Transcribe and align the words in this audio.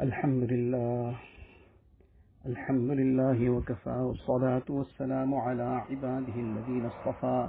الحمد 0.00 0.52
لله. 0.52 1.14
الحمد 2.46 2.90
لله 2.90 3.50
وكفى 3.50 3.90
والصلاة 3.90 4.62
والسلام 4.68 5.34
على 5.34 5.62
عباده 5.62 6.34
الذين 6.36 6.84
اصطفى. 6.86 7.48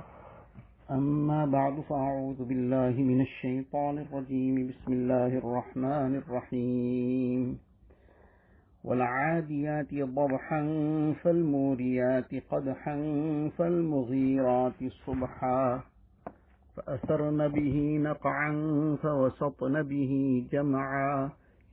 أما 0.92 1.46
بعد 1.46 1.80
فأعوذ 1.80 2.46
بالله 2.46 2.90
من 2.90 3.22
الشيطان 3.22 3.98
الرجيم. 3.98 4.68
بسم 4.68 4.94
الله 4.94 5.28
الرحمن 5.28 6.16
الرحيم. 6.16 7.60
والعاديات 8.84 9.94
ضبحا 9.94 10.62
فالموريات 11.24 12.36
قدحا 12.52 12.96
فالمغيرات 13.58 14.84
صبحا. 15.06 15.80
فأثرن 16.76 17.48
به 17.48 17.98
نقعا 18.04 18.52
فوسطن 19.02 19.84
به 19.84 20.44
جمعا. 20.52 21.30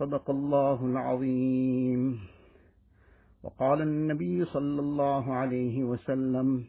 صدق 0.00 0.30
الله 0.30 0.86
العظيم. 0.86 2.20
وقال 3.42 3.82
النبي 3.82 4.44
صلى 4.44 4.80
الله 4.80 5.34
عليه 5.34 5.84
وسلم 5.84 6.64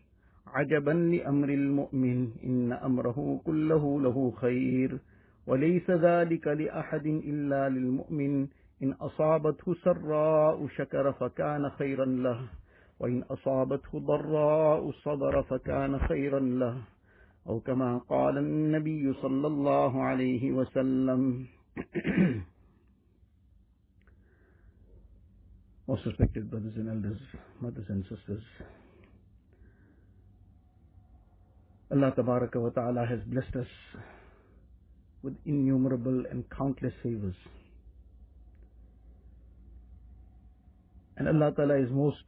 عجبا 0.48 0.92
لأمر 0.92 1.50
المؤمن 1.50 2.32
إن 2.44 2.74
أمره 2.74 3.42
كله 3.46 4.02
له 4.02 4.32
خير 4.32 5.00
وليس 5.48 5.90
ذلك 5.90 6.48
لأحد 6.48 7.06
إلا 7.06 7.70
للمؤمن 7.70 8.48
إن 8.84 8.92
أصابته 8.94 9.74
سراء 9.74 10.68
شكر 10.68 11.12
فكان 11.12 11.70
خيرا 11.70 12.06
له 12.06 12.40
وإن 13.00 13.24
أصابته 13.24 14.00
ضراء 14.00 14.92
صبر 14.92 15.42
فكان 15.44 16.00
خيرا 16.00 16.40
له. 16.40 16.78
أو 17.48 17.60
كما 17.60 17.98
قال 17.98 18.38
النبي 18.38 19.14
صلى 19.14 19.48
الله 19.48 20.04
عليه 20.04 20.52
وسلم. 20.52 21.46
Most 25.92 26.06
respected 26.06 26.50
brothers 26.50 26.72
and 26.78 26.88
elders, 26.88 27.20
mothers 27.60 27.84
and 27.90 28.04
sisters, 28.04 28.42
Allah 31.92 32.14
wa 32.16 32.70
Ta'ala 32.70 33.06
has 33.06 33.20
blessed 33.28 33.58
us 33.58 33.68
with 35.22 35.36
innumerable 35.46 36.24
and 36.32 36.46
countless 36.50 36.94
favors. 37.04 37.36
And 41.18 41.28
Allah 41.28 41.52
Ta'ala 41.58 41.84
is 41.84 41.90
most 41.92 42.24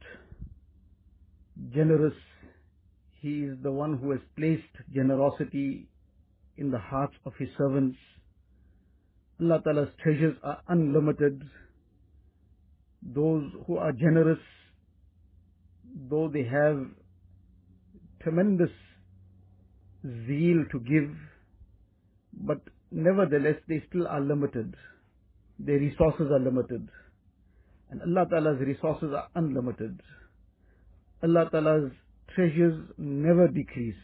generous. 1.72 2.12
He 3.22 3.44
is 3.44 3.56
the 3.62 3.72
one 3.72 3.96
who 3.96 4.10
has 4.10 4.20
placed 4.36 4.92
generosity 4.94 5.88
in 6.58 6.70
the 6.70 6.78
hearts 6.78 7.14
of 7.24 7.32
His 7.38 7.48
servants. 7.56 7.96
Allah 9.40 9.62
Ta'ala's 9.64 9.88
treasures 10.02 10.36
are 10.42 10.60
unlimited. 10.68 11.42
Those 13.12 13.50
who 13.66 13.76
are 13.76 13.92
generous, 13.92 14.38
though 16.08 16.28
they 16.28 16.44
have 16.44 16.86
tremendous 18.22 18.70
zeal 20.26 20.64
to 20.72 20.80
give, 20.80 21.10
but 22.32 22.60
nevertheless 22.90 23.56
they 23.68 23.82
still 23.88 24.06
are 24.06 24.20
limited. 24.20 24.74
Their 25.58 25.78
resources 25.78 26.30
are 26.32 26.40
limited. 26.40 26.88
And 27.90 28.00
Allah 28.02 28.26
Ta'ala's 28.28 28.60
resources 28.60 29.12
are 29.14 29.28
unlimited. 29.34 30.00
Allah 31.22 31.48
Ta'ala's 31.50 31.92
treasures 32.34 32.82
never 32.98 33.48
decrease. 33.48 33.94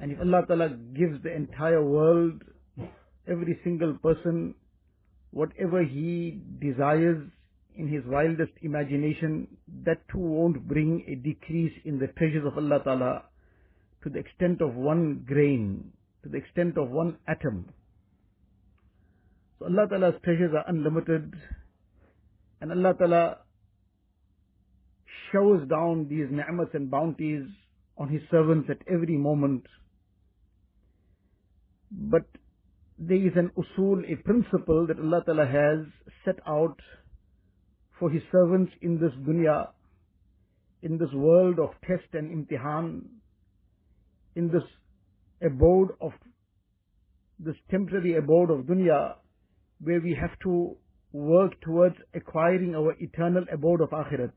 And 0.00 0.12
if 0.12 0.18
Allah 0.20 0.42
Ta'ala 0.46 0.68
gives 0.68 1.22
the 1.22 1.34
entire 1.34 1.82
world, 1.82 2.42
every 3.28 3.58
single 3.64 3.94
person, 4.02 4.54
whatever 5.30 5.82
he 5.82 6.40
desires 6.60 7.28
in 7.76 7.88
his 7.88 8.02
wildest 8.06 8.52
imagination, 8.62 9.48
that 9.84 10.06
too 10.08 10.18
won't 10.18 10.66
bring 10.68 11.04
a 11.08 11.14
decrease 11.16 11.72
in 11.84 11.98
the 11.98 12.08
treasures 12.18 12.46
of 12.46 12.56
Allah 12.56 12.80
Ta'ala 12.82 13.22
to 14.02 14.10
the 14.10 14.18
extent 14.18 14.60
of 14.60 14.74
one 14.74 15.24
grain, 15.26 15.92
to 16.22 16.28
the 16.28 16.36
extent 16.36 16.76
of 16.78 16.90
one 16.90 17.16
atom. 17.26 17.68
So 19.58 19.66
Allah 19.66 19.86
Ta'ala's 19.88 20.14
treasures 20.22 20.52
are 20.54 20.64
unlimited 20.68 21.34
and 22.60 22.72
Allah 22.72 22.94
Ta'ala 22.98 23.38
showers 25.30 25.68
down 25.68 26.06
these 26.08 26.26
ni'mats 26.30 26.74
and 26.74 26.90
bounties 26.90 27.44
on 27.98 28.08
His 28.08 28.22
servants 28.30 28.70
at 28.70 28.78
every 28.90 29.18
moment. 29.18 29.66
But 31.90 32.24
there 32.98 33.18
is 33.18 33.32
an 33.36 33.50
usul, 33.56 34.10
a 34.10 34.16
principle 34.22 34.86
that 34.86 34.98
Allah 34.98 35.22
Ta'ala 35.26 35.46
has 35.46 35.86
set 36.24 36.36
out 36.46 36.78
for 37.98 38.10
his 38.10 38.22
servants 38.32 38.72
in 38.82 38.98
this 38.98 39.12
dunya, 39.26 39.68
in 40.82 40.98
this 40.98 41.12
world 41.12 41.58
of 41.58 41.70
test 41.86 42.12
and 42.12 42.30
imtihan, 42.30 43.02
in 44.36 44.48
this 44.48 44.62
abode 45.42 45.90
of, 46.00 46.12
this 47.38 47.56
temporary 47.70 48.16
abode 48.16 48.50
of 48.50 48.66
dunya, 48.66 49.14
where 49.82 50.00
we 50.00 50.16
have 50.20 50.36
to 50.42 50.76
work 51.12 51.52
towards 51.60 51.96
acquiring 52.14 52.74
our 52.74 52.94
eternal 52.98 53.44
abode 53.52 53.80
of 53.80 53.90
akhirat. 53.90 54.32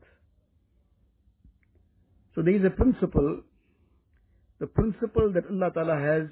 So 2.34 2.42
there 2.42 2.54
is 2.54 2.64
a 2.64 2.70
principle, 2.70 3.42
the 4.60 4.66
principle 4.68 5.32
that 5.34 5.44
Allah 5.50 5.70
Ta'ala 5.74 5.96
has 5.96 6.28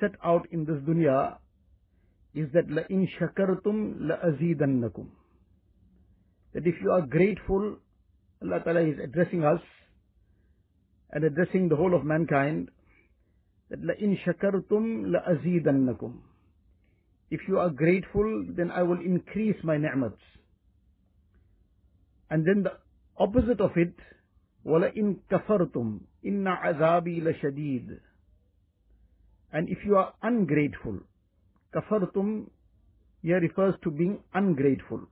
set 0.00 0.18
out 0.24 0.48
in 0.50 0.64
this 0.64 0.76
dunya 0.88 1.36
is 2.34 2.48
that 2.52 2.68
la 2.68 2.82
in 2.88 3.08
shakartum 3.20 3.96
la 4.00 4.16
azidannakum 4.16 5.06
that 6.54 6.66
if 6.66 6.74
you 6.82 6.90
are 6.90 7.02
grateful, 7.02 7.76
Allah 8.42 8.60
Ta'ala 8.64 8.80
is 8.80 8.98
addressing 9.02 9.44
us 9.44 9.60
and 11.12 11.24
addressing 11.24 11.68
the 11.68 11.76
whole 11.76 11.94
of 11.94 12.04
mankind 12.04 12.70
that 13.70 13.84
la 13.84 13.94
in 13.98 14.16
shakartum 14.26 15.12
la 15.12 15.20
azidannakum. 15.28 16.14
If 17.30 17.40
you 17.46 17.58
are 17.60 17.70
grateful, 17.70 18.44
then 18.56 18.70
I 18.70 18.82
will 18.82 19.00
increase 19.00 19.56
my 19.62 19.76
ni'mats. 19.76 20.20
And 22.30 22.44
then 22.46 22.64
the 22.64 22.72
opposite 23.16 23.60
of 23.60 23.70
it, 23.76 23.94
wala 24.64 24.88
in 24.94 25.20
kafartum 25.30 26.00
inna 26.24 26.58
azabi 26.64 27.22
la 27.22 27.32
shadid. 27.32 27.98
And 29.52 29.68
if 29.68 29.78
you 29.84 29.96
are 29.96 30.14
ungrateful, 30.22 30.98
kafartum 31.74 32.46
here 33.22 33.40
refers 33.40 33.74
to 33.84 33.90
being 33.90 34.18
ungrateful. 34.34 35.06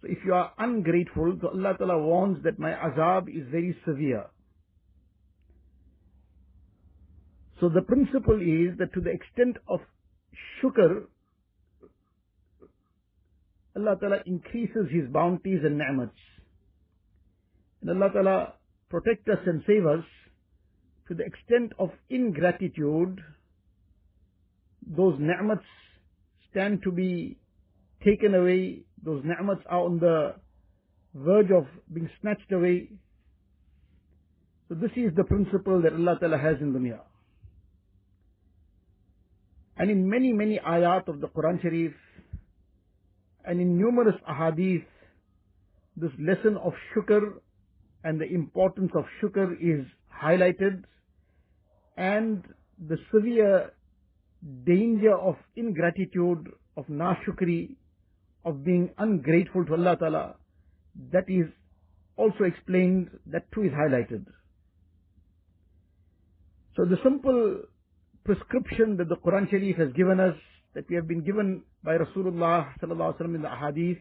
So 0.00 0.08
if 0.08 0.18
you 0.24 0.34
are 0.34 0.52
ungrateful, 0.58 1.38
so 1.40 1.48
Allah 1.48 1.74
Ta'ala 1.76 1.98
warns 1.98 2.42
that 2.44 2.58
my 2.58 2.72
azab 2.72 3.28
is 3.28 3.46
very 3.50 3.76
severe. 3.86 4.26
So 7.60 7.68
the 7.68 7.82
principle 7.82 8.40
is 8.40 8.78
that 8.78 8.94
to 8.94 9.00
the 9.00 9.10
extent 9.10 9.58
of 9.68 9.80
shukr, 10.62 11.04
Allah 13.76 13.96
Ta'ala 14.00 14.20
increases 14.24 14.88
His 14.90 15.08
bounties 15.12 15.60
and 15.64 15.76
ni'mats. 15.76 16.16
And 17.82 17.90
Allah 17.90 18.12
Ta'ala 18.12 18.54
protect 18.88 19.28
us 19.28 19.38
and 19.46 19.62
save 19.66 19.86
us 19.86 20.04
to 21.08 21.14
the 21.14 21.24
extent 21.24 21.72
of 21.78 21.90
ingratitude, 22.08 23.20
those 24.86 25.18
ni'mats 25.18 25.64
stand 26.50 26.82
to 26.84 26.90
be 26.92 27.36
taken 28.04 28.34
away, 28.34 28.82
those 29.04 29.22
ni'mats 29.24 29.62
are 29.68 29.80
on 29.80 29.98
the 29.98 30.34
verge 31.14 31.50
of 31.50 31.66
being 31.92 32.08
snatched 32.20 32.52
away. 32.52 32.88
So 34.68 34.74
this 34.74 34.90
is 34.96 35.14
the 35.16 35.24
principle 35.24 35.82
that 35.82 35.92
Allah 35.92 36.16
Ta'ala 36.20 36.38
has 36.38 36.56
in 36.60 36.72
dunya. 36.72 37.00
And 39.76 39.90
in 39.90 40.08
many, 40.08 40.32
many 40.32 40.58
ayat 40.58 41.08
of 41.08 41.20
the 41.20 41.28
Quran 41.28 41.60
Sharif, 41.62 41.92
and 43.44 43.60
in 43.60 43.78
numerous 43.78 44.16
ahadith, 44.28 44.84
this 45.96 46.10
lesson 46.18 46.56
of 46.62 46.74
shukr 46.94 47.32
and 48.04 48.20
the 48.20 48.26
importance 48.26 48.92
of 48.94 49.04
shukr 49.20 49.52
is 49.60 49.86
highlighted, 50.22 50.84
and 51.96 52.44
the 52.88 52.98
severe 53.12 53.72
danger 54.64 55.16
of 55.16 55.36
ingratitude, 55.56 56.52
of 56.76 56.86
nashukri, 56.86 57.76
of 58.44 58.64
being 58.64 58.90
ungrateful 58.98 59.64
to 59.66 59.74
Allah 59.74 59.96
Ta'ala 59.96 60.34
that 61.12 61.28
is 61.28 61.46
also 62.16 62.44
explained, 62.44 63.10
that 63.26 63.50
too 63.52 63.62
is 63.62 63.72
highlighted. 63.72 64.26
So 66.76 66.84
the 66.84 66.98
simple 67.02 67.62
prescription 68.24 68.96
that 68.98 69.08
the 69.08 69.16
Quran 69.16 69.50
Sharif 69.50 69.76
has 69.76 69.92
given 69.92 70.20
us, 70.20 70.36
that 70.74 70.88
we 70.88 70.96
have 70.96 71.08
been 71.08 71.24
given 71.24 71.62
by 71.82 71.96
Rasulullah 71.96 72.68
sallallahu 72.80 73.16
alaihi 73.16 73.20
wasallam 73.20 73.34
in 73.34 73.42
the 73.42 73.48
hadith, 73.48 73.98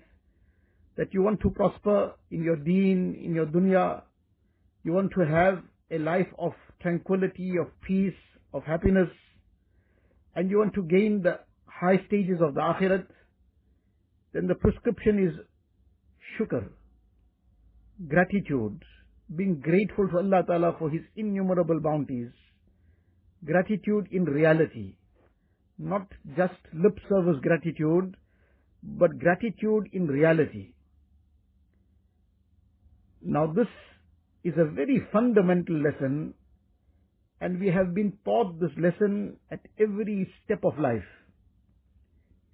that 0.98 1.14
you 1.14 1.22
want 1.22 1.40
to 1.42 1.50
prosper 1.50 2.14
in 2.30 2.44
your 2.44 2.58
deen, 2.58 3.16
in 3.24 3.34
your 3.34 3.46
dunya, 3.46 4.02
you 4.84 4.92
want 4.92 5.12
to 5.18 5.26
have 5.26 5.64
a 5.92 5.98
life 5.98 6.28
of 6.38 6.54
tranquility, 6.82 7.58
of 7.58 7.68
peace, 7.82 8.14
of 8.54 8.64
happiness, 8.64 9.10
and 10.36 10.50
you 10.50 10.58
want 10.58 10.74
to 10.74 10.84
gain 10.84 11.22
the 11.24 11.40
high 11.66 12.02
stages 12.08 12.40
of 12.42 12.54
the 12.54 12.62
akhirat, 12.62 13.06
then 14.34 14.48
the 14.48 14.56
prescription 14.56 15.28
is 15.28 15.34
shukr, 16.38 16.68
gratitude, 18.08 18.84
being 19.36 19.60
grateful 19.60 20.08
to 20.10 20.18
Allah 20.18 20.44
Ta'ala 20.46 20.76
for 20.78 20.90
His 20.90 21.02
innumerable 21.16 21.80
bounties, 21.80 22.32
gratitude 23.46 24.08
in 24.12 24.26
reality, 24.26 24.96
not 25.78 26.08
just 26.36 26.60
lip 26.74 26.98
service 27.08 27.38
gratitude, 27.42 28.16
but 28.84 29.20
gratitude 29.20 29.90
in 29.94 30.08
reality. 30.08 30.72
Now 33.22 33.48
this 33.48 33.68
is 34.44 34.54
a 34.58 34.66
very 34.66 35.02
fundamental 35.12 35.76
lesson 35.76 36.34
and 37.42 37.60
we 37.60 37.68
have 37.68 37.94
been 37.94 38.14
taught 38.24 38.60
this 38.60 38.72
lesson 38.78 39.38
at 39.52 39.60
every 39.80 40.30
step 40.44 40.64
of 40.64 40.78
life 40.80 41.04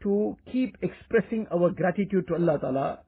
to 0.05 0.37
keep 0.51 0.77
expressing 0.81 1.47
our 1.51 1.69
gratitude 1.69 2.27
to 2.29 2.35
Allah 2.35 2.57
Ta'ala 2.59 2.99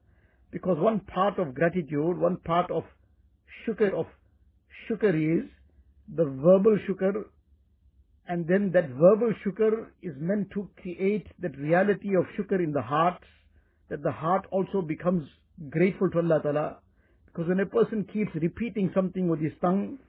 because 0.52 0.78
one 0.80 1.00
part 1.02 1.40
of 1.40 1.54
gratitude, 1.54 2.18
one 2.18 2.38
part 2.38 2.72
of 2.72 2.84
shukr 3.66 3.94
of 3.94 4.08
shukr 4.90 5.14
is 5.16 5.50
the 6.16 6.26
verbal 6.26 6.78
shukr 6.90 7.24
and 8.28 8.48
then 8.48 8.72
that 8.74 8.90
verbal 8.90 9.32
shukr 9.46 9.88
is 10.02 10.14
meant 10.20 10.50
to 10.52 10.70
create 10.82 11.28
that 11.40 11.58
reality 11.58 12.16
of 12.16 12.26
shukr 12.38 12.62
in 12.64 12.74
the 12.74 12.82
heart 12.82 13.22
that 13.90 14.04
the 14.04 14.12
heart 14.12 14.46
also 14.52 14.82
becomes 14.82 15.28
grateful 15.70 16.10
to 16.10 16.18
Allah 16.18 16.42
Ta'ala. 16.44 16.78
Because 17.26 17.48
when 17.48 17.60
a 17.60 17.66
person 17.66 18.06
keeps 18.12 18.32
repeating 18.36 18.92
something 18.94 19.30
with 19.30 19.40
his 19.40 19.54
tongue 19.62 20.00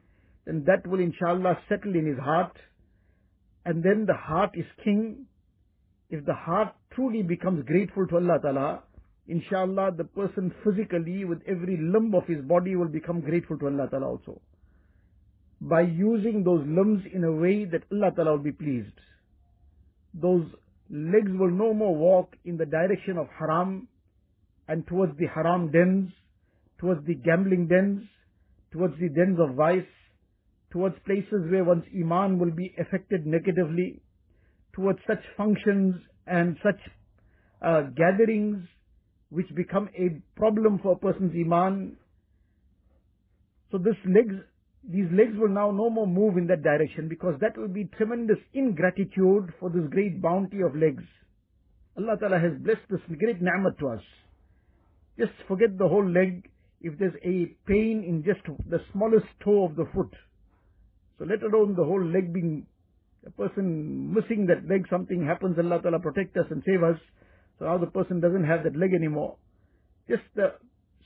then 0.49 0.64
that 0.67 0.87
will 0.87 0.99
inshallah 0.99 1.58
settle 1.69 1.94
in 1.94 2.06
his 2.06 2.19
heart 2.19 2.56
and 3.67 3.82
then 3.82 4.06
the 4.06 4.14
heart 4.14 4.50
is 4.55 4.64
king. 4.82 5.26
If 6.08 6.25
the 6.25 6.32
heart 6.32 6.75
truly 6.94 7.23
becomes 7.23 7.64
grateful 7.67 8.06
to 8.08 8.17
Allah 8.17 8.38
Ta'ala, 8.43 8.82
inshallah 9.26 9.93
the 9.96 10.05
person 10.05 10.52
physically 10.64 11.25
with 11.25 11.40
every 11.46 11.76
limb 11.76 12.14
of 12.14 12.26
his 12.26 12.43
body 12.43 12.76
will 12.76 12.88
become 12.88 13.20
grateful 13.20 13.58
to 13.58 13.67
Allah 13.67 13.88
Ta'ala 13.90 14.06
also. 14.06 14.40
By 15.61 15.82
using 15.82 16.44
those 16.44 16.64
limbs 16.67 17.02
in 17.12 17.25
a 17.25 17.32
way 17.32 17.64
that 17.64 17.82
Allah 17.93 18.12
Ta'ala 18.14 18.32
will 18.32 18.44
be 18.44 18.52
pleased. 18.52 18.99
Those 20.14 20.44
legs 20.90 21.31
will 21.32 21.50
no 21.50 21.75
more 21.75 21.94
walk 21.94 22.35
in 22.44 22.56
the 22.56 22.67
direction 22.67 23.19
of 23.19 23.29
haram 23.38 23.88
and 24.69 24.87
towards 24.87 25.17
the 25.19 25.26
haram 25.26 25.70
dens, 25.70 26.11
towards 26.79 27.05
the 27.06 27.14
gambling 27.14 27.67
dens, 27.69 28.02
towards 28.73 28.94
the 29.00 29.08
dens 29.08 29.38
of 29.41 29.55
vice, 29.56 29.82
towards 30.70 30.94
places 31.06 31.50
where 31.50 31.64
one's 31.64 31.84
iman 31.94 32.38
will 32.38 32.50
be 32.50 32.75
affected 32.79 33.26
negatively, 33.26 34.00
towards 34.75 34.99
such 35.06 35.23
functions 35.37 35.94
and 36.29 36.57
such 36.63 36.79
uh, 37.63 37.83
gatherings 37.97 38.67
which 39.31 39.49
become 39.55 39.89
a 39.95 40.21
problem 40.39 40.79
for 40.83 40.93
a 40.93 40.97
person's 40.97 41.33
iman. 41.35 41.97
So 43.71 43.79
this 43.79 43.97
legs, 44.07 44.35
these 44.89 45.09
legs 45.13 45.33
will 45.37 45.49
now 45.49 45.71
no 45.71 45.91
more 45.91 46.07
move 46.07 46.39
in 46.39 46.47
that 46.47 46.63
direction 46.63 47.09
because 47.09 47.35
that 47.41 47.57
will 47.59 47.69
be 47.69 47.85
tremendous 47.97 48.39
ingratitude 48.55 49.53
for 49.61 49.69
this 49.71 49.85
great 49.91 50.23
bounty 50.23 50.63
of 50.63 50.75
legs. 50.75 51.03
Allah 51.97 52.17
Ta'ala 52.19 52.39
has 52.39 52.53
blessed 52.61 52.89
this 52.89 53.01
great 53.19 53.43
ni'mat 53.43 53.79
to 53.81 53.89
us. 53.89 54.03
Just 55.19 55.33
forget 55.49 55.77
the 55.77 55.89
whole 55.89 56.09
leg 56.09 56.49
if 56.81 56.97
there's 56.99 57.17
a 57.25 57.47
pain 57.67 58.05
in 58.07 58.23
just 58.25 58.41
the 58.71 58.79
smallest 58.93 59.27
toe 59.45 59.65
of 59.65 59.75
the 59.75 59.87
foot. 59.95 60.15
So 61.19 61.25
let 61.25 61.43
alone 61.43 61.75
the 61.75 61.85
whole 61.85 62.05
leg 62.05 62.33
being 62.33 62.67
a 63.29 63.49
person 63.49 64.15
missing 64.15 64.47
that 64.47 64.69
leg, 64.69 64.87
something 64.89 65.25
happens, 65.25 65.59
Allah 65.59 65.81
Ta'ala 65.83 65.99
protect 65.99 66.37
us 66.37 66.47
and 66.51 66.63
save 66.67 66.83
us. 66.83 66.99
So 67.59 67.67
now 67.67 67.79
the 67.79 67.87
person 67.87 68.21
doesn't 68.21 68.45
have 68.45 68.65
that 68.65 68.77
leg 68.77 68.95
anymore. 68.95 69.37
Just 70.09 70.23
the 70.35 70.55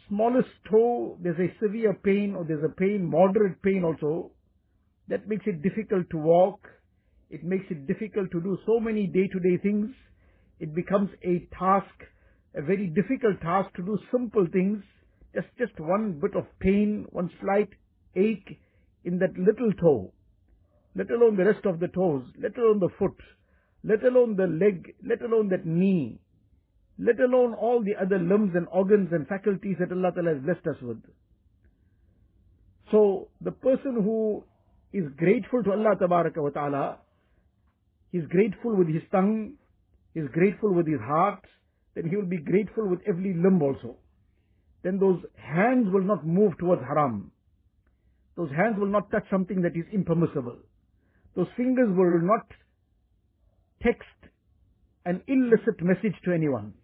smallest 0.08 0.48
toe, 0.70 1.18
there's 1.20 1.38
a 1.38 1.52
severe 1.60 1.94
pain 1.94 2.34
or 2.36 2.44
there's 2.44 2.64
a 2.64 2.74
pain, 2.74 3.04
moderate 3.04 3.60
pain 3.62 3.82
also. 3.84 4.30
That 5.08 5.28
makes 5.28 5.46
it 5.46 5.62
difficult 5.62 6.08
to 6.10 6.18
walk. 6.18 6.60
It 7.30 7.42
makes 7.42 7.64
it 7.70 7.86
difficult 7.86 8.30
to 8.32 8.40
do 8.40 8.56
so 8.66 8.78
many 8.78 9.06
day-to-day 9.06 9.58
things. 9.62 9.90
It 10.60 10.74
becomes 10.74 11.10
a 11.24 11.48
task, 11.58 11.94
a 12.54 12.62
very 12.62 12.86
difficult 12.86 13.40
task 13.40 13.74
to 13.76 13.82
do 13.82 13.98
simple 14.12 14.46
things. 14.52 14.82
Just, 15.34 15.48
just 15.58 15.72
one 15.80 16.20
bit 16.20 16.36
of 16.36 16.44
pain, 16.60 17.06
one 17.10 17.30
slight 17.40 17.70
ache 18.14 18.60
in 19.04 19.18
that 19.18 19.36
little 19.36 19.72
toe 19.80 20.12
let 20.94 21.10
alone 21.10 21.36
the 21.36 21.44
rest 21.44 21.64
of 21.64 21.80
the 21.80 21.88
toes, 21.88 22.24
let 22.40 22.56
alone 22.58 22.80
the 22.80 22.90
foot, 22.98 23.16
let 23.84 24.04
alone 24.04 24.36
the 24.36 24.46
leg, 24.46 24.94
let 25.06 25.22
alone 25.22 25.48
that 25.48 25.66
knee, 25.66 26.20
let 26.98 27.18
alone 27.20 27.54
all 27.54 27.82
the 27.82 27.94
other 28.00 28.18
limbs 28.18 28.52
and 28.54 28.66
organs 28.70 29.08
and 29.12 29.26
faculties 29.26 29.76
that 29.80 29.90
Allah 29.90 30.12
Ta'ala 30.14 30.34
has 30.34 30.42
blessed 30.42 30.66
us 30.66 30.82
with. 30.82 31.02
So, 32.90 33.28
the 33.40 33.52
person 33.52 33.94
who 34.02 34.44
is 34.92 35.04
grateful 35.16 35.62
to 35.64 35.72
Allah 35.72 35.96
wa 35.98 36.50
Ta'ala, 36.50 36.98
is 38.12 38.24
grateful 38.28 38.76
with 38.76 38.88
his 38.88 39.02
tongue, 39.10 39.54
he 40.12 40.20
is 40.20 40.28
grateful 40.32 40.74
with 40.74 40.86
his 40.86 41.00
heart, 41.00 41.42
then 41.94 42.08
he 42.08 42.16
will 42.16 42.26
be 42.26 42.36
grateful 42.36 42.86
with 42.88 43.00
every 43.08 43.32
limb 43.34 43.62
also. 43.62 43.96
Then 44.82 44.98
those 44.98 45.20
hands 45.36 45.88
will 45.90 46.02
not 46.02 46.26
move 46.26 46.58
towards 46.58 46.82
haram. 46.82 47.32
Those 48.36 48.50
hands 48.50 48.78
will 48.78 48.88
not 48.88 49.10
touch 49.10 49.24
something 49.30 49.62
that 49.62 49.76
is 49.76 49.84
impermissible. 49.92 50.58
Those 51.34 51.48
fingers 51.56 51.88
will 51.96 52.20
not 52.20 52.46
text 53.82 54.06
an 55.04 55.22
illicit 55.26 55.82
message 55.82 56.14
to 56.24 56.32
anyone. 56.32 56.74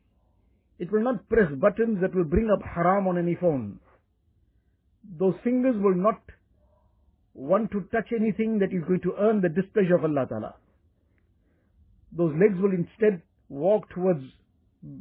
It 0.78 0.90
will 0.92 1.02
not 1.02 1.28
press 1.28 1.50
buttons 1.60 1.98
that 2.00 2.14
will 2.14 2.24
bring 2.24 2.48
up 2.50 2.62
haram 2.64 3.06
on 3.06 3.18
any 3.18 3.34
phone. 3.34 3.78
Those 5.18 5.34
fingers 5.44 5.75
will 5.78 5.94
not 5.94 6.20
want 7.34 7.70
to 7.73 7.80
touch 7.92 8.08
anything 8.18 8.58
that 8.58 8.73
is 8.73 8.84
going 8.87 9.00
to 9.02 9.14
earn 9.18 9.40
the 9.40 9.49
displeasure 9.49 9.96
of 9.96 10.04
Allah 10.04 10.26
Ta'ala. 10.28 10.54
Those 12.16 12.34
legs 12.40 12.61
will 12.61 12.73
instead 12.73 13.23
walk 13.49 13.88
towards 13.90 14.23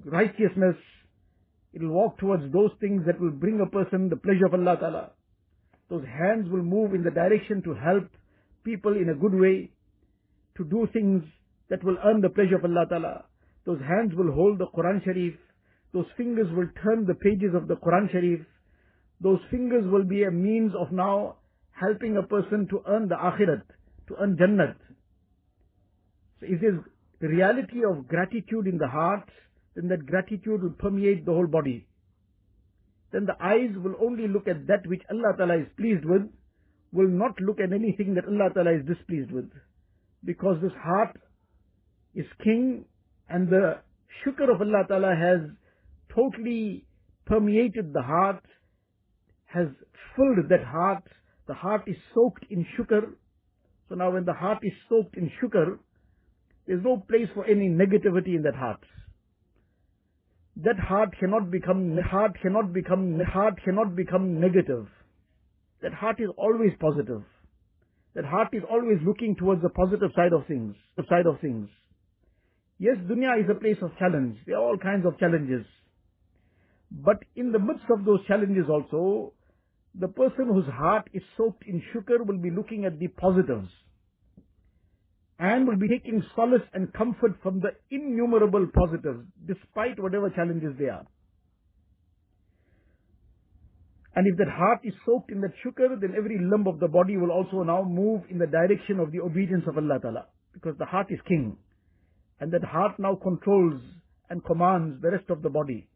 righteousness. 0.06 0.76
It 1.74 1.82
will 1.82 1.92
walk 1.92 2.18
towards 2.20 2.52
those 2.52 2.72
things 2.80 3.04
that 3.06 3.20
will 3.20 3.32
bring 3.32 3.60
a 3.62 3.70
person 3.70 4.10
the 4.10 4.18
pleasure 4.18 4.46
of 4.46 4.54
Allah 4.54 4.78
Ta'ala. 4.80 5.12
Those 5.90 6.04
hands 6.06 6.50
will 6.50 6.64
move 6.64 6.94
in 6.94 7.04
the 7.04 7.12
direction 7.12 7.62
to 7.64 7.74
help 7.74 8.08
people 8.68 8.98
in 9.02 9.10
a 9.10 9.16
good 9.24 9.34
way, 9.34 9.56
to 10.58 10.66
do 10.66 10.88
things 10.92 11.24
that 11.70 11.84
will 11.84 11.98
earn 12.04 12.22
the 12.22 12.30
pleasure 12.38 12.58
of 12.60 12.66
Allah 12.66 12.86
Ta'ala. 12.90 13.16
Those 13.66 13.80
hands 13.80 14.14
will 14.16 14.32
hold 14.32 14.60
the 14.60 14.68
Quran 14.76 15.04
Sharif. 15.04 15.36
Those 15.94 16.10
fingers 16.18 16.48
will 16.56 16.70
turn 16.84 17.06
the 17.06 17.16
pages 17.16 17.54
of 17.56 17.68
the 17.68 17.76
Quran 17.76 18.12
Sharif. 18.12 18.42
Those 19.22 19.40
fingers 19.52 19.86
will 19.92 20.04
be 20.04 20.24
a 20.24 20.32
means 20.32 20.74
of 20.80 20.92
now 20.92 21.38
helping 21.72 22.18
a 22.18 22.24
person 22.24 22.68
to 22.72 22.82
earn 22.88 23.08
the 23.08 23.16
Akhirat, 23.16 23.64
to 24.08 24.16
earn 24.20 24.38
Jannat. 24.38 24.76
So 26.40 26.48
if 26.50 26.62
there's 26.62 26.80
the 27.22 27.28
reality 27.28 27.84
of 27.90 28.08
gratitude 28.08 28.68
in 28.68 28.78
the 28.78 28.88
heart, 28.88 29.30
then 29.76 29.88
that 29.90 30.06
gratitude 30.06 30.64
will 30.64 30.78
permeate 30.78 31.26
the 31.26 31.34
whole 31.34 31.48
body. 31.48 31.88
Then 33.12 33.26
the 33.26 33.38
eyes 33.42 33.76
will 33.84 33.96
only 34.02 34.28
look 34.28 34.48
at 34.48 34.68
that 34.68 34.86
which 34.88 35.02
Allah 35.10 35.36
Ta'ala 35.38 35.58
is 35.60 35.68
pleased 35.78 36.06
with, 36.06 36.24
will 36.92 37.08
not 37.08 37.40
look 37.42 37.60
at 37.60 37.74
anything 37.74 38.16
that 38.16 38.26
Allah 38.26 38.50
Ta'ala 38.54 38.72
is 38.80 38.86
displeased 38.86 39.32
with. 39.32 39.50
Because 40.24 40.58
this 40.62 40.72
heart 40.82 41.18
is 42.16 42.26
king 42.44 42.86
and 43.30 43.50
the 43.50 43.80
shukr 44.24 44.54
of 44.54 44.62
Allah 44.62 44.84
Ta'ala 44.88 45.16
has 45.16 45.50
totally 46.14 46.86
permeated 47.26 47.94
the 47.94 48.02
heart, 48.02 48.44
has 49.46 49.68
filled 50.16 50.50
that 50.50 50.64
heart. 50.64 51.04
The 51.48 51.54
heart 51.54 51.84
is 51.88 51.96
soaked 52.14 52.46
in 52.50 52.66
shukr. 52.78 53.14
So 53.90 53.96
now 53.96 54.12
when 54.12 54.26
the 54.26 54.34
heart 54.34 54.60
is 54.64 54.74
soaked 54.90 55.16
in 55.16 55.32
shukr, 55.42 55.78
there's 56.66 56.84
no 56.84 56.98
place 56.98 57.28
for 57.34 57.46
any 57.46 57.70
negativity 57.70 58.36
in 58.36 58.44
that 58.44 58.56
heart. 58.56 58.82
That 60.58 60.80
heart 60.80 61.14
cannot 61.20 61.52
become, 61.52 61.98
heart 61.98 62.36
cannot 62.42 62.74
become, 62.74 63.20
heart 63.20 63.60
cannot 63.64 63.96
become 63.96 64.42
negative. 64.42 64.88
That 65.82 65.94
heart 65.94 66.20
is 66.20 66.30
always 66.38 66.72
positive. 66.80 67.24
That 68.16 68.26
heart 68.26 68.50
is 68.54 68.64
always 68.70 68.98
looking 69.06 69.36
towards 69.36 69.62
the 69.62 69.70
positive 69.70 70.12
side 70.16 70.34
of 70.34 70.48
things, 70.48 70.76
the 70.96 71.04
side 71.10 71.28
of 71.28 71.40
things. 71.40 71.70
Yes, 72.80 72.98
dunya 73.10 73.44
is 73.44 73.50
a 73.50 73.56
place 73.60 73.78
of 73.82 73.92
challenge. 73.98 74.38
There 74.46 74.58
are 74.58 74.64
all 74.64 74.78
kinds 74.78 75.06
of 75.06 75.20
challenges. 75.20 75.66
But 76.92 77.24
in 77.36 77.52
the 77.52 77.60
midst 77.60 77.86
of 77.90 78.06
those 78.06 78.26
challenges 78.28 78.66
also, 78.70 79.34
the 80.00 80.08
person 80.08 80.48
whose 80.48 80.68
heart 80.68 81.10
is 81.14 81.24
soaked 81.38 81.64
in 81.66 81.82
shukr 81.94 82.26
will 82.26 82.38
be 82.38 82.52
looking 82.52 82.86
at 82.86 83.00
the 83.00 83.08
positives 83.08 83.70
and 85.40 85.68
will 85.68 85.78
be 85.78 85.88
taking 85.88 86.24
solace 86.36 86.62
and 86.74 86.94
comfort 86.94 87.34
from 87.44 87.60
the 87.60 87.72
innumerable 87.92 88.68
positives 88.74 89.26
despite 89.46 90.00
whatever 90.00 90.30
challenges 90.30 90.74
they 90.80 90.90
are. 90.90 91.06
And 94.18 94.26
if 94.26 94.36
that 94.38 94.50
heart 94.50 94.80
is 94.84 94.96
soaked 95.06 95.32
in 95.32 95.42
that 95.42 95.54
shukr, 95.64 96.02
then 96.02 96.16
every 96.18 96.40
limb 96.40 96.66
of 96.66 96.80
the 96.80 96.88
body 96.88 97.18
will 97.18 97.30
also 97.30 97.62
now 97.62 97.84
move 97.84 98.24
in 98.32 98.40
the 98.40 98.48
direction 98.48 99.00
of 99.00 99.12
the 99.12 99.20
obedience 99.20 99.66
of 99.68 99.78
Allah 99.78 100.00
Ta'ala. 100.02 100.26
Because 100.54 100.76
the 100.80 100.86
heart 100.86 101.12
is 101.12 101.20
king. 101.28 101.56
And 102.40 102.52
that 102.52 102.64
heart 102.64 102.98
now 102.98 103.14
controls 103.14 103.80
and 104.32 104.44
commands 104.44 105.04
the 105.04 105.12
rest 105.12 105.30
of 105.30 105.44
the 105.44 105.52
body. 105.52 105.88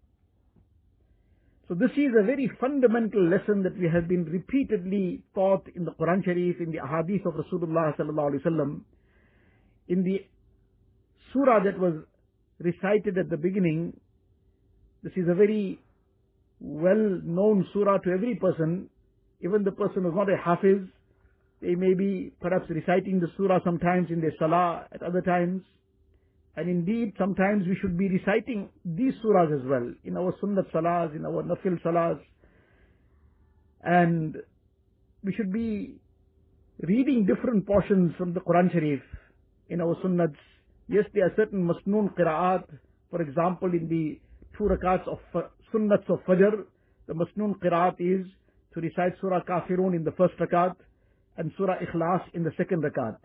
So 1.67 1.73
this 1.73 1.89
is 1.97 2.13
a 2.15 2.23
very 2.23 2.47
fundamental 2.59 3.27
lesson 3.27 3.63
that 3.63 3.75
we 3.75 3.89
have 3.89 4.07
been 4.07 4.25
repeatedly 4.25 5.23
taught 5.33 5.65
in 5.75 5.85
the 5.85 5.91
Quran 5.91 6.23
Sharif, 6.23 6.59
in 6.59 6.71
the 6.71 6.77
Ahadith 6.77 7.25
of 7.25 7.33
Rasulullah 7.33 7.97
Sallallahu 7.97 8.35
Alaihi 8.35 8.45
Wasallam. 8.45 8.81
In 9.87 10.03
the 10.03 10.23
surah 11.33 11.63
that 11.63 11.79
was 11.79 11.95
recited 12.59 13.17
at 13.17 13.31
the 13.31 13.37
beginning, 13.37 13.99
this 15.01 15.13
is 15.15 15.27
a 15.27 15.33
very 15.33 15.79
well-known 16.61 17.67
surah 17.73 17.97
to 17.97 18.11
every 18.11 18.35
person, 18.35 18.87
even 19.43 19.63
the 19.63 19.71
person 19.71 20.03
who's 20.03 20.13
not 20.15 20.29
a 20.29 20.37
hafiz, 20.37 20.87
they 21.61 21.75
may 21.75 21.93
be 21.93 22.31
perhaps 22.39 22.65
reciting 22.69 23.19
the 23.19 23.27
surah 23.35 23.59
sometimes 23.63 24.09
in 24.09 24.21
their 24.21 24.33
salah, 24.39 24.85
at 24.93 25.01
other 25.03 25.21
times. 25.21 25.63
And 26.55 26.69
indeed, 26.69 27.13
sometimes 27.17 27.65
we 27.65 27.77
should 27.81 27.97
be 27.97 28.09
reciting 28.09 28.69
these 28.83 29.13
surahs 29.23 29.57
as 29.57 29.65
well, 29.65 29.91
in 30.03 30.17
our 30.17 30.33
sunnat 30.43 30.71
salahs, 30.71 31.15
in 31.15 31.25
our 31.25 31.43
nafil 31.43 31.81
salahs. 31.81 32.19
And 33.83 34.35
we 35.23 35.33
should 35.33 35.51
be 35.51 35.95
reading 36.81 37.25
different 37.25 37.65
portions 37.65 38.13
from 38.17 38.33
the 38.33 38.41
Quran 38.41 38.71
Sharif 38.71 39.01
in 39.69 39.81
our 39.81 39.95
sunnats. 40.03 40.35
Yes, 40.87 41.05
there 41.13 41.25
are 41.25 41.33
certain 41.35 41.63
masnoon 41.67 42.09
qira'at, 42.17 42.65
for 43.09 43.21
example, 43.21 43.69
in 43.71 43.87
the 43.87 44.19
two 44.57 44.65
rakats 44.65 45.07
of 45.07 45.19
sunnats 45.73 46.09
of 46.09 46.19
Fajr, 46.25 46.65
the 47.07 47.13
Masnoon 47.13 47.55
Qiraat 47.59 47.95
is 47.99 48.25
to 48.73 48.81
recite 48.81 49.13
Surah 49.19 49.41
Kafirun 49.43 49.95
in 49.95 50.03
the 50.03 50.11
first 50.11 50.33
rakat 50.39 50.75
and 51.37 51.51
Surah 51.57 51.75
Ikhlas 51.79 52.21
in 52.33 52.43
the 52.43 52.51
second 52.57 52.83
rakat. 52.83 53.17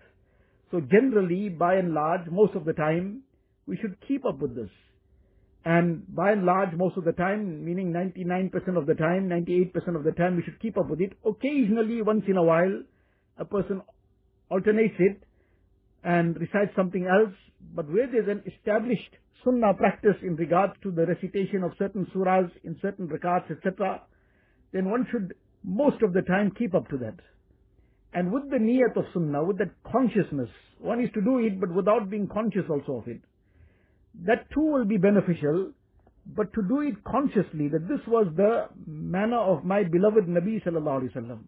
So 0.71 0.81
generally, 0.81 1.49
by 1.49 1.77
and 1.77 1.95
large, 1.95 2.27
most 2.31 2.55
of 2.55 2.65
the 2.65 2.73
time, 2.73 3.23
we 3.67 3.77
should 3.77 3.97
keep 4.07 4.25
up 4.25 4.39
with 4.39 4.57
this. 4.57 4.71
And 5.65 6.05
by 6.15 6.33
and 6.33 6.45
large, 6.45 6.73
most 6.75 6.97
of 6.97 7.05
the 7.05 7.13
time, 7.13 7.65
meaning 7.65 7.93
99% 7.93 8.77
of 8.77 8.87
the 8.87 8.95
time, 8.95 9.29
98% 9.29 9.97
of 9.97 10.05
the 10.05 10.13
time, 10.13 10.37
we 10.37 10.43
should 10.43 10.61
keep 10.61 10.79
up 10.79 10.89
with 10.89 11.01
it. 11.01 11.13
Occasionally, 11.25 12.03
once 12.03 12.25
in 12.29 12.37
a 12.37 12.43
while, 12.43 12.83
a 13.39 13.45
person 13.45 13.83
alternates 14.51 14.95
it 14.99 15.23
and 16.07 16.41
recite 16.41 16.71
something 16.77 17.07
else. 17.07 17.35
But 17.75 17.91
where 17.91 18.07
there's 18.07 18.29
an 18.29 18.43
established 18.47 19.11
sunnah 19.45 19.75
practice 19.75 20.17
in 20.23 20.37
regards 20.37 20.75
to 20.85 20.93
the 20.93 21.05
recitation 21.05 21.65
of 21.65 21.73
certain 21.79 22.07
surahs 22.15 22.51
in 22.63 22.79
certain 22.81 23.09
rakats, 23.09 23.51
etc., 23.51 24.03
then 24.73 24.89
one 24.89 25.07
should 25.11 25.35
most 25.65 26.01
of 26.03 26.13
the 26.13 26.23
time 26.23 26.53
keep 26.57 26.75
up 26.75 26.89
to 26.91 26.97
that. 26.99 27.17
And 28.15 28.33
with 28.33 28.49
the 28.51 28.57
niyat 28.57 28.97
of 28.97 29.05
sunnah, 29.13 29.45
with 29.45 29.59
that 29.59 29.73
consciousness, 29.91 30.49
one 30.79 31.03
is 31.03 31.11
to 31.15 31.21
do 31.21 31.39
it 31.39 31.61
but 31.61 31.75
without 31.75 32.09
being 32.09 32.29
conscious 32.29 32.65
also 32.71 32.99
of 33.03 33.09
it. 33.09 33.21
That 34.27 34.47
too 34.55 34.61
will 34.61 34.85
be 34.85 34.97
beneficial, 34.97 35.73
but 36.35 36.53
to 36.55 36.63
do 36.63 36.83
it 36.83 37.03
consciously, 37.05 37.69
that 37.69 37.89
this 37.89 38.01
was 38.07 38.27
the 38.37 38.69
manner 38.87 39.39
of 39.39 39.65
my 39.65 39.83
beloved 39.83 40.27
Nabi 40.27 40.63
sallallahu 40.65 41.03
alaihi 41.03 41.17
wasallam. 41.17 41.39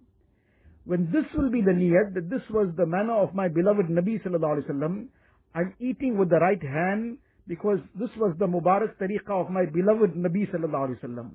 When 0.89 1.05
this 1.13 1.29
will 1.37 1.51
be 1.53 1.61
the 1.61 1.77
niyat, 1.77 2.15
that 2.15 2.31
this 2.31 2.41
was 2.49 2.73
the 2.79 2.87
manner 2.87 3.13
of 3.13 3.35
my 3.35 3.49
beloved 3.49 3.93
Nabi 3.93 4.17
sallallahu 4.25 4.57
alaihi 4.57 4.71
wasallam, 4.71 5.09
I'm 5.55 5.75
eating 5.81 6.17
with 6.17 6.31
the 6.31 6.41
right 6.41 6.63
hand, 6.63 7.19
because 7.47 7.79
this 8.01 8.09
was 8.17 8.35
the 8.39 8.47
Mubarak 8.47 8.97
tariqah 8.97 9.45
of 9.45 9.51
my 9.51 9.67
beloved 9.67 10.17
Nabi 10.17 10.49
sallallahu 10.49 10.89
alaihi 10.89 11.01
wasallam. 11.05 11.31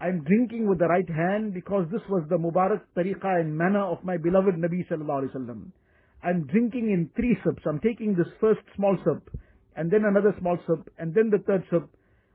I'm 0.00 0.24
drinking 0.24 0.66
with 0.66 0.78
the 0.78 0.86
right 0.86 1.08
hand 1.08 1.52
because 1.52 1.86
this 1.92 2.00
was 2.08 2.24
the 2.30 2.38
Mubarak 2.38 2.80
tariqah 2.96 3.40
and 3.40 3.56
manner 3.56 3.82
of 3.82 4.02
my 4.02 4.16
beloved 4.16 4.54
Nabi 4.54 4.82
sallallahu 4.90 5.22
alaihi 5.22 5.36
wasallam. 5.36 5.70
I'm 6.24 6.46
drinking 6.46 6.90
in 6.90 7.10
three 7.14 7.36
sips. 7.44 7.62
I'm 7.66 7.80
taking 7.80 8.16
this 8.16 8.26
first 8.40 8.60
small 8.76 8.96
sip 9.04 9.22
and 9.76 9.90
then 9.90 10.04
another 10.04 10.34
small 10.40 10.58
sip 10.66 10.88
and 10.98 11.14
then 11.14 11.30
the 11.30 11.38
third 11.46 11.64
sip. 11.70 11.86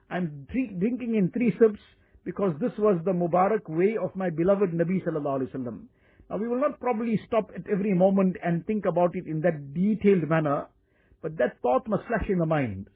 I'm 0.09 0.47
drinking 0.51 1.15
in 1.15 1.31
three 1.31 1.51
sips 1.59 1.79
because 2.23 2.53
this 2.61 2.71
was 2.77 2.99
the 3.03 3.11
Mubarak 3.11 3.67
way 3.67 3.97
of 4.01 4.15
my 4.15 4.29
beloved 4.29 4.71
Nabi 4.71 5.03
sallallahu 5.03 5.41
alaihi 5.41 5.51
wasallam. 5.51 5.79
Now 6.29 6.37
we 6.37 6.47
will 6.47 6.59
not 6.59 6.79
probably 6.79 7.19
stop 7.27 7.51
at 7.55 7.69
every 7.71 7.93
moment 7.93 8.37
and 8.43 8.65
think 8.65 8.85
about 8.85 9.15
it 9.15 9.27
in 9.27 9.41
that 9.41 9.73
detailed 9.73 10.27
manner, 10.27 10.65
but 11.21 11.37
that 11.37 11.57
thought 11.61 11.87
must 11.87 12.07
flash 12.07 12.27
in 12.29 12.39
the 12.39 12.45
mind. 12.45 12.87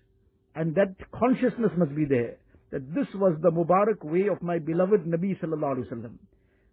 And 0.55 0.75
that 0.75 0.95
consciousness 1.13 1.71
must 1.77 1.95
be 1.95 2.05
there, 2.05 2.37
that 2.71 2.93
this 2.93 3.07
was 3.15 3.37
the 3.41 3.51
Mubarak 3.51 4.03
way 4.03 4.27
of 4.27 4.41
my 4.41 4.57
beloved 4.57 5.05
Nabi 5.05 5.39
sallallahu 5.39 5.77
alaihi 5.77 5.91
wasallam. 5.91 6.13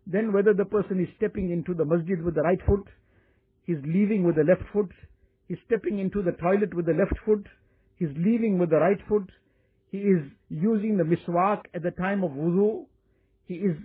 Then 0.07 0.33
whether 0.33 0.55
the 0.55 0.65
person 0.65 1.01
is 1.01 1.09
stepping 1.17 1.51
into 1.51 1.75
the 1.75 1.85
masjid 1.85 2.23
with 2.23 2.35
the 2.35 2.43
right 2.43 2.61
foot, 2.67 2.87
he's 3.65 3.79
leaving 3.85 4.25
with 4.25 4.37
the 4.37 4.45
left 4.45 4.63
foot, 4.73 4.91
he's 5.49 5.59
stepping 5.67 5.99
into 5.99 6.23
the 6.23 6.33
toilet 6.33 6.73
with 6.75 6.87
the 6.87 6.95
left 6.95 7.19
foot, 7.25 7.47
he's 7.97 8.09
leaving 8.17 8.59
with 8.59 8.71
the 8.71 8.77
right 8.77 9.01
foot, 9.09 9.31
he 9.91 9.99
is 9.99 10.23
using 10.49 10.97
the 10.97 11.05
miswak 11.05 11.63
at 11.75 11.83
the 11.83 11.91
time 11.91 12.25
of 12.25 12.31
wudu, 12.31 12.87
he 13.47 13.55
is 13.55 13.77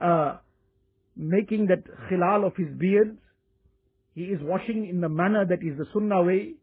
uh, 0.00 0.36
making 1.20 1.66
that 1.66 1.84
khilal 2.08 2.46
of 2.46 2.56
his 2.56 2.68
beard, 2.78 3.16
he 4.14 4.22
is 4.22 4.40
washing 4.42 4.88
in 4.88 5.00
the 5.00 5.08
manner 5.08 5.44
that 5.44 5.62
is 5.62 5.76
the 5.76 5.84
sunnah 5.92 6.22
way, 6.22 6.54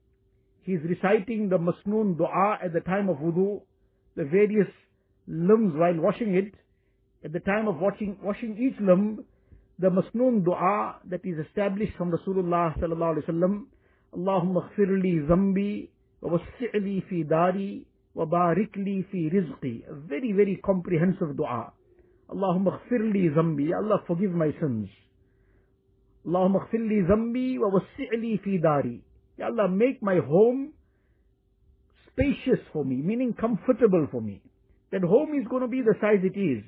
he 0.64 0.74
is 0.74 0.82
reciting 0.84 1.48
the 1.48 1.58
masnoon 1.58 2.18
dua 2.18 2.58
at 2.64 2.74
the 2.74 2.82
time 2.82 3.08
of 3.08 3.18
wudu, 3.18 3.62
the 4.16 4.26
various 4.26 4.68
limbs 5.28 5.74
while 5.76 5.96
washing 5.96 6.36
it. 6.36 6.54
At 7.24 7.34
the 7.34 7.40
time 7.40 7.68
of 7.68 7.78
washing, 7.78 8.18
washing 8.22 8.58
each 8.58 8.80
limb, 8.82 9.24
the 9.80 9.90
masnoon 9.90 10.44
dua 10.44 10.98
that 11.10 11.22
is 11.24 11.38
established 11.46 11.94
from 11.98 12.12
Rasulullah 12.12 12.78
sallallahu 12.80 13.16
alaihi 13.16 13.30
wasallam. 13.30 13.66
Allahumma 14.18 14.70
khfir 14.72 15.02
li 15.02 15.20
zambi 15.30 15.90
wa 16.22 16.38
wasi' 16.38 17.04
fi 17.08 17.24
dari 17.24 17.86
wa 18.14 18.26
barik 18.26 18.76
li 18.76 19.06
fi 19.12 19.30
rizqi. 19.30 19.90
A 19.90 19.94
very, 19.94 20.32
very 20.34 20.60
comprehensive 20.66 21.38
dua. 21.38 21.72
Allahumma 22.30 22.80
khfir 22.82 23.14
li 23.14 23.30
zambi. 23.30 23.74
Allah 23.74 24.04
forgive 24.08 24.32
my 24.32 24.52
sins. 24.60 24.90
Allahumma 26.26 26.68
khfir 26.68 26.88
li 26.88 27.02
zambi 27.08 27.60
wa 27.60 27.70
wasi' 27.70 28.10
li 28.20 28.38
fi 28.44 28.58
dari. 28.58 29.02
Ya 29.38 29.48
Allah, 29.48 29.68
make 29.70 30.02
my 30.02 30.18
home 30.18 30.74
spacious 32.12 32.60
for 32.74 32.84
me, 32.84 32.96
meaning 32.98 33.34
comfortable 33.34 34.08
for 34.12 34.22
me. 34.22 34.42
That 34.92 35.04
home 35.04 35.38
is 35.40 35.48
going 35.48 35.62
to 35.62 35.68
be 35.68 35.82
the 35.82 35.96
size 36.02 36.24
it 36.24 36.38
is. 36.38 36.64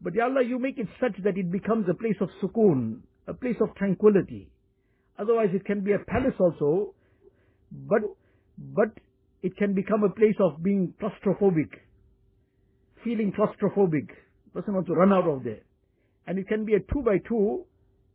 But 0.00 0.14
Ya 0.14 0.24
Allah, 0.24 0.42
you 0.42 0.58
make 0.58 0.78
it 0.78 0.88
such 1.00 1.16
that 1.24 1.36
it 1.36 1.50
becomes 1.50 1.86
a 1.90 1.94
place 1.94 2.16
of 2.20 2.28
sukoon, 2.42 3.00
a 3.26 3.34
place 3.34 3.56
of 3.60 3.74
tranquility. 3.76 4.50
Otherwise 5.18 5.50
it 5.52 5.64
can 5.66 5.84
be 5.84 5.92
a 5.92 5.98
palace 5.98 6.34
also, 6.38 6.94
but, 7.70 8.00
but 8.56 8.88
it 9.42 9.56
can 9.56 9.74
become 9.74 10.04
a 10.04 10.10
place 10.10 10.36
of 10.40 10.62
being 10.62 10.94
claustrophobic, 11.00 11.68
feeling 13.04 13.32
claustrophobic. 13.32 14.08
Person 14.54 14.74
wants 14.74 14.88
to 14.88 14.94
run 14.94 15.12
out 15.12 15.28
of 15.28 15.44
there. 15.44 15.60
And 16.26 16.38
it 16.38 16.48
can 16.48 16.64
be 16.64 16.74
a 16.74 16.80
two 16.80 17.02
by 17.02 17.18
two, 17.26 17.64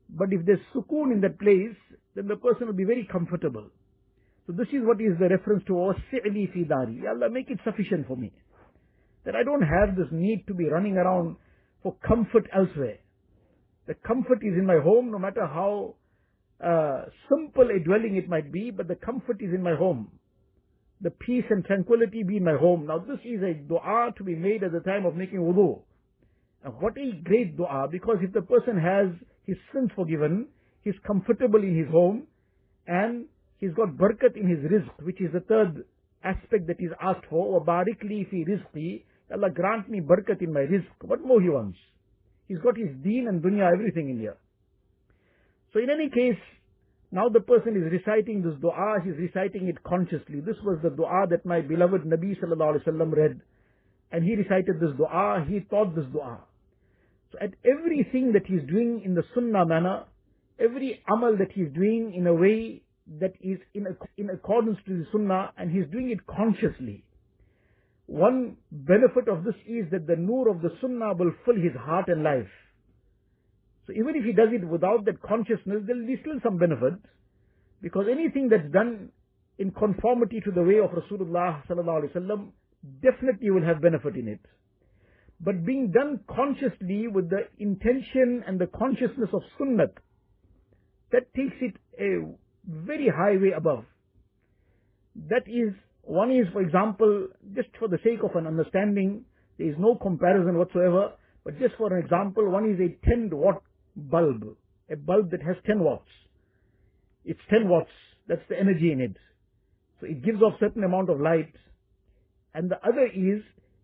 but 0.09 0.31
if 0.31 0.45
there's 0.45 0.59
sukoon 0.73 1.11
in 1.11 1.21
that 1.21 1.39
place, 1.39 1.75
then 2.15 2.27
the 2.27 2.35
person 2.35 2.67
will 2.67 2.73
be 2.73 2.83
very 2.85 3.07
comfortable. 3.11 3.67
So 4.47 4.53
this 4.53 4.67
is 4.67 4.85
what 4.85 5.01
is 5.01 5.17
the 5.19 5.29
reference 5.29 5.63
to 5.67 5.73
wasi'li 5.73 6.53
fi 6.53 6.63
dari. 6.63 7.01
Allah 7.07 7.29
make 7.29 7.49
it 7.49 7.59
sufficient 7.63 8.07
for 8.07 8.15
me. 8.15 8.31
That 9.25 9.35
I 9.35 9.43
don't 9.43 9.63
have 9.63 9.95
this 9.95 10.07
need 10.11 10.45
to 10.47 10.53
be 10.53 10.69
running 10.69 10.97
around 10.97 11.37
for 11.81 11.95
comfort 12.05 12.47
elsewhere. 12.53 12.99
The 13.87 13.95
comfort 13.95 14.39
is 14.43 14.53
in 14.57 14.65
my 14.65 14.79
home, 14.79 15.11
no 15.11 15.19
matter 15.19 15.45
how 15.45 15.95
uh, 16.63 17.05
simple 17.29 17.69
a 17.69 17.79
dwelling 17.79 18.17
it 18.17 18.29
might 18.29 18.51
be, 18.51 18.71
but 18.71 18.87
the 18.87 18.95
comfort 18.95 19.41
is 19.41 19.53
in 19.53 19.63
my 19.63 19.75
home. 19.75 20.11
The 21.01 21.11
peace 21.11 21.43
and 21.49 21.65
tranquility 21.65 22.23
be 22.23 22.37
in 22.37 22.43
my 22.43 22.55
home. 22.55 22.87
Now 22.87 22.99
this 22.99 23.19
is 23.25 23.41
a 23.43 23.53
dua 23.53 24.13
to 24.17 24.23
be 24.23 24.35
made 24.35 24.63
at 24.63 24.71
the 24.71 24.79
time 24.79 25.05
of 25.05 25.15
making 25.15 25.39
wudu. 25.39 25.81
What 26.65 26.98
a 26.98 27.12
great 27.24 27.57
dua, 27.57 27.88
because 27.91 28.17
if 28.22 28.34
the 28.34 28.41
person 28.41 28.77
has 28.77 29.13
his 29.45 29.55
sins 29.72 29.91
forgiven, 29.95 30.48
he's 30.84 30.95
comfortable 31.05 31.62
in 31.62 31.77
his 31.77 31.88
home, 31.91 32.24
and 32.88 33.25
he's 33.60 33.74
got 33.74 33.89
barakat 33.89 34.36
in 34.36 34.50
his 34.50 34.60
rizq, 34.72 35.05
which 35.05 35.22
is 35.22 35.31
the 35.31 35.41
third 35.41 35.86
aspect 36.24 36.65
that 36.65 36.77
is 36.79 36.89
asked 37.00 37.25
for, 37.29 37.45
or 37.45 37.63
barikli 37.63 38.27
fi 38.31 38.43
rizqi, 38.50 39.03
Allah 39.31 39.51
grant 39.51 39.89
me 39.89 40.01
barakat 40.01 40.41
in 40.41 40.51
my 40.51 40.62
rizq. 40.62 40.89
What 41.01 41.24
more 41.24 41.39
he 41.39 41.50
wants? 41.50 41.77
He's 42.48 42.60
got 42.60 42.77
his 42.77 42.89
deen 43.03 43.27
and 43.27 43.43
dunya, 43.43 43.72
everything 43.72 44.10
in 44.10 44.19
here. 44.19 44.38
So 45.72 45.79
in 45.79 45.89
any 45.91 46.10
case, 46.10 46.41
now 47.12 47.29
the 47.29 47.41
person 47.41 47.75
is 47.77 47.91
reciting 47.91 48.41
this 48.41 48.60
dua, 48.60 48.98
he's 49.03 49.17
reciting 49.17 49.67
it 49.67 49.84
consciously. 49.84 50.41
This 50.41 50.57
was 50.63 50.79
the 50.81 50.89
dua 50.89 51.27
that 51.29 51.45
my 51.45 51.62
beloved 51.62 52.01
Nabi 52.05 52.34
sallallahu 52.41 52.81
alaihi 52.81 52.88
wasallam 52.88 53.15
read. 53.15 53.41
And 54.12 54.24
he 54.24 54.36
recited 54.36 54.79
this 54.79 54.95
dua, 54.98 55.45
he 55.48 55.60
taught 55.69 55.95
this 55.95 56.05
dua. 56.12 56.39
At 57.41 57.53
everything 57.65 58.33
that 58.33 58.45
he's 58.45 58.61
doing 58.67 59.01
in 59.03 59.15
the 59.15 59.23
sunnah 59.33 59.65
manner, 59.65 60.03
every 60.59 61.01
amal 61.11 61.37
that 61.37 61.51
he's 61.53 61.69
doing 61.73 62.13
in 62.15 62.27
a 62.27 62.33
way 62.33 62.81
that 63.19 63.33
is 63.41 63.59
in, 63.73 63.85
in 64.17 64.29
accordance 64.29 64.77
to 64.87 64.97
the 64.97 65.05
sunnah 65.11 65.51
and 65.57 65.71
he's 65.71 65.85
doing 65.91 66.09
it 66.09 66.25
consciously. 66.25 67.03
One 68.07 68.57
benefit 68.71 69.27
of 69.27 69.43
this 69.43 69.55
is 69.67 69.85
that 69.91 70.07
the 70.07 70.15
nur 70.15 70.49
of 70.49 70.61
the 70.61 70.69
sunnah 70.81 71.13
will 71.13 71.31
fill 71.45 71.55
his 71.55 71.73
heart 71.79 72.07
and 72.07 72.23
life. 72.23 72.49
So 73.87 73.93
even 73.93 74.15
if 74.15 74.23
he 74.25 74.33
does 74.33 74.49
it 74.51 74.67
without 74.67 75.05
that 75.05 75.21
consciousness, 75.21 75.83
there 75.85 75.95
will 75.95 76.07
be 76.07 76.17
still 76.21 76.39
some 76.43 76.57
benefit. 76.57 76.93
Because 77.81 78.05
anything 78.09 78.49
that's 78.49 78.71
done 78.71 79.09
in 79.57 79.71
conformity 79.71 80.41
to 80.41 80.51
the 80.51 80.63
way 80.63 80.79
of 80.79 80.91
Rasulullah 80.91 81.61
definitely 83.01 83.51
will 83.51 83.63
have 83.63 83.81
benefit 83.81 84.15
in 84.15 84.27
it. 84.27 84.39
But 85.39 85.65
being 85.65 85.91
done 85.91 86.21
consciously 86.29 87.07
with 87.07 87.29
the 87.29 87.47
intention 87.59 88.43
and 88.47 88.59
the 88.59 88.67
consciousness 88.67 89.29
of 89.33 89.41
sunnah, 89.57 89.87
that 91.11 91.33
takes 91.35 91.55
it 91.61 91.75
a 91.99 92.25
very 92.67 93.09
high 93.09 93.37
way 93.37 93.51
above. 93.55 93.85
That 95.29 95.43
is, 95.47 95.73
one 96.01 96.31
is, 96.31 96.47
for 96.51 96.61
example, 96.61 97.27
just 97.53 97.69
for 97.79 97.87
the 97.87 97.99
sake 98.03 98.23
of 98.23 98.35
an 98.35 98.47
understanding, 98.47 99.25
there 99.57 99.67
is 99.67 99.75
no 99.77 99.95
comparison 99.95 100.57
whatsoever, 100.57 101.13
but 101.43 101.59
just 101.59 101.75
for 101.77 101.93
an 101.93 102.03
example, 102.03 102.49
one 102.49 102.69
is 102.69 102.79
a 102.79 103.07
10 103.07 103.29
watt 103.31 103.61
bulb, 103.95 104.57
a 104.91 104.95
bulb 104.95 105.31
that 105.31 105.41
has 105.41 105.55
10 105.65 105.79
watts. 105.79 106.09
It's 107.23 107.39
10 107.49 107.69
watts, 107.69 107.91
that's 108.27 108.41
the 108.49 108.59
energy 108.59 108.91
in 108.91 109.01
it. 109.01 109.17
So 109.99 110.07
it 110.07 110.23
gives 110.23 110.41
off 110.41 110.53
certain 110.59 110.83
amount 110.83 111.09
of 111.09 111.21
light. 111.21 111.53
And 112.53 112.69
the 112.69 112.77
other 112.85 113.05
is 113.05 113.41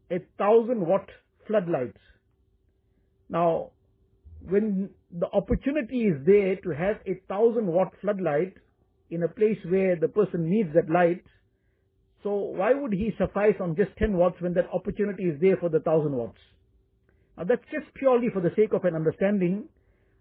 a 0.10 0.20
1000 0.38 0.86
watt 0.86 1.08
floodlight. 1.48 1.96
Now, 3.30 3.72
when 4.48 4.90
the 5.12 5.28
opportunity 5.32 6.04
is 6.04 6.26
there 6.26 6.56
to 6.58 6.70
have 6.70 6.98
a 7.06 7.20
1000 7.28 7.66
watt 7.68 7.94
floodlight 8.02 8.54
in 9.10 9.24
a 9.24 9.28
place 9.28 9.58
where 9.68 9.96
the 9.96 10.08
person 10.08 10.50
needs 10.50 10.70
that 10.74 10.90
light, 10.90 11.24
so 12.24 12.34
why 12.34 12.74
would 12.74 12.94
he 12.94 13.14
suffice 13.18 13.56
on 13.60 13.76
just 13.76 13.92
10 13.98 14.14
watts 14.14 14.40
when 14.42 14.54
that 14.54 14.70
opportunity 14.74 15.24
is 15.24 15.40
there 15.42 15.58
for 15.58 15.70
the 15.70 15.80
1000 15.80 16.12
watts? 16.12 16.38
Now 17.38 17.46
that's 17.46 17.66
just 17.72 17.94
purely 17.96 18.30
for 18.34 18.42
the 18.42 18.52
sake 18.56 18.74
of 18.74 18.86
an 18.86 18.96
understanding. 18.96 19.66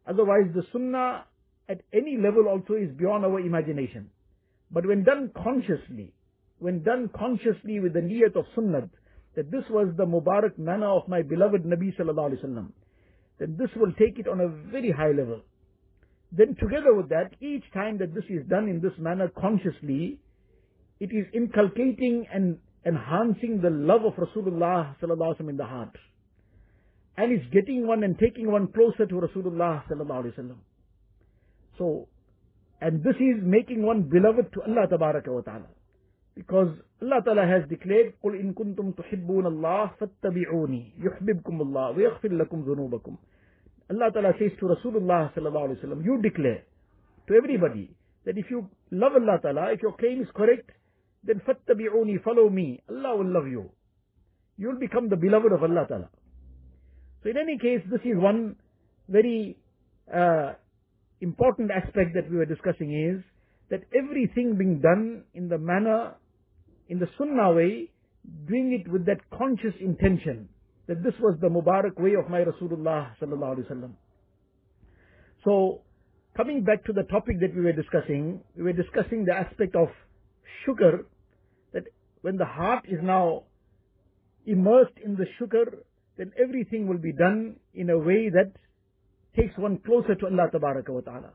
Otherwise 0.07 0.50
the 0.55 0.62
sunnah 0.73 1.25
at 1.69 1.83
any 1.93 2.17
level 2.17 2.49
also 2.49 2.75
is 2.75 2.91
beyond 2.97 3.25
our 3.25 3.41
imagination. 3.41 4.11
But 4.71 4.87
when 4.87 5.05
done 5.05 5.31
consciously, 5.37 6.12
when 6.59 6.83
done 6.83 7.11
consciously 7.17 7.81
with 7.81 7.93
the 7.95 8.00
niyat 8.00 8.37
of 8.37 8.45
sunnah, 8.55 8.89
that 9.37 9.50
this 9.50 9.62
was 9.70 9.88
the 9.96 10.04
Mubarak 10.04 10.58
manner 10.58 10.88
of 10.88 11.08
my 11.08 11.22
beloved 11.22 11.64
Nabi 11.64 11.96
sallallahu 11.96 12.32
alaihi 12.32 12.44
wasallam, 12.44 12.72
then 13.38 13.56
this 13.58 13.70
will 13.76 13.92
take 13.92 14.18
it 14.18 14.28
on 14.28 14.40
a 14.40 14.49
very 14.70 14.90
high 14.90 15.12
level. 15.12 15.40
Then 16.32 16.56
together 16.60 16.94
with 16.94 17.08
that, 17.08 17.34
each 17.40 17.64
time 17.72 17.99
that 17.99 18.14
this 18.14 18.25
is 18.28 18.46
done 18.49 18.68
in 18.68 18.80
this 18.80 18.92
manner 18.99 19.30
consciously, 19.38 20.18
it 21.00 21.10
is 21.12 21.26
inculcating 21.34 22.26
and 22.32 22.58
enhancing 22.87 23.60
the 23.62 23.70
love 23.70 24.04
of 24.04 24.14
Rasulullah 24.14 24.94
sallallahu 25.02 25.18
alaihi 25.18 25.40
wasallam 25.40 25.50
in 25.50 25.56
the 25.56 25.64
heart. 25.64 25.96
And 27.16 27.32
it's 27.32 27.52
getting 27.52 27.87
one 27.87 28.04
and 28.04 28.18
taking 28.18 28.50
one 28.50 28.68
closer 28.68 29.06
to 29.06 29.14
Rasulullah 29.14 29.82
sallallahu 29.90 30.25
alaihi 30.25 30.38
wasallam. 30.38 30.56
So, 31.78 32.08
and 32.80 33.02
this 33.02 33.16
is 33.16 33.42
making 33.42 33.82
one 33.82 34.02
beloved 34.02 34.52
to 34.54 34.62
Allah 34.62 34.87
tabaraka 34.90 35.28
wa 35.28 35.40
ta'ala. 35.40 35.66
Because 36.39 36.70
Allah 37.01 37.22
Ta'ala 37.24 37.48
has 37.48 37.67
declared, 37.70 38.13
قُلْ 38.24 38.36
إِن 38.36 38.53
كُنْتُمْ 38.53 38.94
تُحِبُّونَ 39.00 39.46
اللَّهِ 39.48 39.91
فَاتَّبِعُونِي 40.00 41.00
يُحْبِبْكُمُ 41.00 41.62
اللَّهِ 41.62 41.98
وَيَغْفِرْ 41.98 42.32
لَكُمْ 42.32 42.65
ذُنُوبَكُمْ 42.65 43.17
Allah 43.89 44.12
Ta'ala 44.12 44.34
says 44.39 44.51
to 44.60 44.65
Rasulullah 44.65 45.32
sallallahu 45.34 45.70
alayhi 45.70 45.85
wasallam, 45.85 46.03
you 46.03 46.22
declare 46.22 46.64
to 47.27 47.33
everybody 47.35 47.96
that 48.25 48.38
if 48.38 48.46
you 48.50 48.68
love 48.92 49.14
Allah 49.14 49.40
Ta'ala, 49.42 49.72
if 49.72 49.81
your 49.81 49.94
claim 49.94 50.22
is 50.22 50.27
correct, 50.35 50.72
then 51.24 51.42
fattabi'uni, 51.48 52.24
follow 52.24 52.50
me. 52.50 52.81
Allah 52.90 53.18
will 53.18 53.31
love 53.31 53.48
you. 53.48 53.70
You'll 54.57 54.79
become 54.79 55.09
the 55.09 55.16
beloved 55.16 55.51
of 55.51 55.64
Allah 55.64 55.85
Ta'ala. 55.88 56.09
So 57.24 57.29
in 57.29 57.38
any 57.38 57.57
case, 57.57 57.81
this 57.90 58.01
is 58.01 58.18
one 58.18 58.55
very 59.07 59.57
uh, 60.14 60.53
important 61.22 61.72
aspect 61.72 62.14
that 62.16 62.29
we 62.29 62.38
were 62.38 62.46
discussing 62.46 62.94
is 62.94 63.24
that 63.70 63.81
everything 63.94 64.57
being 64.57 64.79
done 64.79 65.24
in 65.33 65.50
the 65.50 65.57
manner, 65.57 66.16
in 66.91 66.99
the 66.99 67.09
sunnah 67.17 67.53
way, 67.53 67.89
doing 68.47 68.73
it 68.79 68.91
with 68.91 69.07
that 69.07 69.21
conscious 69.31 69.75
intention 69.81 70.49
that 70.89 71.03
this 71.05 71.15
was 71.21 71.39
the 71.41 71.49
Mubarak 71.49 71.99
way 72.00 72.15
of 72.15 72.29
my 72.29 72.41
Rasulullah 72.41 73.13
sallallahu 73.23 73.59
alaihi 73.59 73.71
wasallam. 73.71 73.93
So, 75.45 75.83
coming 76.37 76.65
back 76.65 76.85
to 76.87 76.93
the 76.93 77.05
topic 77.05 77.39
that 77.41 77.55
we 77.55 77.63
were 77.63 77.73
discussing, 77.73 78.41
we 78.57 78.65
were 78.65 78.73
discussing 78.73 79.25
the 79.25 79.33
aspect 79.33 79.76
of 79.76 79.89
shukr, 80.67 81.05
that 81.73 81.85
when 82.23 82.37
the 82.37 82.45
heart 82.45 82.85
is 82.89 82.99
now 83.03 83.45
immersed 84.45 84.99
in 85.03 85.15
the 85.15 85.26
shukr, 85.39 85.67
then 86.19 86.33
everything 86.43 86.89
will 86.89 86.99
be 86.99 87.13
done 87.13 87.55
in 87.73 87.89
a 87.89 87.97
way 87.97 88.29
that 88.31 88.50
takes 89.37 89.57
one 89.57 89.79
closer 89.79 90.17
to 90.17 90.26
Allah 90.26 90.50
wa 90.53 91.00
ta'ala. 91.00 91.31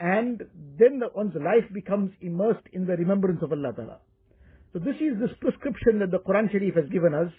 And 0.00 0.42
then 0.76 0.98
the, 0.98 1.08
one's 1.14 1.36
life 1.36 1.72
becomes 1.72 2.10
immersed 2.20 2.66
in 2.72 2.84
the 2.84 2.96
remembrance 2.96 3.42
of 3.42 3.52
Allah 3.52 3.72
ta'ala. 3.74 3.98
So 4.72 4.78
this 4.78 4.96
is 4.96 5.20
this 5.20 5.30
prescription 5.38 5.98
that 5.98 6.10
the 6.10 6.20
Quran 6.20 6.50
Sharif 6.50 6.74
has 6.76 6.88
given 6.90 7.12
us. 7.12 7.30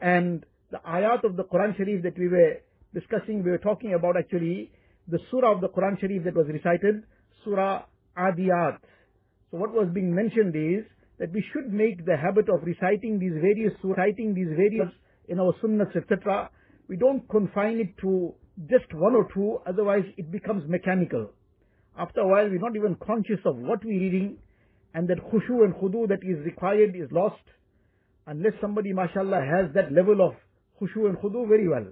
And 0.00 0.44
the 0.70 0.78
ayat 0.78 1.22
of 1.24 1.36
the 1.36 1.44
Quran 1.44 1.76
Sharif 1.76 2.02
that 2.04 2.18
we 2.18 2.28
were 2.28 2.62
discussing, 2.94 3.44
we 3.44 3.50
were 3.50 3.58
talking 3.58 3.92
about 3.92 4.16
actually 4.16 4.70
the 5.06 5.18
surah 5.30 5.52
of 5.52 5.60
the 5.60 5.68
Quran 5.68 6.00
Sharif 6.00 6.24
that 6.24 6.34
was 6.34 6.46
recited, 6.48 7.04
Surah 7.44 7.82
Adiyat. 8.16 8.78
So 9.50 9.58
what 9.58 9.74
was 9.74 9.88
being 9.92 10.14
mentioned 10.14 10.56
is 10.56 10.84
that 11.18 11.32
we 11.32 11.44
should 11.52 11.70
make 11.70 12.06
the 12.06 12.16
habit 12.16 12.48
of 12.48 12.64
reciting 12.64 13.18
these 13.18 13.34
various 13.34 13.74
reciting 13.82 14.34
these 14.34 14.48
various 14.56 14.88
in 15.28 15.38
our 15.38 15.52
sunnahs, 15.62 15.94
etc. 15.94 16.48
We 16.88 16.96
don't 16.96 17.28
confine 17.28 17.78
it 17.78 17.96
to 18.00 18.32
just 18.70 18.92
one 18.94 19.14
or 19.14 19.28
two, 19.34 19.58
otherwise 19.66 20.04
it 20.16 20.32
becomes 20.32 20.64
mechanical. 20.66 21.30
After 21.98 22.20
a 22.20 22.26
while, 22.26 22.48
we're 22.48 22.58
not 22.58 22.74
even 22.74 22.96
conscious 23.06 23.40
of 23.44 23.56
what 23.56 23.84
we're 23.84 24.00
reading, 24.00 24.38
and 24.94 25.08
that 25.08 25.18
khushu 25.18 25.64
and 25.64 25.74
khudu 25.74 26.08
that 26.08 26.22
is 26.22 26.44
required 26.44 26.94
is 26.94 27.10
lost, 27.10 27.42
unless 28.26 28.52
somebody, 28.60 28.92
mashallah, 28.92 29.40
has 29.40 29.74
that 29.74 29.92
level 29.92 30.20
of 30.26 30.34
khushu 30.80 31.08
and 31.08 31.18
khudu 31.18 31.48
very 31.48 31.68
well. 31.68 31.86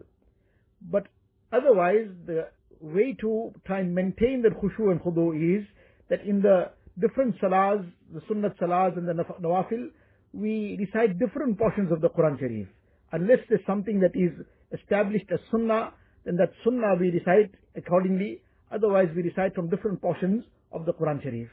But 0.91 1.09
otherwise, 1.53 2.09
the 2.27 2.49
way 2.81 3.17
to 3.21 3.53
try 3.67 3.81
and 3.81 3.95
maintain 3.95 4.43
that 4.43 4.53
khushu 4.53 4.91
and 4.91 5.01
khudu 5.01 5.59
is 5.59 5.67
that 6.11 6.23
in 6.23 6.43
the 6.43 6.71
different 7.01 7.35
salahs, 7.41 7.85
the 8.13 8.21
sunnat 8.21 8.57
salahs 8.59 8.97
and 8.97 9.09
the 9.09 9.15
nawafil, 9.41 9.89
we 10.33 10.77
recite 10.79 11.19
different 11.19 11.59
portions 11.59 11.93
of 11.93 12.01
the 12.01 12.09
Quran 12.11 12.39
Sharif. 12.39 12.69
Unless 13.13 13.39
there's 13.49 13.67
something 13.67 14.01
that 14.01 14.15
is 14.15 14.33
established 14.73 15.27
as 15.33 15.41
sunnah, 15.51 15.93
then 16.25 16.37
that 16.37 16.53
sunnah 16.65 16.95
we 16.99 17.11
recite 17.11 17.51
accordingly. 17.77 18.41
Otherwise, 18.71 19.09
we 19.15 19.23
recite 19.23 19.55
from 19.55 19.69
different 19.69 20.01
portions 20.01 20.45
of 20.73 20.87
the 20.87 20.95
Quran 20.95 21.23
Sharif 21.23 21.49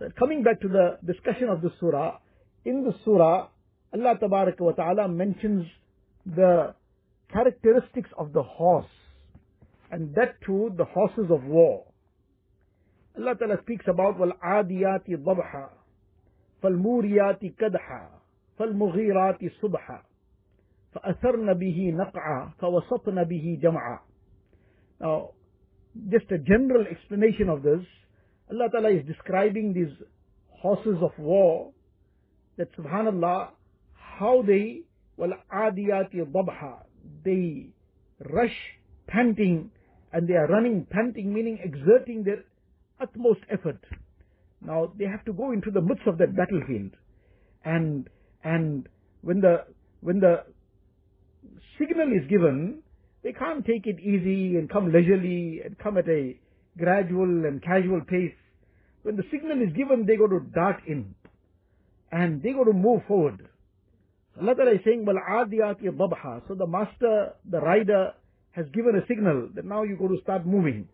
So 0.00 0.08
coming 0.18 0.42
back 0.42 0.60
to 0.60 0.68
the 0.68 0.98
discussion 1.04 1.48
of 1.48 1.62
the 1.62 1.70
surah, 1.80 2.18
in 2.64 2.84
the 2.84 2.92
surah, 3.04 3.48
Allah 3.94 4.14
Ta'ala 4.76 5.08
mentions 5.08 5.66
the 6.26 6.74
characteristics 7.32 8.10
of 8.18 8.32
the 8.32 8.42
horse, 8.42 8.86
and 9.90 10.14
that 10.14 10.40
too 10.44 10.72
the 10.76 10.84
horses 10.84 11.30
of 11.30 11.44
war. 11.44 11.84
Allah 13.16 13.34
Ta'ala 13.36 13.56
speaks 13.62 13.86
about 13.88 14.18
وَالْعَادِيَاتِ 14.18 15.08
ضَبْحًا 15.24 15.68
فَالْمُورِيَاتِ 16.62 17.56
كَدْحًا 17.56 18.08
فَالْمُغِيرَاتِ 18.58 19.40
صُبْحًا 19.62 20.00
فَأَثَرْنَ 20.94 21.54
بِهِ 21.54 21.92
نَقْعًا 21.92 22.52
فَوَسَطْنَ 22.60 23.24
بِهِ 23.24 23.60
جَمْعًا 23.62 23.98
Now, 25.00 25.30
just 26.10 26.30
a 26.30 26.38
general 26.38 26.86
explanation 26.86 27.48
of 27.48 27.62
this, 27.62 27.84
Allah 28.51 28.69
Ta'ala 28.71 28.89
is 28.89 29.05
describing 29.05 29.73
these 29.73 29.93
horses 30.49 30.97
of 31.01 31.11
war 31.17 31.71
that 32.57 32.75
subhanallah 32.75 33.49
how 33.93 34.43
they 34.45 34.81
well 35.17 35.33
adiyati 35.53 36.25
dabha 36.31 36.83
they 37.23 37.67
rush 38.29 38.57
panting 39.07 39.71
and 40.13 40.27
they 40.27 40.33
are 40.33 40.47
running 40.47 40.85
panting 40.89 41.33
meaning 41.33 41.59
exerting 41.63 42.23
their 42.23 42.43
utmost 42.99 43.39
effort. 43.49 43.79
Now 44.61 44.91
they 44.97 45.05
have 45.05 45.25
to 45.25 45.33
go 45.33 45.51
into 45.51 45.71
the 45.71 45.81
midst 45.81 46.05
of 46.05 46.17
that 46.19 46.35
battlefield. 46.35 46.91
And 47.65 48.09
and 48.43 48.87
when 49.21 49.41
the 49.41 49.65
when 50.01 50.19
the 50.19 50.43
signal 51.79 52.09
is 52.11 52.27
given 52.29 52.83
they 53.23 53.31
can't 53.33 53.65
take 53.65 53.85
it 53.85 53.99
easy 53.99 54.57
and 54.57 54.69
come 54.69 54.91
leisurely 54.91 55.61
and 55.63 55.77
come 55.77 55.97
at 55.97 56.07
a 56.09 56.35
gradual 56.77 57.45
and 57.45 57.61
casual 57.61 58.01
pace. 58.01 58.33
When 59.03 59.15
the 59.15 59.23
signal 59.31 59.61
is 59.61 59.73
given, 59.73 60.05
they 60.05 60.15
go 60.15 60.27
to 60.27 60.39
dart 60.53 60.81
in. 60.87 61.15
And 62.11 62.43
they 62.43 62.51
go 62.51 62.63
to 62.63 62.73
move 62.73 63.01
forward. 63.07 63.47
Allah 64.39 64.55
Ta'ala 64.55 64.71
is 64.71 64.81
saying, 64.85 65.05
وَالْعَادِيَاتِ 65.05 65.81
dabha," 65.81 66.47
So 66.47 66.55
the 66.55 66.67
master, 66.67 67.33
the 67.49 67.59
rider, 67.59 68.13
has 68.51 68.65
given 68.73 68.95
a 68.95 69.05
signal 69.07 69.49
that 69.55 69.65
now 69.65 69.83
you 69.83 69.95
go 69.97 70.07
to 70.07 70.17
start 70.21 70.45
moving. 70.45 70.87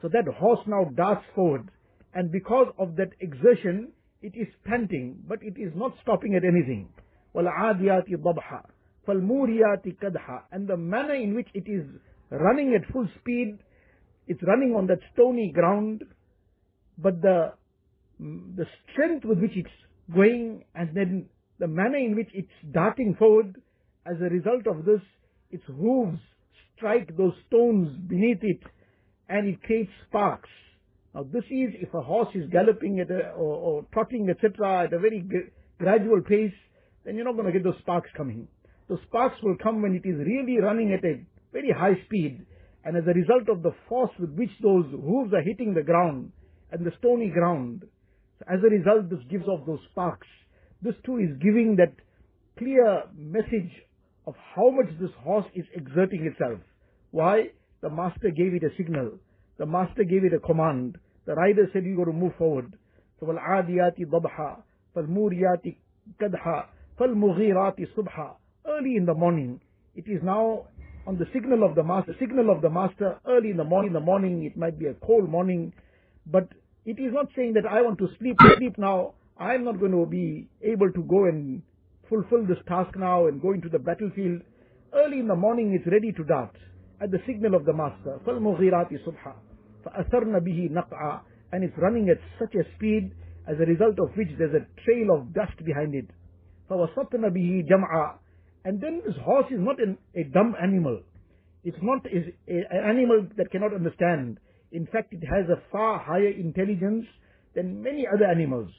So 0.00 0.08
that 0.08 0.26
horse 0.34 0.60
now 0.66 0.84
darts 0.94 1.24
forward. 1.34 1.70
And 2.14 2.30
because 2.30 2.68
of 2.78 2.96
that 2.96 3.10
exertion, 3.20 3.92
it 4.20 4.34
is 4.36 4.48
panting, 4.64 5.22
but 5.28 5.42
it 5.42 5.58
is 5.58 5.72
not 5.74 5.92
stopping 6.02 6.34
at 6.34 6.44
anything. 6.44 6.88
وَالْعَادِيَاتِ 7.34 8.08
dabha. 8.10 8.62
فَالْمُورِيَاتِ 9.06 9.98
kadha. 9.98 10.42
And 10.50 10.68
the 10.68 10.76
manner 10.76 11.14
in 11.14 11.34
which 11.34 11.48
it 11.54 11.64
is 11.66 11.84
running 12.30 12.74
at 12.74 12.90
full 12.92 13.08
speed, 13.20 13.58
it's 14.26 14.42
running 14.42 14.74
on 14.74 14.86
that 14.86 15.00
stony 15.14 15.50
ground, 15.52 16.02
but 17.02 17.20
the, 17.20 17.52
the 18.18 18.66
strength 18.92 19.24
with 19.24 19.38
which 19.38 19.56
it's 19.56 19.68
going 20.14 20.64
and 20.74 20.94
then 20.94 21.26
the 21.58 21.66
manner 21.66 21.98
in 21.98 22.16
which 22.16 22.28
it's 22.34 22.48
darting 22.72 23.14
forward, 23.18 23.56
as 24.06 24.16
a 24.20 24.24
result 24.24 24.66
of 24.66 24.84
this, 24.84 25.00
its 25.50 25.64
hooves 25.66 26.18
strike 26.76 27.16
those 27.16 27.34
stones 27.46 27.96
beneath 28.08 28.42
it 28.42 28.60
and 29.28 29.48
it 29.48 29.62
creates 29.62 29.90
sparks. 30.08 30.48
Now 31.14 31.24
this 31.24 31.44
is 31.44 31.74
if 31.80 31.92
a 31.94 32.00
horse 32.00 32.34
is 32.34 32.50
galloping 32.50 33.00
at 33.00 33.10
a, 33.10 33.30
or, 33.30 33.54
or 33.54 33.86
trotting 33.92 34.28
etc. 34.30 34.84
at 34.84 34.92
a 34.92 34.98
very 34.98 35.24
gradual 35.78 36.22
pace, 36.22 36.54
then 37.04 37.16
you're 37.16 37.24
not 37.24 37.34
going 37.34 37.46
to 37.46 37.52
get 37.52 37.64
those 37.64 37.78
sparks 37.80 38.10
coming. 38.16 38.48
The 38.88 38.98
sparks 39.06 39.36
will 39.42 39.56
come 39.62 39.82
when 39.82 39.94
it 39.94 40.08
is 40.08 40.16
really 40.18 40.58
running 40.58 40.92
at 40.92 41.04
a 41.04 41.20
very 41.52 41.70
high 41.70 42.02
speed 42.06 42.44
and 42.84 42.96
as 42.96 43.04
a 43.06 43.12
result 43.12 43.48
of 43.48 43.62
the 43.62 43.74
force 43.88 44.10
with 44.18 44.30
which 44.30 44.50
those 44.62 44.86
hooves 44.90 45.32
are 45.32 45.42
hitting 45.42 45.74
the 45.74 45.82
ground 45.82 46.32
and 46.71 46.85
the 46.85 46.91
stony 46.99 47.29
ground, 47.29 47.83
as 48.47 48.59
a 48.63 48.69
result 48.69 49.09
this 49.09 49.19
gives 49.29 49.47
off 49.47 49.65
those 49.65 49.79
sparks. 49.91 50.27
This 50.81 50.95
too 51.05 51.17
is 51.17 51.37
giving 51.41 51.75
that 51.77 51.93
clear 52.57 53.03
message 53.17 53.71
of 54.25 54.35
how 54.55 54.69
much 54.69 54.87
this 54.99 55.11
horse 55.23 55.45
is 55.55 55.65
exerting 55.73 56.25
itself. 56.25 56.59
Why? 57.11 57.51
The 57.81 57.89
master 57.89 58.29
gave 58.29 58.53
it 58.53 58.63
a 58.63 58.75
signal. 58.75 59.19
The 59.57 59.65
master 59.65 60.03
gave 60.03 60.23
it 60.23 60.33
a 60.33 60.39
command. 60.39 60.97
The 61.25 61.35
rider 61.35 61.69
said, 61.73 61.85
you 61.85 61.95
got 61.95 62.05
to 62.05 62.13
move 62.13 62.33
forward. 62.37 62.75
So, 63.19 63.25
وَالْعَادِيَاتِ 63.25 63.99
ضَبْحًا 63.99 64.57
فَالْمُورِيَاتِ 64.95 65.75
كَدْحًا 66.21 66.65
فَالْمُغِيرَاتِ 66.99 67.87
صُبْحًا 67.95 68.35
Early 68.67 68.95
in 68.97 69.05
the 69.05 69.13
morning, 69.13 69.61
it 69.95 70.05
is 70.07 70.21
now 70.23 70.65
on 71.05 71.17
the 71.17 71.25
signal 71.33 71.63
of 71.63 71.75
the 71.75 71.83
master, 71.83 72.13
signal 72.19 72.49
of 72.49 72.61
the 72.61 72.69
master, 72.69 73.19
early 73.25 73.51
in 73.51 73.57
the 73.57 73.63
morning, 73.63 73.89
in 73.89 73.93
the 73.93 73.99
morning, 73.99 74.43
it 74.43 74.57
might 74.57 74.77
be 74.77 74.87
a 74.87 74.93
cold 74.93 75.29
morning, 75.29 75.73
but 76.25 76.49
it 76.85 76.99
is 76.99 77.13
not 77.13 77.27
saying 77.35 77.53
that 77.53 77.65
I 77.65 77.81
want 77.81 77.97
to 77.99 78.07
sleep, 78.19 78.37
sleep 78.57 78.77
now, 78.77 79.13
I'm 79.39 79.63
not 79.63 79.79
going 79.79 79.91
to 79.91 80.05
be 80.05 80.47
able 80.63 80.91
to 80.91 81.03
go 81.03 81.25
and 81.25 81.61
fulfill 82.09 82.45
this 82.47 82.57
task 82.67 82.97
now 82.97 83.27
and 83.27 83.41
go 83.41 83.51
into 83.51 83.69
the 83.69 83.79
battlefield. 83.79 84.41
Early 84.93 85.19
in 85.19 85.27
the 85.27 85.35
morning, 85.35 85.73
it's 85.73 85.91
ready 85.91 86.11
to 86.13 86.23
dart 86.23 86.55
at 87.01 87.11
the 87.11 87.19
signal 87.27 87.55
of 87.55 87.65
the 87.65 87.73
master. 87.73 88.19
فَالْمُغِيرَاتِ 88.25 88.89
صُبْحًا 89.05 89.33
فَأَثَرْنَ 89.85 90.39
بِهِ 90.39 90.71
نَقْعًا 90.71 91.21
And 91.51 91.63
it's 91.63 91.77
running 91.77 92.09
at 92.09 92.17
such 92.39 92.55
a 92.55 92.63
speed 92.75 93.11
as 93.47 93.57
a 93.59 93.65
result 93.65 93.99
of 93.99 94.15
which 94.15 94.29
there's 94.37 94.55
a 94.55 94.65
trail 94.83 95.15
of 95.15 95.33
dust 95.33 95.63
behind 95.63 95.93
it. 95.93 96.07
فَوَسَطْنَ 96.69 97.21
بِهِ 97.21 97.69
جَمْعًا 97.69 98.17
And 98.65 98.81
then 98.81 99.01
this 99.05 99.15
horse 99.23 99.45
is 99.51 99.59
not 99.59 99.79
an, 99.79 99.97
a 100.15 100.23
dumb 100.23 100.55
animal. 100.61 101.01
It's 101.63 101.77
not 101.81 102.05
is 102.07 102.25
an 102.47 102.65
animal 102.71 103.27
that 103.37 103.51
cannot 103.51 103.73
understand. 103.73 104.39
In 104.72 104.86
fact, 104.86 105.12
it 105.12 105.22
has 105.24 105.48
a 105.48 105.62
far 105.70 105.98
higher 105.98 106.30
intelligence 106.30 107.06
than 107.54 107.82
many 107.82 108.06
other 108.12 108.24
animals. 108.24 108.70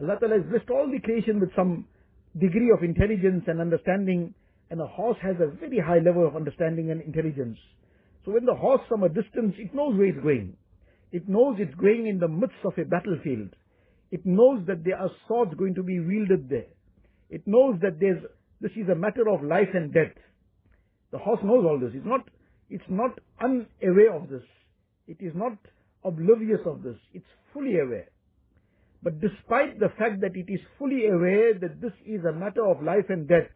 Allah 0.00 0.16
Ta'ala 0.20 0.36
has 0.36 0.46
blessed 0.50 0.70
all 0.70 0.90
the 0.90 1.00
creation 1.00 1.40
with 1.40 1.50
some 1.56 1.86
degree 2.38 2.70
of 2.70 2.84
intelligence 2.84 3.44
and 3.48 3.60
understanding 3.60 4.34
and 4.70 4.80
a 4.80 4.86
horse 4.86 5.18
has 5.20 5.36
a 5.40 5.50
very 5.58 5.80
high 5.80 5.98
level 5.98 6.26
of 6.26 6.36
understanding 6.36 6.90
and 6.90 7.02
intelligence. 7.02 7.58
So 8.24 8.32
when 8.32 8.44
the 8.44 8.54
horse 8.54 8.80
from 8.88 9.02
a 9.02 9.08
distance, 9.08 9.54
it 9.58 9.74
knows 9.74 9.98
where 9.98 10.06
it's 10.06 10.22
going. 10.22 10.56
It 11.10 11.28
knows 11.28 11.56
it's 11.58 11.74
going 11.74 12.06
in 12.06 12.20
the 12.20 12.28
midst 12.28 12.62
of 12.64 12.74
a 12.78 12.84
battlefield. 12.84 13.50
It 14.12 14.24
knows 14.24 14.64
that 14.68 14.84
there 14.84 14.96
are 14.96 15.10
swords 15.26 15.54
going 15.54 15.74
to 15.74 15.82
be 15.82 15.98
wielded 15.98 16.48
there. 16.48 16.70
It 17.30 17.42
knows 17.46 17.80
that 17.82 17.98
there's, 17.98 18.22
this 18.60 18.70
is 18.76 18.88
a 18.88 18.94
matter 18.94 19.28
of 19.28 19.42
life 19.42 19.70
and 19.74 19.92
death. 19.92 20.14
The 21.10 21.18
horse 21.18 21.40
knows 21.42 21.64
all 21.64 21.80
this. 21.80 21.90
It's 21.94 22.06
not, 22.06 22.20
it's 22.68 22.84
not 22.88 23.18
unaware 23.42 24.14
of 24.14 24.28
this. 24.28 24.42
It 25.09 25.17
is 25.19 25.33
not 25.35 25.57
oblivious 26.03 26.61
of 26.65 26.83
this. 26.83 26.97
It's 27.13 27.25
fully 27.53 27.79
aware. 27.79 28.09
But 29.03 29.21
despite 29.21 29.79
the 29.79 29.89
fact 29.99 30.21
that 30.21 30.35
it 30.35 30.51
is 30.51 30.59
fully 30.79 31.07
aware 31.07 31.53
that 31.53 31.79
this 31.79 31.93
is 32.05 32.25
a 32.25 32.33
matter 32.33 32.65
of 32.65 32.81
life 32.81 33.05
and 33.09 33.27
death, 33.27 33.51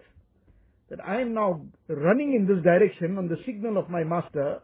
that 0.89 1.00
I 1.06 1.22
am 1.22 1.34
now 1.34 1.62
running 1.88 2.34
in 2.34 2.46
this 2.46 2.63
direction 2.63 3.18
on 3.18 3.28
the 3.28 3.38
signal 3.46 3.78
of 3.78 3.89
my 3.89 4.04
master, 4.04 4.60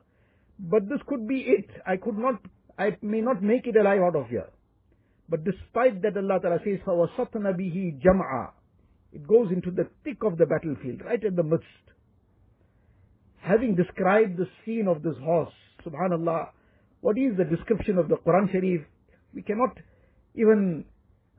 but 0.59 0.87
this 0.89 0.99
could 1.07 1.27
be 1.27 1.41
it. 1.41 1.69
I 1.85 1.97
could 1.97 2.17
not, 2.17 2.41
I 2.77 2.97
may 3.01 3.21
not 3.21 3.41
make 3.41 3.67
it 3.67 3.75
alive 3.75 4.01
out 4.01 4.15
of 4.15 4.27
here. 4.27 4.47
But 5.27 5.43
despite 5.43 6.01
that, 6.03 6.17
Allah 6.17 6.39
Ta'ala 6.39 6.59
says, 6.63 6.79
فَوَسَطْنَ 6.85 7.43
بِهِ 7.57 8.01
جَمْعًا 8.03 8.51
It 9.13 9.27
goes 9.27 9.51
into 9.51 9.71
the 9.71 9.87
thick 10.03 10.17
of 10.23 10.37
the 10.37 10.45
battlefield, 10.45 11.01
right 11.03 11.23
at 11.23 11.35
the 11.35 11.43
midst. 11.43 11.65
Having 13.41 13.75
described 13.75 14.37
the 14.37 14.47
scene 14.63 14.87
of 14.87 15.01
this 15.01 15.15
horse, 15.23 15.53
subhanallah, 15.85 16.49
what 17.00 17.16
is 17.18 17.36
the 17.36 17.44
description 17.44 17.98
of 17.98 18.08
the 18.08 18.16
Quran 18.16 18.50
Sharif? 18.52 18.82
We 19.34 19.42
cannot 19.42 19.76
even 20.34 20.84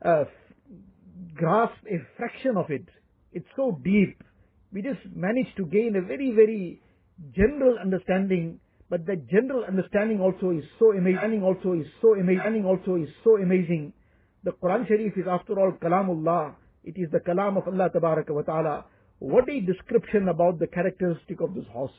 uh, 0.04 0.24
grasp 1.34 1.78
a 1.86 1.98
fraction 2.16 2.56
of 2.56 2.70
it. 2.70 2.86
It's 3.32 3.48
so 3.56 3.78
deep 3.82 4.22
we 4.72 4.80
just 4.80 5.00
managed 5.14 5.56
to 5.58 5.66
gain 5.66 5.96
a 5.96 6.00
very, 6.00 6.32
very 6.34 6.80
general 7.36 7.76
understanding, 7.78 8.58
but 8.88 9.06
that 9.06 9.28
general 9.28 9.64
understanding 9.64 10.20
also 10.20 10.50
is 10.50 10.64
so 10.78 10.92
amazing, 10.92 11.42
also 11.42 11.74
is 11.74 11.86
so 12.00 12.14
amazing, 12.14 12.64
also 12.64 12.96
is 12.96 13.08
so 13.22 13.36
amazing. 13.36 13.92
The 14.44 14.52
Quran 14.52 14.88
Sharif 14.88 15.16
is 15.16 15.26
after 15.30 15.58
all 15.60 15.72
Kalamullah. 15.72 16.54
It 16.84 16.96
is 16.96 17.10
the 17.12 17.20
Kalam 17.20 17.58
of 17.58 17.68
Allah 17.68 17.90
wa 17.94 18.42
Ta'ala. 18.42 18.84
What 19.18 19.48
a 19.48 19.60
description 19.60 20.28
about 20.28 20.58
the 20.58 20.66
characteristic 20.66 21.40
of 21.40 21.54
this 21.54 21.64
horse. 21.70 21.92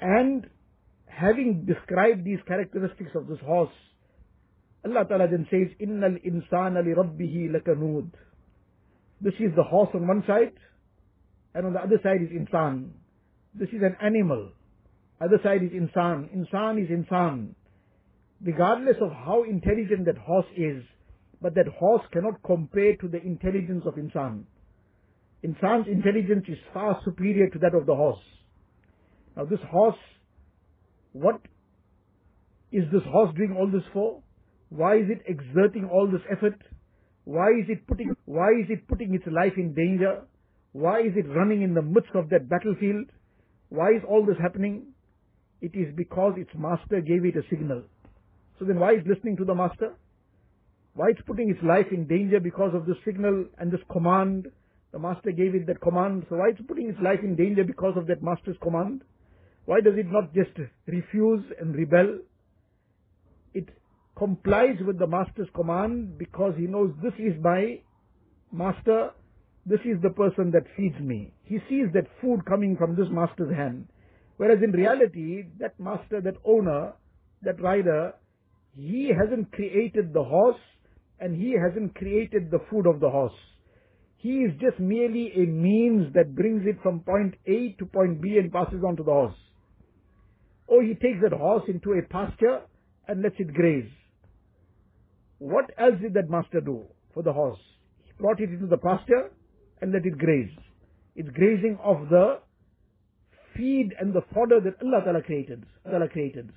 And 0.00 0.48
having 1.08 1.64
described 1.64 2.24
these 2.24 2.38
characteristics 2.46 3.10
of 3.14 3.26
this 3.26 3.38
horse, 3.44 3.72
Allah 4.84 5.04
Ta'ala 5.08 5.28
then 5.28 5.46
says, 5.50 5.68
Innal 5.80 6.16
insana 6.24 6.84
li 6.84 6.94
rabbihi 6.94 7.50
lakanud. 7.50 8.10
This 9.20 9.34
is 9.40 9.54
the 9.56 9.64
horse 9.64 9.90
on 9.94 10.06
one 10.06 10.22
side, 10.26 10.52
and 11.54 11.66
on 11.66 11.72
the 11.72 11.80
other 11.80 11.98
side 12.02 12.22
is 12.22 12.30
insan. 12.30 12.90
This 13.54 13.68
is 13.70 13.82
an 13.82 13.96
animal. 14.00 14.50
Other 15.20 15.40
side 15.42 15.62
is 15.64 15.70
insan. 15.70 16.28
Insan 16.34 16.82
is 16.82 16.88
insan. 16.90 17.54
Regardless 18.40 18.96
of 19.00 19.10
how 19.10 19.42
intelligent 19.42 20.04
that 20.06 20.18
horse 20.18 20.46
is, 20.56 20.84
but 21.42 21.54
that 21.56 21.66
horse 21.66 22.02
cannot 22.12 22.42
compare 22.44 22.96
to 22.96 23.08
the 23.08 23.20
intelligence 23.20 23.82
of 23.84 23.94
insan. 23.94 24.44
Insan's 25.42 25.86
intelligence 25.88 26.44
is 26.48 26.58
far 26.72 27.00
superior 27.04 27.48
to 27.50 27.58
that 27.58 27.74
of 27.74 27.86
the 27.86 27.94
horse. 27.94 28.22
Now 29.36 29.44
this 29.44 29.60
horse, 29.70 29.98
what 31.12 31.40
is 32.72 32.84
this 32.92 33.02
horse 33.10 33.34
doing 33.36 33.56
all 33.58 33.70
this 33.70 33.86
for? 33.92 34.22
Why 34.68 34.96
is 34.96 35.08
it 35.08 35.22
exerting 35.26 35.88
all 35.90 36.08
this 36.10 36.20
effort? 36.30 36.60
Why 37.24 37.48
is 37.60 37.68
it 37.68 37.86
putting, 37.86 38.14
why 38.24 38.50
is 38.60 38.68
it 38.68 38.86
putting 38.88 39.14
its 39.14 39.24
life 39.26 39.54
in 39.56 39.74
danger? 39.74 40.22
Why 40.72 41.00
is 41.00 41.12
it 41.16 41.28
running 41.28 41.62
in 41.62 41.74
the 41.74 41.82
midst 41.82 42.14
of 42.14 42.28
that 42.30 42.48
battlefield? 42.48 43.06
Why 43.70 43.90
is 43.90 44.02
all 44.08 44.24
this 44.24 44.36
happening? 44.40 44.92
It 45.60 45.74
is 45.74 45.94
because 45.96 46.34
its 46.36 46.50
master 46.56 47.00
gave 47.00 47.24
it 47.24 47.36
a 47.36 47.42
signal. 47.50 47.82
So 48.58 48.64
then 48.64 48.78
why 48.78 48.92
is 48.94 49.02
listening 49.06 49.36
to 49.38 49.44
the 49.44 49.54
master? 49.54 49.94
Why 50.94 51.10
it's 51.10 51.20
putting 51.26 51.50
its 51.50 51.62
life 51.62 51.86
in 51.92 52.06
danger 52.06 52.40
because 52.40 52.74
of 52.74 52.86
this 52.86 52.96
signal 53.04 53.46
and 53.58 53.70
this 53.70 53.80
command? 53.90 54.48
The 54.92 54.98
master 54.98 55.32
gave 55.32 55.54
it 55.54 55.66
that 55.66 55.80
command. 55.80 56.26
So 56.28 56.36
why 56.36 56.48
it's 56.50 56.60
putting 56.66 56.88
its 56.88 56.98
life 57.00 57.20
in 57.22 57.36
danger 57.36 57.64
because 57.64 57.96
of 57.96 58.06
that 58.06 58.22
master's 58.22 58.56
command? 58.62 59.02
Why 59.68 59.82
does 59.82 59.98
it 59.98 60.10
not 60.10 60.32
just 60.32 60.56
refuse 60.86 61.44
and 61.60 61.76
rebel? 61.76 62.20
It 63.52 63.68
complies 64.16 64.78
with 64.86 64.98
the 64.98 65.06
master's 65.06 65.48
command 65.54 66.16
because 66.16 66.54
he 66.56 66.66
knows 66.66 66.94
this 67.02 67.12
is 67.18 67.34
my 67.42 67.80
master 68.50 69.10
this 69.66 69.80
is 69.84 70.00
the 70.00 70.08
person 70.08 70.50
that 70.52 70.64
feeds 70.74 70.98
me. 70.98 71.34
He 71.44 71.58
sees 71.68 71.88
that 71.92 72.06
food 72.22 72.46
coming 72.46 72.78
from 72.78 72.96
this 72.96 73.08
master's 73.10 73.54
hand. 73.54 73.88
Whereas 74.38 74.62
in 74.64 74.72
reality, 74.72 75.44
that 75.58 75.78
master, 75.78 76.22
that 76.22 76.36
owner, 76.46 76.94
that 77.42 77.60
rider, 77.60 78.14
he 78.74 79.10
hasn't 79.14 79.52
created 79.52 80.14
the 80.14 80.24
horse 80.24 80.64
and 81.20 81.36
he 81.36 81.52
hasn't 81.52 81.94
created 81.94 82.50
the 82.50 82.60
food 82.70 82.86
of 82.86 83.00
the 83.00 83.10
horse. 83.10 83.38
He 84.16 84.38
is 84.38 84.52
just 84.58 84.80
merely 84.80 85.30
a 85.36 85.44
means 85.44 86.14
that 86.14 86.34
brings 86.34 86.62
it 86.66 86.80
from 86.82 87.00
point 87.00 87.34
A 87.46 87.76
to 87.78 87.84
point 87.84 88.22
B 88.22 88.38
and 88.38 88.50
passes 88.50 88.82
on 88.82 88.96
to 88.96 89.02
the 89.02 89.12
horse. 89.12 89.36
Or 90.68 90.82
he 90.82 90.94
takes 90.94 91.18
that 91.22 91.32
horse 91.32 91.64
into 91.66 91.92
a 91.92 92.02
pasture 92.08 92.60
and 93.08 93.22
lets 93.22 93.36
it 93.38 93.52
graze. 93.52 93.90
What 95.38 95.70
else 95.78 95.94
did 96.00 96.14
that 96.14 96.28
master 96.28 96.60
do 96.60 96.84
for 97.14 97.22
the 97.22 97.32
horse? 97.32 97.58
He 98.04 98.12
brought 98.18 98.40
it 98.40 98.50
into 98.50 98.66
the 98.66 98.76
pasture 98.76 99.30
and 99.80 99.92
let 99.92 100.04
it 100.04 100.18
graze. 100.18 100.50
It's 101.16 101.30
grazing 101.30 101.78
of 101.82 102.08
the 102.10 102.40
feed 103.56 103.90
and 103.98 104.12
the 104.12 104.22
fodder 104.34 104.60
that 104.60 104.74
Allah 104.84 105.02
Ta'ala 105.04 105.22
created. 105.22 105.64
Allah 105.86 106.08
created. 106.08 106.50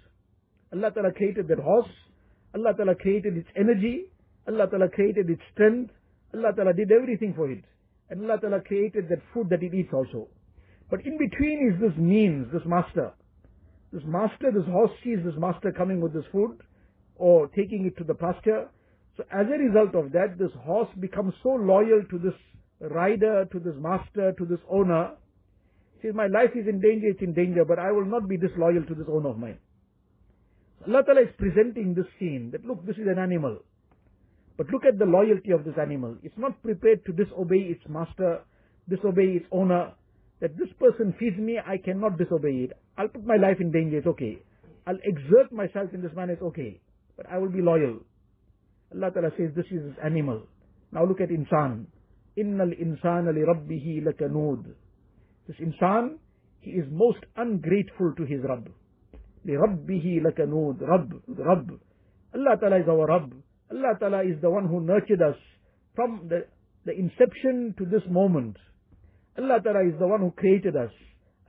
Allah 0.74 0.92
Ta'ala 0.92 1.12
created 1.14 1.48
that 1.48 1.60
horse. 1.60 1.90
Allah 2.54 2.74
Ta'ala 2.76 2.96
created 2.96 3.38
its 3.38 3.50
energy. 3.56 4.12
Allah 4.48 4.68
Ta'ala 4.70 4.90
created 4.90 5.30
its 5.30 5.42
strength. 5.54 5.92
Allah 6.34 6.54
Ta'ala 6.56 6.74
did 6.74 6.92
everything 6.92 7.34
for 7.36 7.50
it. 7.50 7.64
And 8.10 8.24
Allah 8.24 8.40
Ta'ala 8.42 8.62
created 8.62 9.08
that 9.10 9.20
food 9.34 9.50
that 9.50 9.64
it 9.64 9.74
eats 9.74 9.94
also. 9.94 10.28
But 10.90 11.06
in 11.06 11.18
between 11.18 11.72
is 11.74 11.82
this 11.82 11.98
means, 11.98 12.52
this 12.52 12.64
master. 12.66 13.14
This 13.92 14.04
master, 14.06 14.52
this 14.52 14.66
horse 14.70 14.92
sees 15.04 15.20
this 15.24 15.36
master 15.38 15.72
coming 15.72 16.00
with 16.00 16.14
this 16.14 16.26
food 16.32 16.62
or 17.16 17.48
taking 17.48 17.86
it 17.86 17.98
to 17.98 18.04
the 18.04 18.16
pasture. 18.16 18.68
So 19.18 19.24
as 19.32 19.48
a 19.48 19.58
result 19.58 19.96
of 19.96 20.12
that, 20.14 20.38
this 20.40 20.52
horse 20.64 20.90
becomes 21.00 21.34
so 21.44 21.50
loyal 21.50 22.04
to 22.10 22.18
this 22.18 22.34
rider, 22.80 23.46
to 23.52 23.60
this 23.60 23.76
master, 23.78 24.34
to 24.38 24.46
this 24.46 24.60
owner. 24.70 25.12
Says, 26.02 26.14
my 26.16 26.28
life 26.28 26.52
is 26.56 26.68
in 26.68 26.80
danger, 26.80 27.10
it's 27.10 27.22
in 27.22 27.34
danger, 27.34 27.66
but 27.66 27.80
I 27.80 27.92
will 27.92 28.06
not 28.06 28.28
be 28.28 28.38
disloyal 28.38 28.84
to 28.88 28.96
this 28.96 29.08
owner 29.12 29.30
of 29.30 29.38
mine. 29.38 29.58
Allah 30.88 31.04
Ta'ala 31.06 31.22
is 31.22 31.36
presenting 31.38 31.94
this 31.94 32.08
scene 32.18 32.50
that 32.54 32.66
look, 32.66 32.86
this 32.88 32.98
is 32.98 33.08
an 33.08 33.20
animal. 33.20 33.60
But 34.58 34.70
look 34.70 34.86
at 34.86 34.98
the 34.98 35.06
loyalty 35.06 35.52
of 35.52 35.64
this 35.64 35.76
animal. 35.80 36.16
It's 36.24 36.38
not 36.38 36.62
prepared 36.64 37.06
to 37.06 37.12
disobey 37.12 37.70
its 37.70 37.84
master, 37.88 38.42
disobey 38.90 39.38
its 39.38 39.46
owner. 39.52 39.94
That 40.40 40.58
this 40.58 40.70
person 40.80 41.14
feeds 41.20 41.38
me, 41.38 41.60
I 41.60 41.78
cannot 41.78 42.18
disobey 42.18 42.70
it. 42.70 42.78
I'll 42.98 43.08
put 43.08 43.26
my 43.26 43.38
life 43.38 43.58
in 43.60 43.72
danger, 43.72 43.98
it's 43.98 44.08
okay. 44.08 44.40
I'll 44.86 45.00
exert 45.04 45.52
myself 45.52 45.94
in 45.94 46.02
this 46.02 46.12
manner, 46.16 46.34
it's 46.34 46.42
okay. 46.42 46.80
But 47.18 47.28
I 47.32 47.38
will 47.38 47.50
be 47.50 47.62
loyal. 47.62 48.00
Allah 48.94 49.12
Ta'ala 49.12 49.30
says 49.38 49.52
this 49.56 49.66
is 49.72 49.94
animal. 50.04 50.44
Now 50.92 51.06
look 51.06 51.22
at 51.22 51.30
insan. 51.30 51.86
Innal 52.38 52.74
insana 52.80 53.34
li 53.34 53.42
rabbihi 53.42 54.04
lakanud. 54.04 54.66
This 55.48 55.58
insan, 55.58 56.18
he 56.60 56.72
is 56.72 56.86
most 56.92 57.20
ungrateful 57.38 58.14
to 58.18 58.24
his 58.24 58.42
Rabb. 58.44 58.70
Li 59.46 59.54
rabbihi 59.54 60.22
lakanud. 60.22 60.82
Rabb, 60.82 61.14
Rabb. 61.28 61.80
Allah 62.34 62.58
Ta'ala 62.60 62.80
is 62.80 62.88
our 62.90 63.08
Rabb. 63.08 63.34
Allah 63.72 63.96
Ta'ala 64.00 64.24
is 64.24 64.42
the 64.42 64.50
one 64.50 64.68
who 64.68 64.82
nurtured 64.82 65.22
us 65.22 65.36
from 65.96 66.28
the, 66.30 66.46
the 66.86 66.92
inception 66.92 67.76
to 67.78 67.86
this 67.86 68.04
moment. 68.10 68.58
Allah 69.38 69.60
Ta'ala 69.64 69.88
is 69.88 69.98
the 70.00 70.08
one 70.08 70.20
who 70.20 70.32
created 70.32 70.76
us. 70.76 70.92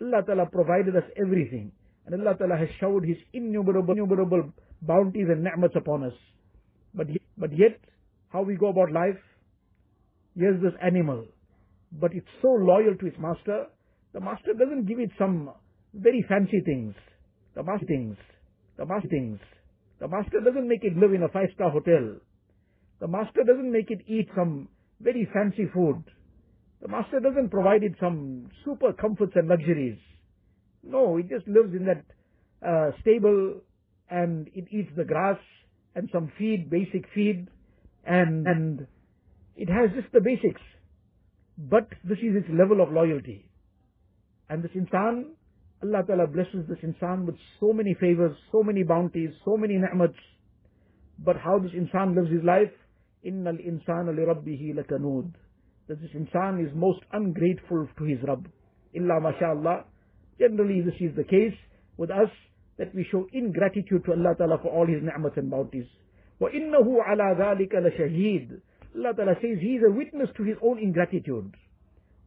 Allah 0.03 0.23
Ta'ala 0.27 0.47
provided 0.47 0.97
us 0.97 1.05
everything. 1.17 1.73
And 2.07 2.21
Allah 2.21 2.37
Ta'ala 2.37 2.57
has 2.57 2.69
showered 2.81 3.07
His 3.07 3.17
innumerable, 3.33 3.93
innumerable 3.93 4.53
bounties 4.83 5.29
and 5.29 5.45
ni'mats 5.45 5.77
upon 5.77 6.05
us. 6.05 6.15
But, 6.95 7.07
but 7.38 7.57
yet, 7.57 7.79
how 8.31 8.43
we 8.43 8.57
go 8.57 8.69
about 8.69 8.91
life, 8.91 9.19
here's 10.37 10.61
this 10.61 10.73
animal. 10.83 11.25
But 11.93 12.15
it's 12.15 12.27
so 12.41 12.49
loyal 12.49 12.97
to 12.99 13.07
its 13.07 13.17
master, 13.19 13.67
the 14.12 14.21
master 14.21 14.53
doesn't 14.59 14.87
give 14.87 14.99
it 14.99 15.11
some 15.19 15.51
very 15.95 16.25
fancy 16.29 16.61
things. 16.65 16.95
The 17.55 17.62
master 17.62 17.87
things. 17.87 18.17
The 18.77 18.87
master 18.87 19.09
things. 19.09 19.38
The 20.01 20.09
master 20.09 20.41
doesn't 20.45 20.69
make 20.69 20.83
it 20.83 20.97
live 20.97 21.12
in 21.12 21.23
a 21.23 21.29
five-star 21.29 21.71
hotel. 21.71 22.17
The 23.01 23.09
master 23.09 23.43
doesn't 23.47 23.71
make 23.71 23.91
it 23.91 24.01
eat 24.07 24.29
some 24.35 24.69
very 25.01 25.29
fancy 25.33 25.67
food. 25.73 26.03
The 26.83 26.88
master 26.88 27.21
doesn't 27.21 27.51
provide 27.51 27.85
it 27.85 27.95
some 28.01 28.51
super 28.64 28.92
comforts 28.92 29.35
and 29.37 29.47
luxuries. 29.47 29.99
No, 30.83 31.16
it 31.16 31.29
just 31.29 31.47
lives 31.47 31.73
in 31.75 31.87
that 31.87 32.05
uh, 32.66 32.90
stable 33.01 33.61
and 34.11 34.49
it 34.53 34.64
eats 34.73 34.90
the 34.97 35.05
grass 35.05 35.38
and 35.95 36.09
some 36.12 36.33
feed, 36.37 36.68
basic 36.68 37.05
feed, 37.14 37.47
and, 38.05 38.47
and 38.49 38.87
it 39.57 39.68
has 39.68 39.90
just 39.95 40.12
the 40.12 40.21
basics. 40.21 40.61
But 41.57 41.87
this 42.03 42.18
is 42.18 42.35
its 42.35 42.49
level 42.51 42.81
of 42.81 42.90
loyalty. 42.90 43.47
And 44.51 44.64
this 44.64 44.73
insan, 44.73 45.35
Allah 45.85 46.03
Ta'ala 46.05 46.27
blesses 46.27 46.66
this 46.68 46.79
insan 46.83 47.27
with 47.27 47.37
so 47.61 47.73
many 47.73 47.95
favors, 47.95 48.37
so 48.51 48.64
many 48.64 48.83
bounties, 48.83 49.31
so 49.45 49.57
many 49.57 49.75
ni'mats. 49.75 50.18
But 51.18 51.37
how 51.37 51.61
this 51.61 51.73
insan 51.73 52.16
lives 52.16 52.33
his 52.33 52.42
life? 52.42 52.73
Insana 53.25 54.16
li 54.16 54.25
rabbihi 54.25 54.75
lakanud 54.75 55.33
That 55.91 56.02
this 56.02 56.12
insan 56.12 56.65
is 56.65 56.72
most 56.76 57.00
ungrateful 57.13 57.88
to 57.98 58.04
his 58.04 58.20
Rabb. 58.28 58.48
Illa 58.93 59.22
mashallah. 59.22 59.86
Generally 60.39 60.82
this 60.82 61.00
is 61.00 61.15
the 61.15 61.24
case 61.24 61.56
with 61.98 62.12
us 62.12 62.30
that 62.78 62.93
we 62.93 63.06
show 63.12 63.28
ingratitude 63.34 64.06
to 64.06 64.12
Allah 64.12 64.36
Ta'ala 64.38 64.60
for 64.62 64.70
all 64.70 64.86
His 64.86 65.02
ni'mats 65.02 65.38
and 65.38 65.50
bounties. 65.50 65.88
وَإِنَّهُ 66.39 66.86
عَلَى 66.86 67.38
ذَلِكَ 67.39 67.74
لَشَهِيدٌ 67.74 68.62
Allah 68.96 69.13
Ta'ala 69.15 69.34
says 69.41 69.58
He 69.60 69.78
is 69.78 69.84
a 69.88 69.91
witness 69.91 70.30
to 70.38 70.43
His 70.43 70.58
own 70.62 70.78
ingratitude. 70.78 71.56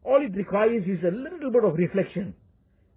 All 0.02 0.20
it 0.24 0.36
requires 0.36 0.82
is 0.84 1.04
a 1.04 1.14
little 1.14 1.52
bit 1.52 1.64
of 1.64 1.74
reflection 1.74 2.34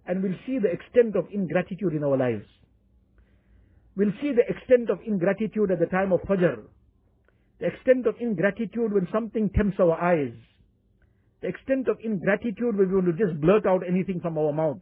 and 0.06 0.22
we'll 0.22 0.38
see 0.46 0.58
the 0.58 0.70
extent 0.70 1.16
of 1.16 1.26
ingratitude 1.32 1.94
in 1.94 2.04
our 2.04 2.16
lives. 2.16 2.44
We'll 3.96 4.12
see 4.20 4.32
the 4.32 4.44
extent 4.48 4.90
of 4.90 4.98
ingratitude 5.06 5.70
at 5.70 5.78
the 5.78 5.86
time 5.86 6.12
of 6.12 6.20
Fajr. 6.22 6.62
The 7.60 7.66
extent 7.66 8.06
of 8.06 8.16
ingratitude 8.20 8.92
when 8.92 9.08
something 9.12 9.50
tempts 9.54 9.78
our 9.78 10.00
eyes. 10.00 10.32
The 11.41 11.47
extent 11.47 11.87
of 11.87 11.97
ingratitude 12.03 12.77
when 12.77 12.89
we 12.89 12.95
want 12.95 13.07
to 13.07 13.25
just 13.25 13.39
blurt 13.39 13.65
out 13.65 13.81
anything 13.87 14.19
from 14.19 14.37
our 14.37 14.51
mouths. 14.51 14.81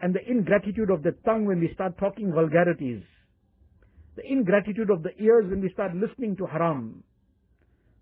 And 0.00 0.14
the 0.14 0.28
ingratitude 0.28 0.90
of 0.90 1.02
the 1.04 1.12
tongue 1.24 1.46
when 1.46 1.60
we 1.60 1.72
start 1.74 1.96
talking 1.98 2.32
vulgarities, 2.32 3.02
the 4.16 4.26
ingratitude 4.30 4.90
of 4.90 5.02
the 5.02 5.16
ears 5.22 5.46
when 5.48 5.60
we 5.60 5.70
start 5.72 5.94
listening 5.94 6.36
to 6.36 6.46
haram, 6.46 7.04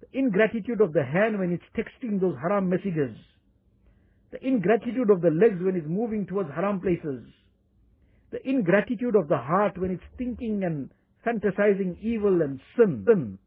the 0.01 0.19
ingratitude 0.19 0.81
of 0.81 0.95
the 0.95 1.05
hand 1.05 1.39
when 1.39 1.53
it's 1.53 1.63
texting 1.77 2.19
those 2.21 2.37
haram 2.41 2.71
messages, 2.71 3.15
the 4.33 4.45
ingratitude 4.47 5.11
of 5.11 5.21
the 5.21 5.31
legs 5.31 5.61
when 5.61 5.77
it's 5.77 5.87
moving 5.87 6.27
towards 6.27 6.49
haram 6.55 6.81
places, 6.81 7.23
the 8.31 8.49
ingratitude 8.49 9.15
of 9.15 9.29
the 9.29 9.37
heart 9.37 9.77
when 9.77 9.91
it's 9.91 10.03
thinking 10.17 10.65
and 10.65 10.91
fantasizing 11.27 12.01
evil 12.03 12.41
and 12.41 12.61
sin, 12.77 13.39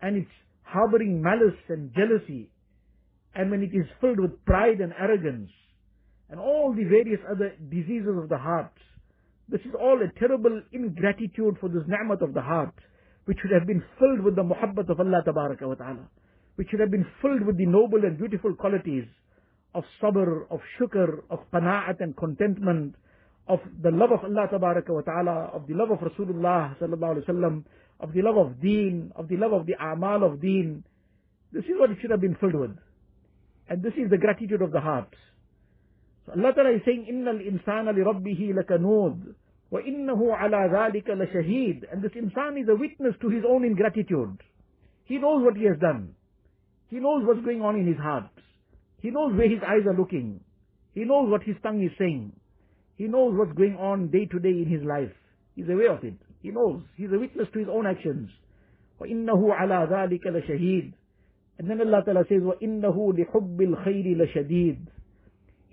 and 0.00 0.16
it's 0.16 0.30
harboring 0.62 1.20
malice 1.20 1.58
and 1.68 1.92
jealousy, 1.94 2.48
and 3.34 3.50
when 3.50 3.62
it 3.62 3.74
is 3.74 3.86
filled 4.00 4.20
with 4.20 4.44
pride 4.44 4.80
and 4.80 4.92
arrogance, 4.98 5.50
and 6.30 6.38
all 6.38 6.72
the 6.72 6.84
various 6.84 7.20
other 7.30 7.54
diseases 7.70 8.16
of 8.16 8.28
the 8.28 8.38
heart. 8.38 8.72
This 9.48 9.60
is 9.62 9.74
all 9.78 9.98
a 10.00 10.18
terrible 10.18 10.62
ingratitude 10.72 11.56
for 11.60 11.68
this 11.68 11.82
ni'mat 11.88 12.22
of 12.22 12.34
the 12.34 12.40
heart, 12.40 12.74
which 13.24 13.38
should 13.42 13.50
have 13.50 13.66
been 13.66 13.82
filled 13.98 14.20
with 14.20 14.36
the 14.36 14.42
muhabbat 14.42 14.88
of 14.88 15.00
Allah 15.00 15.22
tabaraka 15.26 15.66
wa 15.66 15.74
ta'ala, 15.74 16.08
which 16.54 16.68
should 16.70 16.80
have 16.80 16.90
been 16.90 17.06
filled 17.20 17.42
with 17.42 17.58
the 17.58 17.66
noble 17.66 18.04
and 18.04 18.16
beautiful 18.16 18.54
qualities 18.54 19.04
of 19.74 19.84
sabr, 20.00 20.46
of 20.50 20.60
shukr, 20.78 21.22
of 21.30 21.40
qana'at 21.52 22.00
and 22.00 22.16
contentment, 22.16 22.94
of 23.48 23.58
the 23.82 23.90
love 23.90 24.12
of 24.12 24.24
Allah 24.24 24.46
tabaraka 24.52 24.90
wa 24.90 25.00
ta'ala, 25.00 25.50
of 25.52 25.66
the 25.66 25.74
love 25.74 25.90
of 25.90 25.98
Rasulullah 25.98 26.78
sallallahu 26.78 27.16
alaihi 27.16 27.28
wasallam, 27.28 27.64
of 27.98 28.12
the 28.12 28.22
love 28.22 28.36
of 28.36 28.60
deen, 28.60 29.12
of 29.16 29.26
the 29.28 29.36
love 29.36 29.52
of 29.52 29.66
the 29.66 29.74
amal 29.80 30.22
of 30.22 30.40
deen. 30.40 30.84
This 31.52 31.64
is 31.64 31.72
what 31.76 31.90
it 31.90 31.98
should 32.00 32.12
have 32.12 32.20
been 32.20 32.36
filled 32.36 32.54
with. 32.54 32.76
And 33.69 33.81
this 33.81 33.93
is 33.93 34.09
the 34.09 34.17
gratitude 34.17 34.61
of 34.61 34.71
the 34.71 34.79
heart. 34.79 35.13
So 36.25 36.33
Allah 36.33 36.53
Ta'ala 36.53 36.75
is 36.75 36.81
saying, 36.85 37.07
إِنَّ 37.09 37.25
الْإِنسَانَ 37.25 37.89
لِرَبِّهِ 37.93 38.53
لَكَنُودٌ 38.53 39.35
وَإِنَّهُ 39.71 40.37
عَلَى 40.37 40.69
ذَلِكَ 40.71 41.07
لَشَهِيدٌ 41.07 41.91
And 41.91 42.01
this 42.01 42.11
insan 42.13 42.61
is 42.61 42.69
a 42.69 42.75
witness 42.75 43.15
to 43.21 43.29
his 43.29 43.43
own 43.47 43.65
ingratitude. 43.65 44.41
He 45.05 45.17
knows 45.17 45.43
what 45.43 45.57
he 45.57 45.65
has 45.65 45.77
done. 45.79 46.15
He 46.89 46.97
knows 46.97 47.25
what's 47.25 47.43
going 47.43 47.61
on 47.61 47.75
in 47.75 47.87
his 47.87 47.97
heart. 47.97 48.29
He 49.01 49.11
knows 49.11 49.35
where 49.35 49.49
his 49.49 49.61
eyes 49.61 49.85
are 49.85 49.97
looking. 49.97 50.39
He 50.93 51.03
knows 51.03 51.29
what 51.29 51.43
his 51.43 51.55
tongue 51.61 51.83
is 51.83 51.91
saying. 51.97 52.31
He 52.97 53.05
knows 53.05 53.33
what's 53.35 53.53
going 53.53 53.75
on 53.75 54.09
day 54.09 54.25
to 54.25 54.39
day 54.39 54.49
in 54.49 54.67
his 54.69 54.83
life. 54.83 55.11
He's 55.55 55.69
aware 55.69 55.91
of 55.91 56.03
it. 56.03 56.15
He 56.41 56.49
knows. 56.49 56.81
He's 56.95 57.11
a 57.13 57.19
witness 57.19 57.47
to 57.53 57.59
his 57.59 57.67
own 57.69 57.85
actions. 57.85 58.29
وَإِنَّهُ 59.01 59.59
عَلَى 59.59 59.89
ذَلِكَ 59.91 60.25
لَشَهِيدٌ 60.25 60.93
And 61.59 61.69
then 61.69 61.79
Allah 61.81 62.03
Ta'ala 62.03 62.23
says, 62.27 62.41
وَإِنَّهُ 62.41 62.95
لِحُبِّ 62.95 63.57
الْخَيْرِ 63.57 64.17
لَشَدِيدٌ 64.17 64.87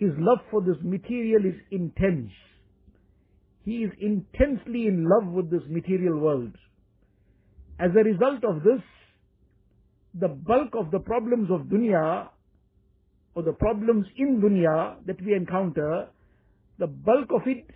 his 0.03 0.11
love 0.19 0.39
for 0.51 0.61
this 0.61 0.83
material 0.83 1.45
is 1.47 1.55
intense. 1.71 2.33
He 3.65 3.85
is 3.85 3.93
intensely 4.01 4.89
in 4.89 5.07
love 5.09 5.33
with 5.33 5.49
this 5.49 5.63
material 5.69 6.19
world. 6.19 6.51
As 7.79 7.91
a 7.95 8.03
result 8.03 8.43
of 8.43 8.65
this, 8.65 8.83
the 10.19 10.27
bulk 10.27 10.75
of 10.75 10.91
the 10.91 10.99
problems 10.99 11.51
of 11.53 11.69
dunya, 11.69 12.27
or 13.37 13.45
the 13.45 13.53
problems 13.53 14.07
in 14.17 14.41
dunya 14.41 14.97
that 15.07 15.23
we 15.25 15.35
encounter, 15.35 16.09
the 16.81 16.89
bulk 16.89 17.29
of 17.31 17.43
it 17.47 17.71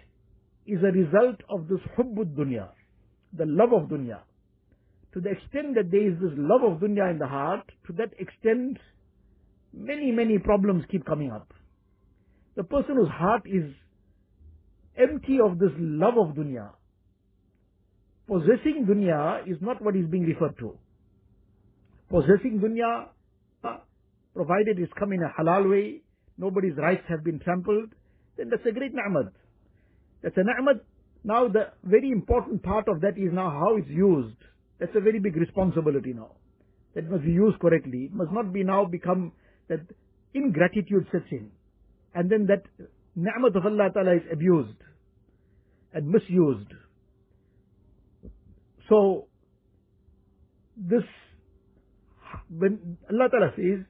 is 0.67 0.81
a 0.83 0.91
result 0.91 1.41
of 1.49 1.69
this 1.69 1.81
hubbud 1.97 2.35
dunya, 2.35 2.71
the 3.39 3.47
love 3.47 3.73
of 3.73 3.89
dunya. 3.89 4.19
To 5.14 5.20
the 5.20 5.32
extent 5.32 5.76
that 5.76 5.92
there 5.92 6.08
is 6.08 6.18
this 6.22 6.32
love 6.38 6.64
of 6.64 6.80
dunya 6.80 7.12
in 7.12 7.20
the 7.20 7.28
heart, 7.28 7.70
to 7.88 7.94
that 7.94 8.14
extent, 8.18 8.78
many, 9.74 10.12
many 10.12 10.40
problems 10.40 10.86
keep 10.90 11.06
coming 11.06 11.32
up. 11.32 11.52
The 12.56 12.64
person 12.64 12.96
whose 12.96 13.10
heart 13.10 13.44
is 13.46 13.74
empty 14.98 15.40
of 15.40 15.60
this 15.60 15.72
love 15.78 16.18
of 16.18 16.36
dunya. 16.36 16.70
Possessing 18.28 18.86
dunya 18.88 19.48
is 19.48 19.58
not 19.62 19.82
what 19.82 19.96
is 19.96 20.06
being 20.08 20.24
referred 20.24 20.58
to. 20.60 20.78
Possessing 22.10 22.60
dunya 22.64 23.08
uh, 23.64 23.78
provided 24.34 24.80
it's 24.80 24.92
come 24.98 25.12
in 25.12 25.20
a 25.22 25.32
halal 25.38 25.70
way, 25.70 26.02
nobody's 26.38 26.78
rights 26.78 27.04
have 27.10 27.24
been 27.24 27.40
trampled, 27.40 27.90
then 28.38 28.50
that's 28.50 28.66
a 28.66 28.72
great 28.72 28.94
ni'mat. 28.94 29.32
That's 30.24 30.38
a 30.38 30.44
ni'mat. 30.44 30.82
Now 31.24 31.48
the 31.48 31.72
very 31.84 32.12
important 32.12 32.64
part 32.64 32.88
of 32.88 33.02
that 33.02 33.18
is 33.18 33.34
now 33.34 33.50
how 33.50 33.76
it's 33.78 33.90
used. 33.90 34.38
That's 34.82 34.96
a 34.96 35.00
very 35.00 35.20
big 35.20 35.38
responsibility 35.38 36.12
now. 36.12 36.32
That 36.96 37.10
must 37.10 37.24
be 37.24 37.32
used 37.32 37.60
correctly. 37.60 38.06
It 38.06 38.14
must 38.14 38.32
not 38.32 38.52
be 38.52 38.64
now 38.64 38.84
become 38.84 39.32
that 39.70 39.82
ingratitude 40.34 41.06
sets 41.12 41.26
in. 41.30 41.52
And 42.16 42.32
then 42.32 42.48
that 42.48 42.64
ni'mat 43.16 43.56
of 43.56 43.64
Allah 43.64 43.92
Ta'ala 43.94 44.16
is 44.16 44.24
abused 44.34 44.82
and 45.94 46.10
misused. 46.10 46.74
So, 48.90 49.28
this, 50.76 51.04
when 52.50 52.98
Allah 53.08 53.30
Ta'ala 53.30 53.52
says 53.56 53.86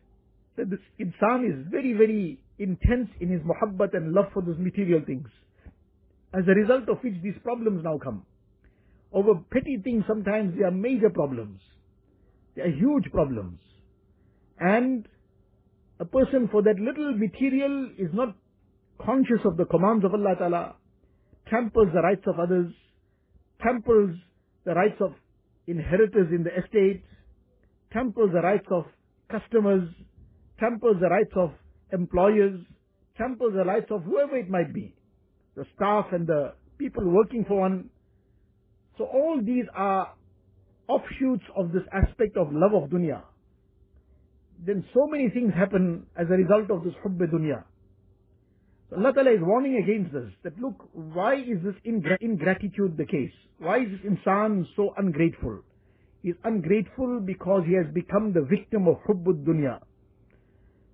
that 0.57 0.69
this 0.69 0.79
insan 0.99 1.49
is 1.49 1.67
very, 1.71 1.93
very 1.93 2.43
intense 2.59 3.09
in 3.21 3.29
his 3.29 3.41
muhabbat 3.41 3.95
and 3.95 4.11
love 4.11 4.25
for 4.33 4.43
those 4.43 4.57
material 4.59 5.01
things, 5.05 5.29
as 6.33 6.43
a 6.49 6.51
result 6.51 6.89
of 6.89 6.97
which 7.01 7.15
these 7.23 7.39
problems 7.43 7.81
now 7.81 7.97
come. 7.97 8.25
Over 9.13 9.35
petty 9.51 9.77
things 9.83 10.03
sometimes 10.07 10.57
they 10.57 10.63
are 10.63 10.71
major 10.71 11.09
problems. 11.09 11.59
They 12.55 12.63
are 12.63 12.71
huge 12.71 13.11
problems. 13.11 13.59
And 14.59 15.07
a 15.99 16.05
person 16.05 16.49
for 16.51 16.61
that 16.63 16.79
little 16.79 17.17
material 17.17 17.89
is 17.97 18.09
not 18.13 18.35
conscious 19.03 19.39
of 19.45 19.57
the 19.57 19.65
commands 19.65 20.05
of 20.05 20.13
Allah 20.13 20.35
Ta'ala, 20.37 20.75
tramples 21.47 21.87
the 21.93 22.01
rights 22.01 22.23
of 22.27 22.39
others, 22.39 22.71
tramples 23.61 24.15
the 24.65 24.73
rights 24.73 24.99
of 25.01 25.13
inheritors 25.67 26.27
in 26.31 26.43
the 26.43 26.55
estate, 26.57 27.03
tramples 27.91 28.31
the 28.33 28.41
rights 28.41 28.67
of 28.71 28.85
customers, 29.29 29.89
tramples 30.59 30.97
the 30.99 31.09
rights 31.09 31.33
of 31.35 31.51
employers, 31.91 32.59
tramples 33.17 33.53
the 33.53 33.63
rights 33.63 33.87
of 33.91 34.03
whoever 34.03 34.37
it 34.37 34.49
might 34.49 34.73
be, 34.73 34.95
the 35.55 35.65
staff 35.75 36.05
and 36.11 36.27
the 36.27 36.53
people 36.77 37.03
working 37.09 37.45
for 37.47 37.59
one. 37.61 37.89
So 39.01 39.07
all 39.07 39.41
these 39.43 39.65
are 39.73 40.13
offshoots 40.87 41.45
of 41.57 41.71
this 41.71 41.81
aspect 41.91 42.37
of 42.37 42.49
love 42.51 42.75
of 42.75 42.91
dunya. 42.91 43.23
Then 44.63 44.85
so 44.93 45.07
many 45.07 45.27
things 45.29 45.53
happen 45.57 46.05
as 46.15 46.27
a 46.29 46.37
result 46.37 46.69
of 46.69 46.83
this 46.83 46.93
hubb 47.03 47.17
dunya. 47.17 47.63
So 48.91 48.97
Allah 48.97 49.11
Ta'ala 49.11 49.31
is 49.31 49.39
warning 49.41 49.81
against 49.81 50.13
this, 50.13 50.29
that 50.43 50.53
look, 50.59 50.75
why 50.93 51.33
is 51.33 51.63
this 51.63 51.73
ingratitude 51.83 52.95
the 52.95 53.05
case? 53.05 53.33
Why 53.57 53.79
is 53.79 53.87
this 53.89 54.11
insan 54.11 54.67
so 54.75 54.93
ungrateful? 54.95 55.63
He 56.21 56.29
is 56.29 56.35
ungrateful 56.43 57.21
because 57.25 57.63
he 57.65 57.73
has 57.73 57.91
become 57.91 58.33
the 58.33 58.45
victim 58.45 58.87
of 58.87 58.97
hubbud 59.09 59.43
dunya. 59.43 59.79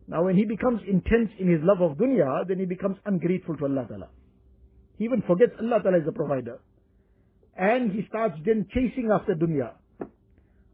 Now 0.08 0.24
when 0.24 0.38
he 0.38 0.46
becomes 0.46 0.80
intense 0.88 1.32
in 1.39 1.52
his 1.52 1.60
love 1.62 1.82
of 1.82 1.98
dunya, 1.98 2.48
then 2.48 2.60
he 2.60 2.65
becomes 2.65 2.96
ungrateful 3.06 3.58
to 3.58 3.65
Allah 3.65 3.86
Ta'ala. 3.89 4.08
He 4.98 5.04
even 5.04 5.24
forgets 5.28 5.52
Allah 5.60 5.84
Ta'ala 5.84 5.98
is 5.98 6.06
the 6.06 6.13
provider 6.13 6.62
And 7.57 7.92
he 7.92 8.07
starts 8.09 8.37
then 8.45 8.66
chasing 8.73 9.11
after 9.12 9.35
dunya. 9.35 9.73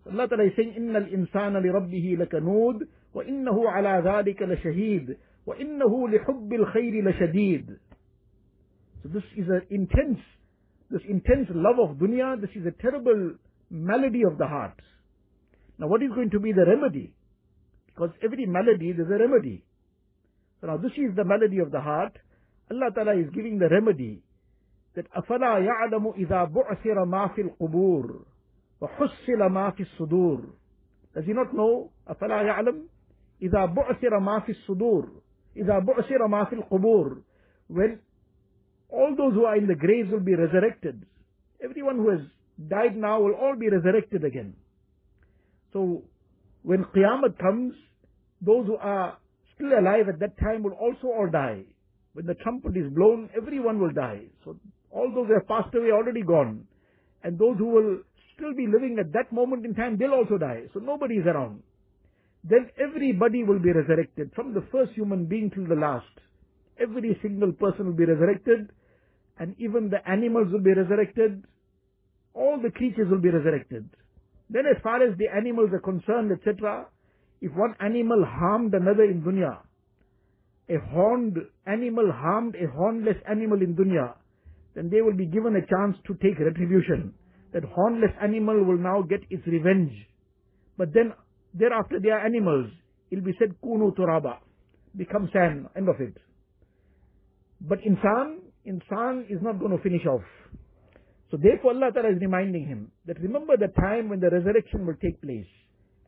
So 0.04 0.12
Allah 0.12 0.28
Ta'ala 0.28 0.44
is 0.44 0.52
saying, 0.56 0.74
إِنَّ 0.78 0.94
الْإِنسَانَ 0.94 1.56
لِرَبِّهِ 1.58 2.18
لَكَنُودٌ 2.18 2.86
وَإِنَّهُ 3.14 3.56
عَلَى 3.66 4.02
ذَلِكَ 4.04 4.42
لَشَهِيدٌ 4.42 5.16
وَإِنَّهُ 5.46 6.08
لِحُبِّ 6.08 6.52
الْخَيْرِ 6.52 7.02
لَشَدِيدٌ 7.04 7.78
So 9.02 9.08
this 9.08 9.24
is 9.36 9.48
an 9.48 9.62
intense, 9.70 10.20
this 10.90 11.02
intense 11.08 11.48
love 11.50 11.78
of 11.78 11.96
dunya, 11.96 12.40
this 12.40 12.50
is 12.54 12.66
a 12.66 12.82
terrible 12.82 13.34
malady 13.70 14.22
of 14.24 14.38
the 14.38 14.46
heart. 14.46 14.80
Now 15.78 15.88
what 15.88 16.02
is 16.02 16.10
going 16.10 16.30
to 16.30 16.40
be 16.40 16.52
the 16.52 16.64
remedy? 16.64 17.12
Because 17.86 18.10
every 18.22 18.46
malady, 18.46 18.92
there's 18.92 19.10
a 19.10 19.18
remedy. 19.18 19.64
So 20.60 20.68
now 20.68 20.76
this 20.76 20.92
is 20.92 21.14
the 21.16 21.24
malady 21.24 21.58
of 21.58 21.70
the 21.70 21.80
heart. 21.80 22.16
Allah 22.70 22.90
Ta'ala 22.94 23.16
is 23.18 23.30
giving 23.34 23.58
the 23.58 23.68
remedy 23.68 24.22
that 24.94 25.06
أَفَلَا 25.16 25.58
يَعْلَمُ 25.58 26.14
إِذَا 26.16 26.44
بُعْثِرَ 26.44 27.04
مَا 27.04 27.28
فِي 27.34 27.42
الْقُبُورِ 27.42 28.24
وَحُصِّلَ 28.80 29.46
مَا 29.50 29.70
فِي 29.70 29.82
الصُّدُورِ 29.82 30.40
Does 31.14 31.24
he 31.24 31.32
not 31.32 31.54
know? 31.54 31.90
أَفَلَا 32.08 32.42
يَعْلَمُ 32.42 32.76
إِذَا 33.42 33.64
بُعْثِرَ 33.74 34.18
مَا 34.20 34.38
فِي 34.40 34.52
الصُّدُورِ 34.52 35.08
إذا 35.58 35.78
بعثر 35.78 36.26
ما 36.26 36.44
في 36.44 36.54
القبور 36.54 37.22
when 37.68 37.98
all 38.90 39.14
those 39.16 39.34
who 39.34 39.44
are 39.44 39.56
in 39.56 39.66
the 39.66 39.74
graves 39.74 40.10
will 40.10 40.20
be 40.20 40.34
resurrected 40.34 41.04
everyone 41.62 41.96
who 41.96 42.10
has 42.10 42.20
died 42.68 42.96
now 42.96 43.20
will 43.20 43.34
all 43.34 43.56
be 43.56 43.68
resurrected 43.68 44.24
again 44.24 44.54
so 45.72 46.02
when 46.62 46.84
Qiyamah 46.84 47.38
comes 47.38 47.74
those 48.40 48.66
who 48.66 48.76
are 48.76 49.18
still 49.54 49.72
alive 49.78 50.08
at 50.08 50.20
that 50.20 50.38
time 50.38 50.62
will 50.62 50.72
also 50.72 51.08
all 51.08 51.28
die 51.30 51.62
when 52.12 52.26
the 52.26 52.34
trumpet 52.34 52.76
is 52.76 52.92
blown 52.92 53.28
everyone 53.36 53.78
will 53.80 53.92
die 53.92 54.22
so 54.44 54.56
all 54.93 55.11
those 55.13 55.27
who 55.27 55.33
have 55.33 55.47
passed 55.47 55.73
away 55.75 55.91
already 55.91 56.21
gone 56.21 56.65
and 57.23 57.39
those 57.39 57.57
who 57.57 57.67
will 57.67 57.91
still 58.35 58.53
be 58.55 58.67
living 58.67 58.97
at 58.99 59.11
that 59.13 59.31
moment 59.31 59.65
in 59.65 59.73
time 59.75 59.97
they'll 59.97 60.19
also 60.21 60.37
die 60.37 60.63
so 60.73 60.79
nobody 60.79 61.15
is 61.15 61.25
around 61.25 61.61
then 62.43 62.69
everybody 62.77 63.43
will 63.43 63.59
be 63.59 63.71
resurrected, 63.71 64.31
from 64.35 64.53
the 64.53 64.63
first 64.71 64.91
human 64.93 65.25
being 65.25 65.49
till 65.49 65.65
the 65.65 65.79
last. 65.79 66.05
Every 66.77 67.17
single 67.21 67.53
person 67.53 67.85
will 67.85 67.93
be 67.93 68.05
resurrected, 68.05 68.69
and 69.39 69.55
even 69.59 69.89
the 69.89 70.05
animals 70.09 70.51
will 70.51 70.61
be 70.61 70.73
resurrected. 70.73 71.45
All 72.33 72.59
the 72.61 72.71
creatures 72.71 73.07
will 73.09 73.21
be 73.21 73.29
resurrected. 73.29 73.89
Then 74.49 74.65
as 74.65 74.81
far 74.83 75.01
as 75.01 75.17
the 75.17 75.29
animals 75.33 75.69
are 75.71 75.79
concerned, 75.79 76.31
etc., 76.33 76.87
if 77.39 77.51
one 77.53 77.75
animal 77.79 78.25
harmed 78.25 78.73
another 78.73 79.03
in 79.03 79.21
dunya, 79.21 79.59
a 80.69 80.79
horned 80.91 81.37
animal 81.65 82.11
harmed 82.11 82.55
a 82.55 82.67
hornless 82.67 83.17
animal 83.29 83.61
in 83.61 83.75
dunya, 83.75 84.13
then 84.74 84.90
they 84.90 85.00
will 85.00 85.16
be 85.16 85.26
given 85.26 85.56
a 85.56 85.66
chance 85.66 85.96
to 86.06 86.14
take 86.22 86.38
retribution. 86.38 87.14
That 87.52 87.64
hornless 87.64 88.12
animal 88.22 88.64
will 88.64 88.78
now 88.78 89.02
get 89.02 89.20
its 89.30 89.46
revenge. 89.46 89.92
But 90.76 90.92
then 90.92 91.12
Thereafter 91.54 92.00
they 92.00 92.10
are 92.10 92.24
animals. 92.24 92.70
It 93.10 93.16
will 93.16 93.32
be 93.32 93.36
said, 93.38 93.54
kunu 93.64 93.94
turaba. 93.96 94.38
Become 94.96 95.30
sand. 95.32 95.66
End 95.76 95.88
of 95.88 95.96
it. 96.00 96.16
But 97.60 97.78
insan, 97.80 98.38
insan 98.66 99.30
is 99.30 99.38
not 99.42 99.58
going 99.58 99.76
to 99.76 99.82
finish 99.82 100.04
off. 100.06 100.22
So 101.30 101.36
therefore 101.36 101.72
Allah 101.72 101.90
Ta'ala 101.92 102.10
is 102.10 102.20
reminding 102.20 102.66
him 102.66 102.92
that 103.06 103.20
remember 103.20 103.56
the 103.56 103.68
time 103.80 104.08
when 104.08 104.20
the 104.20 104.30
resurrection 104.30 104.86
will 104.86 104.96
take 105.02 105.20
place. 105.20 105.48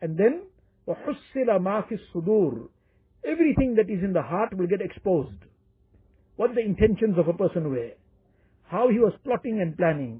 And 0.00 0.16
then, 0.16 0.42
وَحُسِّلَ 0.88 1.48
مَا 1.60 1.84
فِي 1.88 1.98
الصُّدُورِ 1.98 2.68
Everything 3.26 3.74
that 3.76 3.92
is 3.92 4.02
in 4.02 4.14
the 4.14 4.22
heart 4.22 4.56
will 4.56 4.66
get 4.66 4.80
exposed. 4.80 5.36
What 6.36 6.54
the 6.54 6.62
intentions 6.62 7.18
of 7.18 7.28
a 7.28 7.34
person 7.34 7.70
were. 7.70 7.90
How 8.75 8.89
he 8.89 8.99
was 8.99 9.13
plotting 9.23 9.61
and 9.61 9.77
planning. 9.77 10.19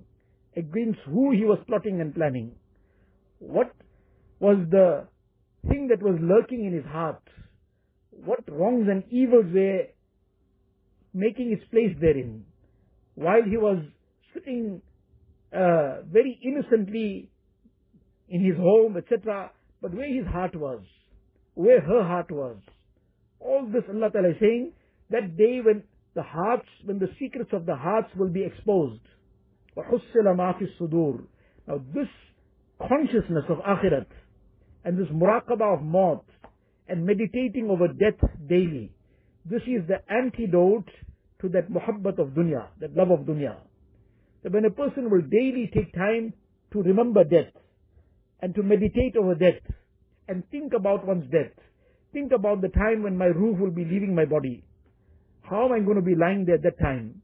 Against 0.55 0.99
who 1.07 1.31
he 1.33 1.43
was 1.43 1.59
plotting 1.67 1.99
and 1.99 2.15
planning. 2.15 2.53
What 3.39 3.73
was 4.39 4.57
the 4.71 5.07
thing 5.67 5.89
that 5.89 6.01
was 6.01 6.17
lurking 6.21 6.63
in 6.65 6.73
his 6.73 6.85
heart, 6.85 7.21
what 8.11 8.39
wrongs 8.47 8.87
and 8.89 9.03
evils 9.11 9.47
were 9.53 9.87
making 11.13 11.51
its 11.51 11.63
place 11.69 11.95
therein, 11.99 12.45
while 13.15 13.43
he 13.43 13.57
was 13.57 13.79
sitting 14.33 14.81
uh, 15.51 16.03
very 16.09 16.39
innocently 16.41 17.29
in 18.29 18.45
his 18.45 18.55
home, 18.57 18.95
etc., 18.95 19.51
but 19.81 19.93
where 19.93 20.07
his 20.07 20.27
heart 20.27 20.55
was, 20.55 20.81
where 21.55 21.81
her 21.81 22.03
heart 22.03 22.31
was. 22.31 22.55
All 23.41 23.67
this 23.71 23.83
Allah 23.89 24.11
Ta'ala 24.11 24.29
is 24.29 24.37
saying, 24.39 24.71
that 25.09 25.35
day 25.35 25.59
when 25.65 25.83
the 26.15 26.23
hearts, 26.23 26.67
when 26.85 26.97
the 26.97 27.09
secrets 27.19 27.51
of 27.53 27.65
the 27.65 27.75
hearts 27.75 28.09
will 28.15 28.29
be 28.29 28.43
exposed. 28.43 29.01
Now 29.75 29.83
this 31.93 32.07
consciousness 32.79 33.43
of 33.49 33.57
akhirat, 33.57 34.07
and 34.85 34.97
this 34.97 35.07
muraqabah 35.07 35.77
of 35.77 35.83
maut 35.83 36.23
and 36.87 37.05
meditating 37.05 37.69
over 37.69 37.87
death 37.87 38.19
daily. 38.47 38.91
This 39.45 39.61
is 39.63 39.87
the 39.87 39.99
antidote 40.09 40.89
to 41.41 41.49
that 41.49 41.69
muhabbat 41.69 42.19
of 42.19 42.29
dunya, 42.29 42.67
that 42.79 42.95
love 42.95 43.11
of 43.11 43.25
dunya. 43.25 43.55
That 44.43 44.53
when 44.53 44.65
a 44.65 44.69
person 44.69 45.09
will 45.09 45.21
daily 45.21 45.69
take 45.73 45.93
time 45.93 46.33
to 46.71 46.81
remember 46.81 47.23
death 47.23 47.51
and 48.41 48.53
to 48.55 48.63
meditate 48.63 49.17
over 49.17 49.35
death 49.35 49.61
and 50.27 50.43
think 50.51 50.73
about 50.73 51.05
one's 51.05 51.29
death, 51.31 51.51
think 52.13 52.31
about 52.31 52.61
the 52.61 52.69
time 52.69 53.03
when 53.03 53.17
my 53.17 53.25
ruh 53.25 53.53
will 53.59 53.71
be 53.71 53.83
leaving 53.83 54.15
my 54.15 54.25
body. 54.25 54.63
How 55.49 55.65
am 55.65 55.71
I 55.73 55.79
going 55.79 55.97
to 55.97 56.01
be 56.01 56.15
lying 56.15 56.45
there 56.45 56.55
at 56.55 56.63
that 56.63 56.79
time? 56.79 57.21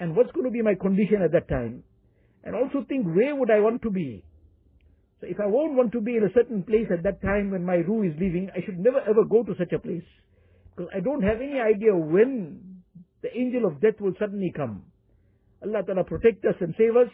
And 0.00 0.16
what's 0.16 0.32
going 0.32 0.44
to 0.44 0.50
be 0.50 0.62
my 0.62 0.74
condition 0.74 1.22
at 1.22 1.32
that 1.32 1.48
time? 1.48 1.84
And 2.42 2.54
also 2.54 2.84
think 2.88 3.06
where 3.06 3.34
would 3.34 3.50
I 3.50 3.60
want 3.60 3.82
to 3.82 3.90
be? 3.90 4.24
So 5.20 5.28
if 5.28 5.38
I 5.40 5.46
won't 5.46 5.74
want 5.74 5.92
to 5.92 6.00
be 6.00 6.16
in 6.16 6.24
a 6.24 6.32
certain 6.34 6.62
place 6.64 6.88
at 6.92 7.02
that 7.04 7.22
time 7.22 7.50
when 7.50 7.64
my 7.64 7.76
ruh 7.76 8.02
is 8.02 8.12
leaving, 8.20 8.50
I 8.54 8.64
should 8.64 8.78
never 8.78 9.00
ever 9.00 9.24
go 9.24 9.42
to 9.44 9.54
such 9.56 9.72
a 9.72 9.78
place. 9.78 10.04
Because 10.74 10.90
I 10.94 11.00
don't 11.00 11.22
have 11.22 11.40
any 11.40 11.60
idea 11.60 11.94
when 11.94 12.82
the 13.22 13.34
angel 13.36 13.64
of 13.66 13.80
death 13.80 14.00
will 14.00 14.14
suddenly 14.18 14.52
come. 14.54 14.82
Allah 15.62 15.82
Ta'ala 15.86 16.04
protect 16.04 16.44
us 16.44 16.56
and 16.60 16.74
save 16.76 16.96
us. 16.96 17.08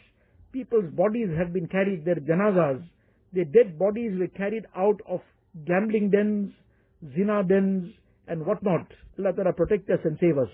People's 0.53 0.91
bodies 0.93 1.29
have 1.39 1.53
been 1.53 1.69
carried, 1.69 2.05
their 2.05 2.17
janazas, 2.17 2.83
their 3.33 3.45
dead 3.45 3.79
bodies 3.79 4.19
were 4.19 4.27
carried 4.27 4.67
out 4.75 5.01
of 5.09 5.21
gambling 5.65 6.11
dens, 6.11 6.53
zina 7.15 7.45
dens, 7.45 7.93
and 8.29 8.45
whatnot. 8.45 8.87
Allah 9.19 9.33
Ta'ala 9.33 9.53
protect 9.53 9.89
us 9.91 10.01
and 10.05 10.19
save 10.21 10.39
us. 10.39 10.49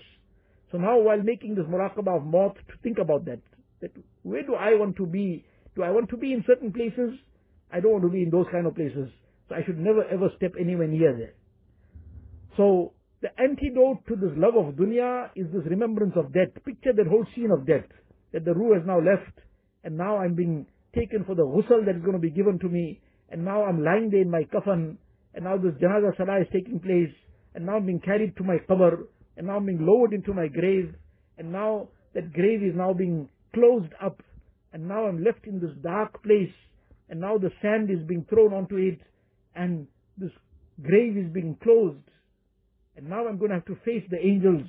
So 0.71 0.77
now 0.77 0.99
while 0.99 1.21
making 1.21 1.55
this 1.55 1.65
muraqabah 1.65 2.17
of 2.17 2.25
maut, 2.25 2.55
to 2.55 2.77
think 2.83 2.97
about 2.97 3.25
that. 3.25 3.39
That 3.81 3.91
where 4.23 4.43
do 4.43 4.55
I 4.55 4.75
want 4.75 4.97
to 4.97 5.05
be? 5.05 5.45
Do 5.75 5.83
I 5.83 5.91
want 5.91 6.09
to 6.09 6.17
be 6.17 6.33
in 6.33 6.43
certain 6.47 6.73
places? 6.73 7.19
I 7.71 7.79
don't 7.79 7.91
want 7.91 8.03
to 8.03 8.09
be 8.09 8.23
in 8.23 8.29
those 8.29 8.47
kind 8.51 8.65
of 8.65 8.75
places. 8.75 9.09
So 9.47 9.55
I 9.55 9.63
should 9.65 9.77
never 9.77 10.03
ever 10.03 10.29
step 10.35 10.53
anywhere 10.59 10.87
near 10.87 11.15
there. 11.15 11.33
So 12.57 12.93
the 13.21 13.29
antidote 13.39 14.05
to 14.07 14.15
this 14.15 14.35
love 14.35 14.55
of 14.55 14.75
dunya 14.75 15.29
is 15.35 15.47
this 15.53 15.63
remembrance 15.65 16.13
of 16.15 16.33
death. 16.33 16.49
Picture 16.65 16.93
that 16.93 17.07
whole 17.07 17.25
scene 17.35 17.51
of 17.51 17.65
death. 17.65 17.85
That 18.33 18.43
the 18.43 18.53
ruh 18.53 18.75
has 18.75 18.85
now 18.85 18.99
left 18.99 19.39
and 19.83 19.95
now 19.95 20.17
I'm 20.17 20.35
being 20.35 20.65
taken 20.93 21.23
for 21.23 21.35
the 21.35 21.43
ghusl 21.43 21.85
that 21.85 21.95
is 21.95 22.01
going 22.01 22.13
to 22.13 22.19
be 22.19 22.29
given 22.29 22.59
to 22.59 22.67
me 22.67 22.99
and 23.29 23.45
now 23.45 23.63
I'm 23.63 23.83
lying 23.83 24.09
there 24.09 24.21
in 24.21 24.29
my 24.29 24.43
coffin 24.51 24.97
and 25.33 25.45
now 25.45 25.57
this 25.57 25.73
janaza 25.81 26.17
salah 26.17 26.41
is 26.41 26.47
taking 26.51 26.79
place 26.79 27.13
and 27.57 27.65
now 27.65 27.77
I'm 27.77 27.87
being 27.87 27.99
carried 27.99 28.37
to 28.37 28.43
my 28.43 28.57
qabr 28.69 28.99
and 29.35 29.47
now 29.47 29.55
I'm 29.55 29.65
being 29.65 29.83
lowered 29.83 30.13
into 30.13 30.31
my 30.31 30.47
grave 30.47 30.93
and 31.39 31.51
now 31.51 31.87
that 32.13 32.31
grave 32.31 32.61
is 32.61 32.75
now 32.75 32.93
being 32.93 33.29
closed 33.51 33.91
up 33.99 34.21
and 34.71 34.87
now 34.87 35.07
I'm 35.07 35.23
left 35.23 35.47
in 35.47 35.59
this 35.59 35.71
dark 35.81 36.21
place 36.21 36.53
and 37.09 37.19
now 37.19 37.39
the 37.39 37.49
sand 37.63 37.89
is 37.89 38.07
being 38.07 38.27
thrown 38.29 38.53
onto 38.53 38.75
it 38.75 38.99
and 39.55 39.87
this 40.19 40.29
grave 40.83 41.17
is 41.17 41.33
being 41.33 41.57
closed. 41.63 41.97
And 42.95 43.09
now 43.09 43.27
I'm 43.27 43.39
going 43.39 43.49
to 43.49 43.55
have 43.55 43.65
to 43.65 43.77
face 43.83 44.03
the 44.11 44.23
angels 44.23 44.67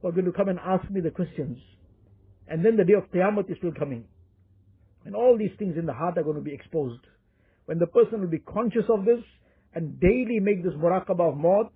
who 0.00 0.06
are 0.06 0.12
going 0.12 0.26
to 0.26 0.32
come 0.32 0.48
and 0.48 0.60
ask 0.60 0.88
me 0.88 1.00
the 1.00 1.10
questions. 1.10 1.58
And 2.46 2.64
then 2.64 2.76
the 2.76 2.84
day 2.84 2.92
of 2.92 3.10
Qiyamah 3.10 3.50
is 3.50 3.58
still 3.58 3.74
coming 3.76 4.04
and 5.04 5.16
all 5.16 5.36
these 5.36 5.56
things 5.58 5.76
in 5.76 5.84
the 5.84 5.92
heart 5.92 6.16
are 6.16 6.22
going 6.22 6.36
to 6.36 6.42
be 6.42 6.54
exposed. 6.54 7.00
When 7.64 7.80
the 7.80 7.88
person 7.88 8.20
will 8.20 8.28
be 8.28 8.38
conscious 8.38 8.84
of 8.88 9.04
this 9.04 9.18
and 9.74 9.98
daily 9.98 10.38
make 10.38 10.62
this 10.62 10.74
muraqabah 10.74 11.32
of 11.32 11.36
maut 11.36 11.72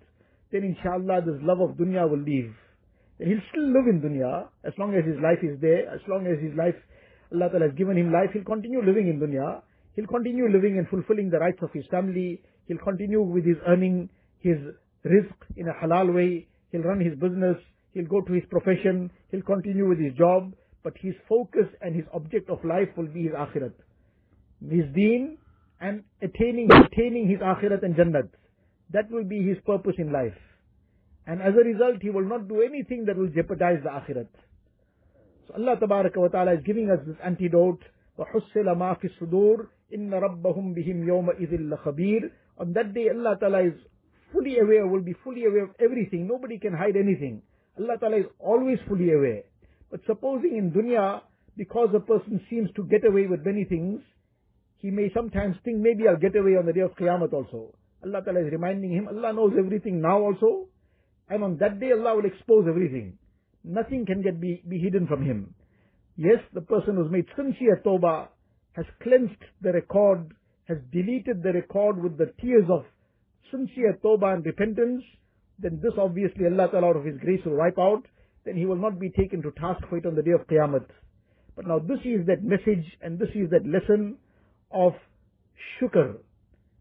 then 0.55 0.63
inshallah 0.71 1.19
this 1.27 1.39
love 1.51 1.59
of 1.67 1.75
dunya 1.83 2.07
will 2.15 2.25
leave 2.31 2.55
then 3.19 3.27
he'll 3.31 3.47
still 3.51 3.69
live 3.77 3.91
in 3.93 4.01
dunya 4.07 4.33
as 4.63 4.81
long 4.81 4.95
as 4.95 5.03
his 5.11 5.19
life 5.27 5.43
is 5.51 5.59
there 5.67 5.85
as 5.99 6.03
long 6.15 6.27
as 6.33 6.39
his 6.47 6.55
life 6.63 6.79
Allah 7.35 7.47
Ta'ala 7.51 7.67
has 7.67 7.75
given 7.77 7.97
him 7.99 8.11
life 8.15 8.31
he'll 8.31 8.51
continue 8.55 8.79
living 8.89 9.11
in 9.11 9.19
dunya 9.19 9.47
He'll 9.95 10.07
continue 10.07 10.51
living 10.51 10.77
and 10.77 10.87
fulfilling 10.89 11.29
the 11.29 11.39
rights 11.39 11.59
of 11.61 11.71
his 11.73 11.85
family. 11.89 12.41
He'll 12.67 12.83
continue 12.83 13.21
with 13.21 13.45
his 13.45 13.55
earning 13.65 14.09
his 14.39 14.57
rizq 15.05 15.35
in 15.55 15.69
a 15.69 15.73
halal 15.73 16.13
way. 16.13 16.47
He'll 16.71 16.81
run 16.81 16.99
his 16.99 17.17
business. 17.17 17.55
He'll 17.93 18.07
go 18.07 18.19
to 18.21 18.33
his 18.33 18.43
profession. 18.49 19.09
He'll 19.31 19.41
continue 19.41 19.87
with 19.87 19.99
his 19.99 20.13
job. 20.15 20.51
But 20.83 20.93
his 20.99 21.15
focus 21.29 21.67
and 21.81 21.95
his 21.95 22.03
object 22.13 22.49
of 22.49 22.63
life 22.65 22.89
will 22.97 23.07
be 23.07 23.23
his 23.23 23.31
akhirat. 23.31 23.73
His 24.69 24.85
deen 24.93 25.37
and 25.79 26.03
attaining, 26.21 26.69
attaining 26.71 27.29
his 27.29 27.39
akhirat 27.39 27.83
and 27.83 27.95
jannat. 27.95 28.29
That 28.91 29.09
will 29.09 29.23
be 29.23 29.47
his 29.47 29.57
purpose 29.65 29.95
in 29.97 30.11
life. 30.11 30.35
And 31.26 31.40
as 31.40 31.54
a 31.54 31.64
result, 31.64 32.02
he 32.02 32.10
will 32.10 32.24
not 32.24 32.48
do 32.48 32.62
anything 32.62 33.04
that 33.06 33.16
will 33.16 33.28
jeopardize 33.28 33.80
the 33.82 33.90
akhirat. 33.90 34.28
So 35.46 35.54
Allah 35.54 35.78
wa 35.80 36.28
ta'ala 36.28 36.54
is 36.54 36.60
giving 36.64 36.90
us 36.90 36.98
this 37.06 37.16
antidote. 37.24 37.82
وَحُسِّلَ 38.18 38.66
مَا 38.76 38.98
فِي 39.00 39.10
الصُّدُورِ 39.10 39.66
Inna 39.92 40.20
rabbahum 40.20 40.74
bihim 40.74 41.04
yawma 41.04 41.34
idhil 41.40 41.72
khabir. 41.84 42.30
On 42.58 42.72
that 42.74 42.94
day 42.94 43.08
Allah 43.08 43.36
Ta'ala 43.40 43.62
is 43.62 43.74
fully 44.32 44.58
aware, 44.58 44.86
will 44.86 45.02
be 45.02 45.14
fully 45.24 45.44
aware 45.44 45.64
of 45.64 45.70
everything. 45.80 46.28
Nobody 46.28 46.58
can 46.58 46.72
hide 46.72 46.96
anything. 46.96 47.42
Allah 47.78 47.96
Ta'ala 47.98 48.18
is 48.18 48.26
always 48.38 48.78
fully 48.86 49.12
aware. 49.12 49.42
But 49.90 50.00
supposing 50.06 50.56
in 50.56 50.70
dunya, 50.70 51.22
because 51.56 51.88
a 51.94 52.00
person 52.00 52.40
seems 52.48 52.70
to 52.76 52.84
get 52.84 53.04
away 53.04 53.26
with 53.26 53.44
many 53.44 53.64
things, 53.64 54.00
he 54.78 54.90
may 54.90 55.10
sometimes 55.12 55.56
think 55.64 55.78
maybe 55.78 56.06
I'll 56.08 56.16
get 56.16 56.36
away 56.36 56.56
on 56.56 56.66
the 56.66 56.72
day 56.72 56.80
of 56.80 56.92
Qiyamah 56.94 57.32
also. 57.32 57.74
Allah 58.04 58.22
Ta'ala 58.24 58.40
is 58.40 58.52
reminding 58.52 58.92
him, 58.92 59.08
Allah 59.08 59.32
knows 59.32 59.52
everything 59.58 60.00
now 60.00 60.20
also, 60.20 60.68
and 61.29 61.43
on 61.43 61.57
that 61.57 61.79
day 61.79 61.91
Allah 61.91 62.15
will 62.15 62.25
expose 62.25 62.65
everything. 62.67 63.17
Nothing 63.63 64.05
can 64.05 64.21
get 64.21 64.39
be, 64.39 64.61
be 64.67 64.79
hidden 64.79 65.07
from 65.07 65.23
him. 65.23 65.55
Yes, 66.17 66.39
the 66.53 66.61
person 66.61 66.95
who's 66.95 67.11
made 67.11 67.25
sincere 67.35 67.81
tawbah, 67.85 68.27
has 68.73 68.85
cleansed 69.01 69.43
the 69.61 69.71
record, 69.71 70.33
has 70.67 70.77
deleted 70.91 71.41
the 71.41 71.53
record 71.53 72.01
with 72.01 72.17
the 72.17 72.31
tears 72.41 72.65
of 72.69 72.85
sincere 73.51 73.97
tawbah 74.03 74.35
and 74.35 74.45
repentance, 74.45 75.03
then 75.59 75.79
this 75.81 75.93
obviously 75.97 76.45
Allah 76.45 76.69
Ta'ala 76.69 76.87
out 76.87 76.97
of 76.97 77.05
His 77.05 77.17
grace 77.19 77.41
will 77.45 77.57
wipe 77.57 77.79
out, 77.79 78.03
then 78.45 78.55
he 78.55 78.65
will 78.65 78.75
not 78.75 78.99
be 78.99 79.09
taken 79.09 79.41
to 79.41 79.51
task 79.51 79.81
for 79.89 79.97
it 79.97 80.05
on 80.05 80.15
the 80.15 80.21
day 80.21 80.31
of 80.31 80.45
Qiyamah. 80.47 80.85
But 81.55 81.67
now 81.67 81.79
this 81.79 81.99
is 82.03 82.27
that 82.27 82.43
message 82.43 82.85
and 83.01 83.17
this 83.17 83.29
is 83.33 83.49
that 83.51 83.65
lesson 83.65 84.17
of 84.71 84.93
shukr. 85.79 86.17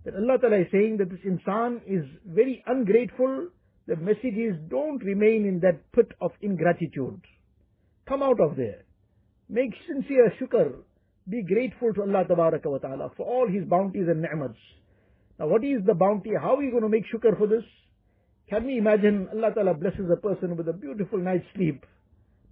That 0.04 0.14
Allah 0.14 0.38
Ta'ala 0.38 0.60
is 0.60 0.66
saying 0.70 0.98
that 0.98 1.10
this 1.10 1.20
insan 1.24 1.80
is 1.86 2.04
very 2.26 2.62
ungrateful. 2.66 3.48
The 3.86 3.96
message 3.96 4.36
is 4.36 4.56
don't 4.68 5.02
remain 5.04 5.46
in 5.46 5.60
that 5.60 5.80
pit 5.92 6.10
of 6.20 6.32
ingratitude. 6.40 7.20
Come 8.08 8.22
out 8.22 8.40
of 8.40 8.56
there. 8.56 8.84
Make 9.48 9.72
sincere 9.86 10.32
shukr. 10.40 10.72
Be 11.28 11.42
grateful 11.42 11.92
to 11.94 12.02
Allah 12.02 12.24
wa 12.28 12.78
ta'ala 12.78 13.10
for 13.16 13.26
all 13.26 13.46
His 13.48 13.64
bounties 13.64 14.08
and 14.08 14.22
ni'mats. 14.22 14.58
Now 15.38 15.48
what 15.48 15.64
is 15.64 15.84
the 15.84 15.94
bounty? 15.94 16.30
How 16.40 16.56
are 16.56 16.62
you 16.62 16.70
going 16.70 16.82
to 16.82 16.88
make 16.88 17.04
shukr 17.12 17.36
for 17.36 17.46
this? 17.46 17.64
Can 18.48 18.66
we 18.66 18.78
imagine 18.78 19.28
Allah 19.34 19.52
Ta'ala 19.54 19.74
blesses 19.74 20.10
a 20.12 20.16
person 20.16 20.56
with 20.56 20.68
a 20.68 20.72
beautiful 20.72 21.18
night's 21.18 21.46
sleep? 21.54 21.84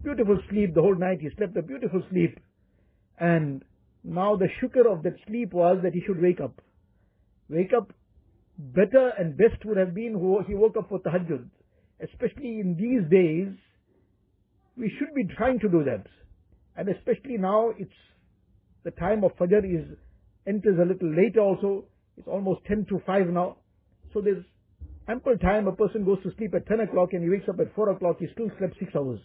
Beautiful 0.02 0.38
sleep, 0.50 0.74
the 0.74 0.80
whole 0.80 0.96
night 0.96 1.20
he 1.20 1.28
slept 1.36 1.56
a 1.56 1.62
beautiful 1.62 2.02
sleep. 2.10 2.40
And 3.18 3.62
now 4.02 4.36
the 4.36 4.48
shukr 4.60 4.90
of 4.90 5.02
that 5.02 5.16
sleep 5.26 5.52
was 5.52 5.78
that 5.82 5.92
he 5.92 6.02
should 6.06 6.20
wake 6.20 6.40
up. 6.40 6.60
Wake 7.48 7.72
up 7.76 7.92
better 8.59 9.12
and 9.18 9.36
best 9.36 9.64
would 9.64 9.76
have 9.76 9.94
been 9.94 10.12
he 10.46 10.55
woke 10.55 10.76
up 10.76 10.88
for 10.88 11.00
tahajjud. 11.00 11.48
Especially 12.03 12.61
in 12.61 12.76
these 12.76 13.09
days, 13.11 13.55
we 14.76 14.92
should 14.98 15.14
be 15.14 15.24
trying 15.36 15.61
to 15.61 15.68
do 15.68 15.84
that. 15.84 16.07
And 16.76 16.88
especially 16.88 17.36
now, 17.38 17.70
it's 17.78 17.92
the 18.84 18.90
time 18.92 19.24
of 19.24 19.36
Fajr 19.36 19.62
is 19.64 19.96
enters 20.46 20.78
a 20.78 20.84
little 20.84 21.14
later 21.14 21.40
also. 21.40 21.84
It's 22.16 22.28
almost 22.28 22.64
10 22.66 22.86
to 22.88 23.00
5 23.07 23.26
now. 23.28 23.57
So 24.12 24.20
there's 24.20 24.44
ample 25.09 25.38
time. 25.38 25.66
A 25.66 25.72
person 25.72 26.05
goes 26.05 26.18
to 26.24 26.32
sleep 26.36 26.55
at 26.55 26.66
10 26.66 26.80
o'clock 26.80 27.12
and 27.12 27.22
he 27.22 27.30
wakes 27.30 27.48
up 27.48 27.61
at 27.61 27.74
4 27.74 27.90
o'clock. 27.90 28.16
He 28.18 28.26
still 28.32 28.50
slept 28.59 28.74
6 28.78 28.92
hours. 28.96 29.20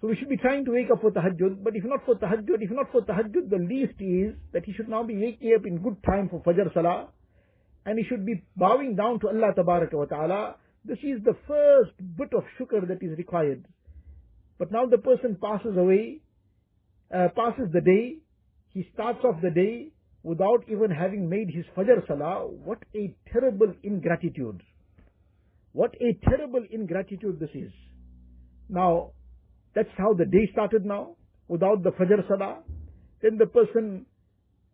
So 0.00 0.08
we 0.08 0.16
should 0.16 0.28
be 0.28 0.36
trying 0.36 0.64
to 0.66 0.72
wake 0.72 0.90
up 0.92 1.00
for 1.00 1.10
tahajjud. 1.10 1.62
But 1.62 1.76
if 1.76 1.84
not 1.84 2.04
for 2.04 2.14
tahajjud, 2.14 2.60
if 2.60 2.70
not 2.70 2.90
for 2.92 3.02
tahajjud, 3.02 3.50
the 3.50 3.58
least 3.58 4.00
is 4.00 4.34
that 4.52 4.64
he 4.64 4.72
should 4.72 4.88
now 4.88 5.02
be 5.02 5.16
waking 5.16 5.54
up 5.54 5.66
in 5.66 5.78
good 5.78 5.96
time 6.04 6.28
for 6.28 6.42
Fajr 6.42 6.72
Salah. 6.74 7.08
And 7.86 7.98
he 7.98 8.04
should 8.04 8.26
be 8.26 8.42
bowing 8.56 8.96
down 8.96 9.20
to 9.20 9.28
Allah 9.28 9.54
wa 9.56 10.04
Ta'ala. 10.04 10.56
This 10.84 10.98
is 10.98 11.22
the 11.24 11.36
first 11.46 11.92
bit 12.18 12.28
of 12.34 12.42
shukr 12.58 12.86
that 12.88 13.00
is 13.00 13.16
required. 13.16 13.64
But 14.58 14.72
now 14.72 14.86
the 14.86 14.98
person 14.98 15.38
passes 15.40 15.76
away, 15.76 16.20
uh, 17.14 17.28
passes 17.36 17.72
the 17.72 17.80
day, 17.80 18.16
he 18.70 18.88
starts 18.92 19.20
off 19.24 19.40
the 19.40 19.50
day 19.50 19.92
without 20.22 20.64
even 20.68 20.90
having 20.90 21.28
made 21.28 21.48
his 21.48 21.64
Fajr 21.76 22.06
Salah. 22.08 22.46
What 22.48 22.78
a 22.94 23.14
terrible 23.32 23.72
ingratitude. 23.82 24.62
What 25.72 25.94
a 26.00 26.18
terrible 26.28 26.64
ingratitude 26.70 27.38
this 27.38 27.50
is. 27.54 27.70
Now, 28.68 29.12
that's 29.74 29.94
how 29.96 30.14
the 30.14 30.24
day 30.24 30.48
started 30.52 30.84
now, 30.84 31.16
without 31.46 31.84
the 31.84 31.90
Fajr 31.90 32.26
Salah. 32.26 32.58
Then 33.22 33.38
the 33.38 33.46
person 33.46 34.06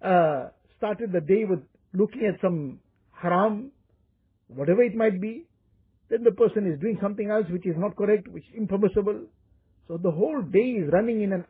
uh, 0.03 0.49
started 0.79 1.13
the 1.13 1.21
day 1.21 1.45
with 1.45 1.61
looking 1.93 2.25
at 2.33 2.41
some 2.41 2.81
haram, 3.23 3.71
whatever 4.49 4.83
it 4.83 4.95
might 4.95 5.21
be. 5.21 5.47
Then 6.11 6.25
the 6.25 6.33
person 6.33 6.71
is 6.71 6.79
doing 6.81 6.99
something 7.01 7.31
else 7.31 7.47
which 7.51 7.67
is 7.67 7.75
not 7.79 7.97
correct, 7.97 8.29
which 8.29 8.45
is 8.51 8.55
impermissible. 8.57 9.21
So 9.89 9.97
the 9.97 10.11
whole 10.11 10.43
day 10.43 10.83
is 10.83 10.93
running 10.93 11.23
in 11.23 11.33
an 11.33 11.45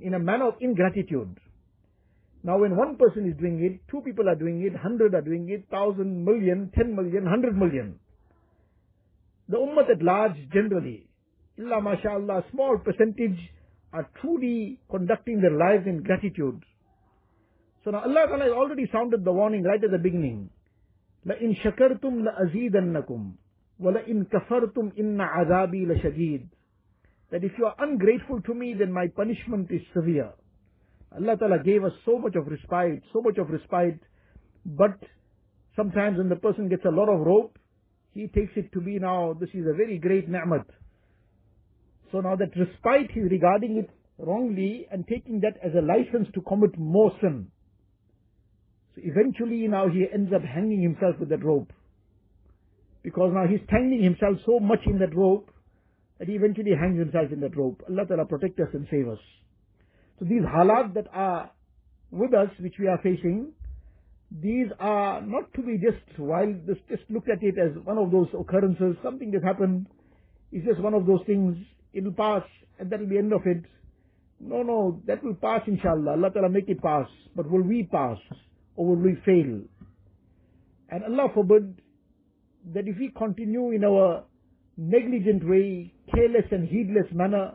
in 0.00 0.14
a 0.14 0.18
manner 0.18 0.48
of 0.48 0.54
ingratitude. 0.60 1.38
Now 2.42 2.58
when 2.58 2.76
one 2.76 2.96
person 2.96 3.28
is 3.28 3.36
doing 3.38 3.62
it, 3.62 3.80
two 3.90 4.00
people 4.00 4.28
are 4.28 4.34
doing 4.34 4.62
it, 4.62 4.74
hundred 4.76 5.14
are 5.14 5.22
doing 5.22 5.48
it, 5.48 5.64
thousand, 5.70 6.24
million, 6.24 6.70
ten 6.76 6.94
million, 6.96 7.26
hundred 7.26 7.56
million. 7.56 7.98
The 9.48 9.58
ummah 9.58 9.88
at 9.90 10.02
large 10.02 10.36
generally, 10.52 11.06
illa 11.58 11.80
mashallah, 11.80 12.44
small 12.50 12.78
percentage 12.78 13.38
are 13.92 14.08
truly 14.20 14.80
conducting 14.90 15.40
their 15.40 15.56
lives 15.56 15.86
in 15.86 16.02
gratitude. 16.02 16.62
So 17.84 17.90
now 17.90 18.00
Allah 18.00 18.26
Ta'ala 18.28 18.44
has 18.44 18.52
already 18.52 18.88
sounded 18.92 19.24
the 19.24 19.32
warning 19.32 19.62
right 19.64 19.82
at 19.82 19.90
the 19.90 19.98
beginning. 19.98 20.50
لَإِن 21.25 21.55
شَكَرْتُمْ 21.55 22.23
لَأَزِيدَنَّكُمْ 22.23 23.31
وَلَإِن 23.79 24.23
كَفَرْتُمْ 24.23 24.91
إِنَّ 24.97 25.21
عَذَابِي 25.21 25.85
لَشَدِيدٌ 25.85 26.47
That 27.31 27.43
if 27.43 27.51
you 27.57 27.65
are 27.65 27.75
ungrateful 27.79 28.41
to 28.43 28.53
me, 28.53 28.73
then 28.77 28.91
my 28.91 29.07
punishment 29.07 29.69
is 29.71 29.81
severe. 29.93 30.31
Allah 31.15 31.37
Ta'ala 31.37 31.63
gave 31.63 31.83
us 31.83 31.93
so 32.05 32.17
much 32.17 32.35
of 32.35 32.47
respite, 32.47 33.03
so 33.13 33.21
much 33.21 33.37
of 33.37 33.49
respite, 33.49 33.99
but 34.65 34.97
sometimes 35.75 36.17
when 36.17 36.29
the 36.29 36.35
person 36.35 36.69
gets 36.69 36.85
a 36.85 36.89
lot 36.89 37.09
of 37.09 37.19
rope, 37.25 37.57
he 38.13 38.27
takes 38.27 38.51
it 38.55 38.71
to 38.73 38.81
be 38.81 38.99
now, 38.99 39.33
this 39.39 39.49
is 39.53 39.65
a 39.67 39.75
very 39.75 39.97
great 39.99 40.27
ni'mat. 40.29 40.65
So 42.11 42.21
now 42.21 42.35
that 42.35 42.49
respite, 42.57 43.11
he's 43.13 43.29
regarding 43.29 43.77
it 43.77 43.89
wrongly 44.17 44.87
and 44.91 45.07
taking 45.07 45.41
that 45.41 45.57
as 45.63 45.73
a 45.75 45.81
license 45.81 46.27
to 46.33 46.41
commit 46.41 46.77
more 46.77 47.11
sin. 47.21 47.47
So 48.94 49.02
eventually 49.04 49.66
now 49.68 49.88
he 49.88 50.06
ends 50.12 50.32
up 50.34 50.42
hanging 50.42 50.82
himself 50.82 51.16
with 51.18 51.30
that 51.30 51.44
rope. 51.44 51.72
Because 53.02 53.32
now 53.34 53.46
he's 53.46 53.66
tangling 53.68 54.02
himself 54.02 54.38
so 54.46 54.60
much 54.60 54.80
in 54.86 54.98
that 54.98 55.14
rope 55.14 55.50
that 56.18 56.28
he 56.28 56.34
eventually 56.34 56.72
hangs 56.78 56.98
himself 56.98 57.32
in 57.32 57.40
that 57.40 57.56
rope. 57.56 57.82
Allah 57.88 58.06
Ta'ala 58.06 58.26
protect 58.26 58.60
us 58.60 58.68
and 58.74 58.86
save 58.90 59.08
us. 59.08 59.18
So 60.18 60.24
these 60.24 60.42
halat 60.42 60.94
that 60.94 61.08
are 61.12 61.50
with 62.10 62.32
us, 62.34 62.48
which 62.60 62.74
we 62.78 62.86
are 62.86 63.00
facing, 63.02 63.52
these 64.30 64.68
are 64.78 65.20
not 65.20 65.52
to 65.54 65.62
be 65.62 65.78
just 65.78 66.18
while 66.18 66.54
just, 66.66 66.80
just 66.88 67.02
look 67.10 67.24
at 67.28 67.42
it 67.42 67.56
as 67.58 67.76
one 67.84 67.98
of 67.98 68.10
those 68.10 68.28
occurrences, 68.38 68.96
something 69.02 69.30
that 69.32 69.42
happened, 69.42 69.86
it's 70.52 70.66
just 70.66 70.80
one 70.80 70.94
of 70.94 71.06
those 71.06 71.20
things, 71.26 71.56
it'll 71.92 72.12
pass 72.12 72.42
and 72.78 72.90
that'll 72.90 73.06
be 73.06 73.14
the 73.14 73.18
end 73.18 73.32
of 73.32 73.42
it. 73.46 73.64
No, 74.38 74.62
no, 74.62 75.00
that 75.06 75.22
will 75.24 75.34
pass 75.34 75.62
inshallah. 75.66 76.12
Allah 76.12 76.30
Ta'ala 76.32 76.48
make 76.48 76.68
it 76.68 76.82
pass. 76.82 77.06
But 77.34 77.50
will 77.50 77.62
we 77.62 77.84
pass 77.84 78.18
or 78.76 78.86
will 78.86 79.02
we 79.02 79.16
fail? 79.24 79.60
And 80.90 81.04
Allah 81.04 81.28
forbid 81.34 81.80
that 82.74 82.86
if 82.86 82.98
we 82.98 83.12
continue 83.16 83.72
in 83.72 83.84
our 83.84 84.24
negligent 84.76 85.48
way, 85.48 85.92
careless 86.14 86.46
and 86.50 86.68
heedless 86.68 87.06
manner, 87.12 87.52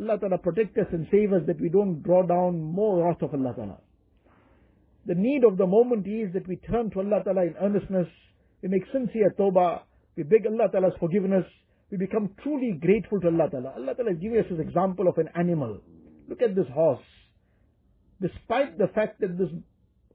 Allah 0.00 0.18
Ta'ala 0.18 0.38
protect 0.38 0.78
us 0.78 0.86
and 0.92 1.06
save 1.10 1.32
us 1.32 1.42
that 1.46 1.60
we 1.60 1.68
don't 1.68 2.02
draw 2.02 2.22
down 2.26 2.60
more 2.60 3.04
wrath 3.04 3.22
of 3.22 3.34
Allah 3.34 3.54
Ta'ala. 3.54 3.78
The 5.06 5.14
need 5.14 5.44
of 5.44 5.56
the 5.56 5.66
moment 5.66 6.06
is 6.06 6.32
that 6.34 6.46
we 6.46 6.56
turn 6.56 6.90
to 6.90 7.00
Allah 7.00 7.22
Ta'ala 7.24 7.42
in 7.42 7.54
earnestness, 7.60 8.06
we 8.62 8.68
make 8.68 8.82
sincere 8.92 9.34
tawbah, 9.38 9.80
we 10.16 10.22
beg 10.22 10.46
Allah 10.46 10.68
Ta'ala's 10.70 10.94
forgiveness, 11.00 11.44
we 11.90 11.96
become 11.96 12.30
truly 12.42 12.78
grateful 12.80 13.20
to 13.20 13.28
Allah 13.28 13.50
Ta'ala. 13.50 13.72
Allah 13.76 13.94
Ta'ala 13.94 14.14
giving 14.14 14.38
us 14.38 14.46
this 14.50 14.60
example 14.60 15.08
of 15.08 15.18
an 15.18 15.28
animal. 15.34 15.80
Look 16.28 16.42
at 16.42 16.54
this 16.54 16.66
horse. 16.72 17.02
Despite 18.20 18.78
the 18.78 18.88
fact 18.88 19.20
that 19.20 19.36
this 19.38 19.48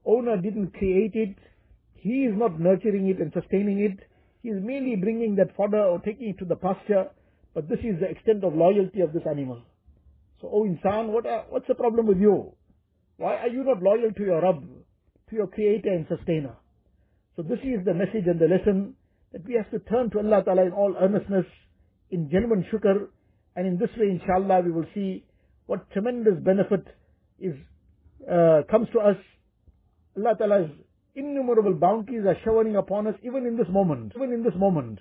owner 0.06 0.36
didn't 0.36 0.72
create 0.74 1.14
it, 1.14 1.36
he 1.94 2.24
is 2.24 2.34
not 2.36 2.60
nurturing 2.60 3.08
it 3.08 3.18
and 3.18 3.32
sustaining 3.32 3.80
it, 3.80 3.98
he 4.42 4.50
is 4.50 4.62
merely 4.62 4.96
bringing 4.96 5.36
that 5.36 5.56
fodder 5.56 5.82
or 5.82 5.98
taking 6.00 6.30
it 6.30 6.38
to 6.38 6.44
the 6.44 6.56
pasture, 6.56 7.08
but 7.54 7.68
this 7.68 7.80
is 7.80 7.98
the 8.00 8.08
extent 8.08 8.44
of 8.44 8.54
loyalty 8.54 9.00
of 9.00 9.12
this 9.12 9.24
animal. 9.28 9.62
So, 10.40 10.48
oh 10.52 10.64
insan, 10.64 11.08
what 11.08 11.26
are, 11.26 11.44
what's 11.48 11.66
the 11.66 11.74
problem 11.74 12.06
with 12.06 12.18
you? 12.18 12.52
Why 13.16 13.36
are 13.36 13.48
you 13.48 13.64
not 13.64 13.82
loyal 13.82 14.12
to 14.12 14.22
your 14.22 14.42
Rabb, 14.42 14.62
to 15.30 15.34
your 15.34 15.46
creator 15.46 15.88
and 15.88 16.06
sustainer? 16.08 16.56
So 17.34 17.42
this 17.42 17.58
is 17.64 17.84
the 17.84 17.94
message 17.94 18.26
and 18.26 18.38
the 18.38 18.46
lesson 18.46 18.94
that 19.32 19.46
we 19.46 19.54
have 19.54 19.70
to 19.70 19.78
turn 19.90 20.10
to 20.10 20.18
Allah 20.18 20.42
Ta'ala 20.44 20.66
in 20.66 20.72
all 20.72 20.94
earnestness, 20.98 21.46
in 22.10 22.30
genuine 22.30 22.64
shukr, 22.72 23.08
and 23.56 23.66
in 23.66 23.78
this 23.78 23.90
way, 23.98 24.10
inshallah, 24.10 24.60
we 24.60 24.70
will 24.70 24.86
see 24.94 25.24
what 25.66 25.90
tremendous 25.90 26.34
benefit 26.44 26.86
is 27.40 27.54
uh, 28.30 28.62
comes 28.70 28.88
to 28.92 29.00
us. 29.00 29.16
Allah 30.17 30.35
Ta'ala's 30.37 30.69
innumerable 31.15 31.73
bounties 31.73 32.25
are 32.25 32.37
showering 32.43 32.75
upon 32.75 33.07
us 33.07 33.15
even 33.23 33.45
in 33.45 33.57
this 33.57 33.67
moment, 33.69 34.13
even 34.15 34.33
in 34.33 34.43
this 34.43 34.53
moment. 34.55 34.99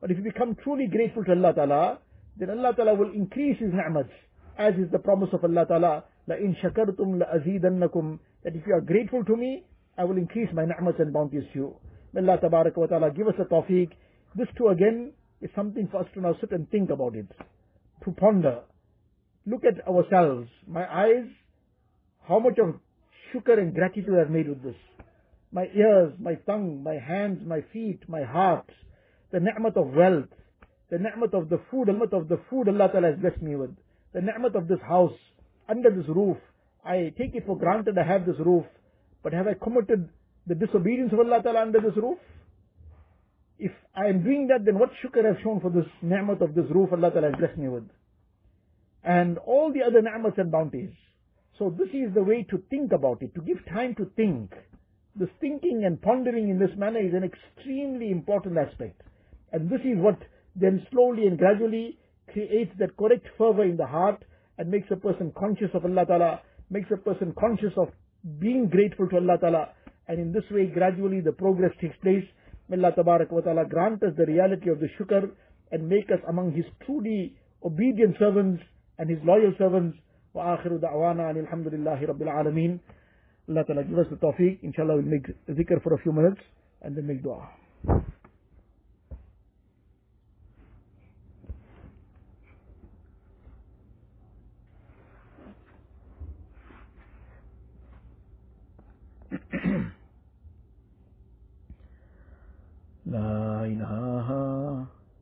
But 0.00 0.10
if 0.10 0.18
you 0.18 0.24
become 0.24 0.56
truly 0.62 0.86
grateful 0.86 1.24
to 1.24 1.32
Allah 1.32 1.54
Ta'ala, 1.54 1.98
then 2.36 2.50
Allah 2.50 2.74
Ta'ala 2.74 2.94
will 2.94 3.12
increase 3.12 3.58
His 3.58 3.72
ni'mats, 3.72 4.12
as 4.58 4.74
is 4.74 4.90
the 4.90 4.98
promise 4.98 5.30
of 5.32 5.44
Allah 5.44 5.66
Ta'ala, 5.66 6.04
لَإِن 6.28 6.60
شَكَرْتُمْ 6.62 7.22
لَأَزِيدَنَّكُمْ 7.22 8.18
That 8.44 8.56
if 8.56 8.66
you 8.66 8.74
are 8.74 8.80
grateful 8.80 9.24
to 9.24 9.36
me, 9.36 9.64
I 9.96 10.04
will 10.04 10.16
increase 10.16 10.48
my 10.52 10.64
ni'mats 10.64 10.98
and 10.98 11.12
bounties 11.12 11.44
to 11.52 11.58
you. 11.58 11.76
May 12.12 12.20
Allah 12.20 12.38
Tabarak 12.38 12.76
wa 12.76 12.86
Ta'ala 12.86 13.10
give 13.10 13.28
us 13.28 13.34
a 13.38 13.44
tawfiq. 13.44 13.90
This 14.34 14.48
too 14.58 14.68
again 14.68 15.12
is 15.40 15.50
something 15.54 15.88
for 15.90 16.00
us 16.00 16.06
to 16.14 16.20
now 16.20 16.34
sit 16.40 16.52
and 16.52 16.68
think 16.70 16.90
about 16.90 17.14
it, 17.14 17.26
to 18.04 18.10
ponder. 18.12 18.60
Look 19.46 19.62
at 19.64 19.86
ourselves. 19.86 20.48
My 20.66 20.84
eyes, 20.90 21.26
how 22.26 22.38
much 22.38 22.58
of 22.58 22.74
shukr 23.33 23.57
and 23.57 23.73
gratitude 23.73 24.17
I've 24.19 24.29
made 24.29 24.47
with 24.47 24.63
this. 24.63 24.75
My 25.51 25.65
ears, 25.75 26.13
my 26.19 26.35
tongue, 26.45 26.83
my 26.83 26.95
hands, 26.95 27.41
my 27.45 27.61
feet, 27.73 28.01
my 28.07 28.23
heart, 28.23 28.69
the 29.31 29.39
ni'mat 29.39 29.75
of 29.77 29.89
wealth, 29.93 30.29
the 30.91 30.97
ni'mat 30.97 31.33
of 31.33 31.49
the 31.49 31.59
food, 31.71 31.87
the 31.87 31.93
ni'mat 31.93 32.13
of 32.13 32.27
the 32.29 32.39
food 32.49 32.67
Allah 32.67 32.89
Ta'ala 32.91 33.11
has 33.11 33.19
blessed 33.19 33.41
me 33.41 33.55
with, 33.55 33.75
the 34.13 34.21
ni'mat 34.21 34.55
of 34.55 34.67
this 34.67 34.79
house, 34.87 35.17
under 35.67 35.89
this 35.89 36.07
roof. 36.07 36.37
I 36.85 37.13
take 37.17 37.35
it 37.35 37.45
for 37.45 37.57
granted 37.57 37.97
I 37.97 38.03
have 38.03 38.25
this 38.25 38.39
roof, 38.39 38.65
but 39.23 39.33
have 39.33 39.47
I 39.47 39.53
committed 39.53 40.09
the 40.47 40.55
disobedience 40.55 41.13
of 41.13 41.19
Allah 41.19 41.41
Ta'ala 41.43 41.61
under 41.61 41.79
this 41.79 41.95
roof? 41.95 42.17
If 43.57 43.71
I 43.95 44.07
am 44.07 44.23
doing 44.23 44.47
that, 44.47 44.65
then 44.65 44.79
what 44.79 44.89
shukr 45.03 45.25
I 45.25 45.29
have 45.29 45.43
shown 45.43 45.59
for 45.61 45.69
this 45.69 45.85
ni'mat 46.01 46.41
of 46.41 46.55
this 46.55 46.65
roof 46.69 46.89
Allah 46.91 47.11
Ta'ala 47.11 47.31
has 47.31 47.39
blessed 47.39 47.57
me 47.57 47.69
with? 47.69 47.89
And 49.03 49.37
all 49.39 49.73
the 49.73 49.83
other 49.83 50.01
ni'mats 50.01 50.37
and 50.37 50.51
bounties. 50.51 50.91
So 51.59 51.69
this 51.77 51.89
is 51.89 52.13
the 52.13 52.23
way 52.23 52.43
to 52.49 52.63
think 52.69 52.93
about 52.93 53.21
it, 53.21 53.35
to 53.35 53.41
give 53.41 53.57
time 53.67 53.93
to 53.95 54.05
think. 54.15 54.53
This 55.15 55.27
thinking 55.41 55.83
and 55.85 56.01
pondering 56.01 56.49
in 56.49 56.57
this 56.57 56.75
manner 56.77 57.05
is 57.05 57.13
an 57.13 57.25
extremely 57.25 58.11
important 58.11 58.57
aspect. 58.57 59.01
And 59.51 59.69
this 59.69 59.81
is 59.81 59.97
what 59.97 60.17
then 60.55 60.87
slowly 60.89 61.27
and 61.27 61.37
gradually 61.37 61.97
creates 62.31 62.71
that 62.79 62.95
correct 62.95 63.27
fervor 63.37 63.65
in 63.65 63.75
the 63.75 63.85
heart 63.85 64.23
and 64.57 64.71
makes 64.71 64.87
a 64.89 64.95
person 64.95 65.33
conscious 65.37 65.69
of 65.73 65.83
Allah 65.83 66.05
Ta'ala, 66.05 66.41
makes 66.69 66.89
a 66.93 66.97
person 66.97 67.33
conscious 67.37 67.73
of 67.75 67.89
being 68.39 68.69
grateful 68.69 69.09
to 69.09 69.17
Allah 69.17 69.37
Ta'ala, 69.39 69.69
and 70.07 70.17
in 70.17 70.31
this 70.31 70.43
way 70.51 70.67
gradually 70.67 71.19
the 71.19 71.33
progress 71.33 71.71
takes 71.81 71.97
place. 71.97 72.23
May 72.69 72.77
Allah 72.77 72.93
Tabarak 72.97 73.31
wa 73.31 73.41
Ta'ala 73.41 73.65
grant 73.67 74.01
us 74.03 74.13
the 74.15 74.25
reality 74.25 74.69
of 74.69 74.79
the 74.79 74.87
shukr 74.97 75.29
and 75.71 75.89
make 75.89 76.09
us 76.09 76.19
among 76.29 76.53
His 76.53 76.65
truly 76.85 77.35
obedient 77.65 78.15
servants 78.17 78.63
and 78.97 79.09
His 79.09 79.19
loyal 79.25 79.53
servants. 79.57 79.97
وآخر 80.33 80.77
دعوانا 80.77 81.31
أن 81.31 81.37
الحمد 81.37 81.67
لله 81.67 82.05
رب 82.05 82.21
العالمين. 82.21 82.79
الله 83.49 83.61
تعالى 83.61 83.83
give 83.83 83.99
us 83.99 84.07
the 84.09 84.15
tawfiq 84.15 84.63
inshallah 84.63 84.95
we'll 84.95 85.05
make 85.05 85.31
ذكر 85.49 85.79
for 85.81 85.93
a 85.93 85.97
few 85.97 86.11
minutes 86.11 86.41
and 86.81 86.95
then 86.95 87.07
make 87.07 87.23
dua. 87.23 87.49
لا 103.05 103.65
إله 103.65 104.29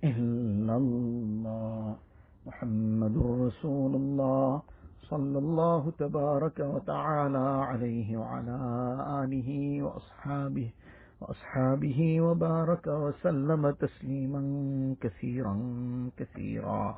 إلا 0.04 0.76
الله. 0.78 1.96
محمد 2.48 3.18
رسول 3.18 3.96
الله. 3.96 4.62
صلى 5.10 5.38
الله 5.40 5.92
تبارك 6.00 6.60
وتعالى 6.60 7.48
عليه 7.70 8.18
وعلى 8.18 8.58
آله 9.24 9.50
وأصحابه 9.84 10.70
وأصحابه 11.22 12.22
وبارك 12.22 12.88
وسلم 12.88 13.72
تسليما 13.72 14.42
كثيرا 15.02 15.56
كثيرا. 16.18 16.98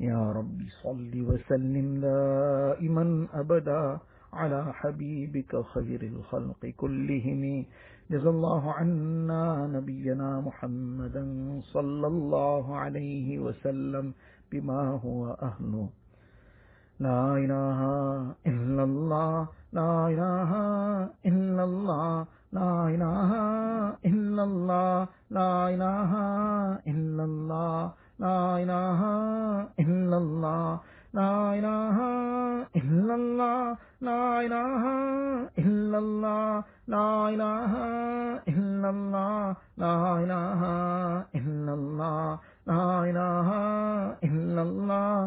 يا 0.00 0.32
رب 0.32 0.58
صل 0.82 1.12
وسلم 1.28 2.00
دائما 2.00 3.26
أبدا 3.34 3.98
على 4.32 4.72
حبيبك 4.72 5.52
خير 5.74 6.02
الخلق 6.02 6.66
كلهم. 6.76 7.64
جزا 8.10 8.30
الله 8.30 8.72
عنا 8.72 9.66
نبينا 9.66 10.40
محمدا 10.40 11.24
صلى 11.74 12.06
الله 12.06 12.76
عليه 12.76 13.38
وسلم 13.38 14.14
بما 14.52 14.80
هو 15.04 15.36
أهله. 15.42 15.88
لا 17.00 17.18
الہ 17.32 17.82
الا 18.44 18.82
اللہ 18.82 19.44
لا 19.74 19.90
الہ 20.06 20.54
الا 21.24 21.62
اللہ 21.62 22.24
لا 22.52 22.70
الہ 22.84 23.34
الا 24.04 24.42
اللہ 24.42 25.04
لا 25.30 25.50
الہ 25.66 26.14
الا 26.86 27.22
اللہ 27.22 27.88
لا 28.20 28.38
الہ 28.54 29.02
الا 29.78 30.16
اللہ 30.16 30.76
لا 31.14 31.30
الہ 31.50 32.00
الا 32.74 33.14
اللہ 33.14 33.74
لا 34.02 34.18
الہ 34.38 34.88
الا 35.58 35.98
اللہ 35.98 36.60
لا 36.88 37.06
الہ 37.28 37.76
الا 38.48 38.88
اللہ 38.88 39.52
لا 39.78 39.94
الہ 40.16 40.64
الا 41.34 41.72
اللہ 41.72 42.36
لا 42.68 42.84
الہ 43.00 43.50
الا 44.22 44.60
اللہ 44.60 45.26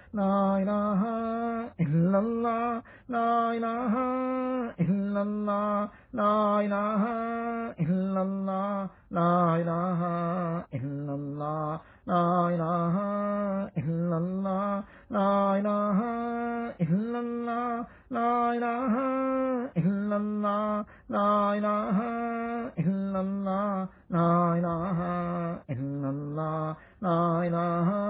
لا 0.13 0.57
إله 0.61 1.01
إلا 1.79 2.19
الله 2.19 2.81
لا 3.09 3.51
إله 3.57 3.93
إلا 4.79 5.21
الله 5.21 5.89
لا 6.13 6.59
إله 6.65 7.03
إلا 7.79 8.21
الله 8.21 8.89
لا 9.11 9.55
إله 9.61 10.01
إلا 10.73 11.13
الله 11.15 11.79
لا 12.07 12.27
إله 12.53 12.95
إلا 13.77 14.17
الله 14.17 14.83
لا 15.11 15.31
إله 15.59 15.97
إلا 16.81 17.19
الله 17.19 17.85
لا 18.11 18.53
إله 18.57 18.93
إلا 19.77 20.17
الله 20.17 20.85
لا 21.09 21.31
إله 21.57 21.97
إلا 22.79 23.19
الله 23.21 23.87
لا 24.09 24.31
إله 24.57 24.99
إلا 25.69 26.09
الله 26.09 26.75
لا 27.01 27.21
إله 27.47 28.00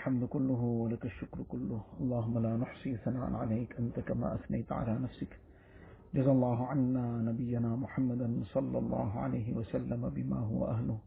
الحمد 0.00 0.24
كله 0.24 0.62
ولك 0.82 1.04
الشكر 1.04 1.42
كله. 1.48 1.80
اللهم 2.00 2.38
لا 2.38 2.56
نحصي 2.56 2.96
ثناء 2.96 3.32
عليك 3.32 3.76
أنت 3.78 4.00
كما 4.00 4.34
أثنيت 4.34 4.72
على 4.72 4.98
نفسك. 4.98 5.38
جزا 6.14 6.32
الله 6.32 6.66
عنا 6.66 7.06
نبينا 7.28 7.76
محمدا 7.76 8.44
صلى 8.44 8.78
الله 8.78 9.20
عليه 9.20 9.52
وسلم 9.52 10.08
بما 10.08 10.36
هو 10.36 10.66
أهله. 10.66 10.98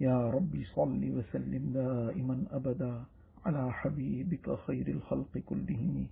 يا 0.00 0.30
ربي 0.30 0.64
صل 0.64 1.02
وسلم 1.16 1.72
دائما 1.74 2.44
أبدا 2.50 3.02
على 3.46 3.72
حبيبك 3.72 4.58
خير 4.66 4.88
الخلق 4.88 5.38
كلهم. 5.38 6.06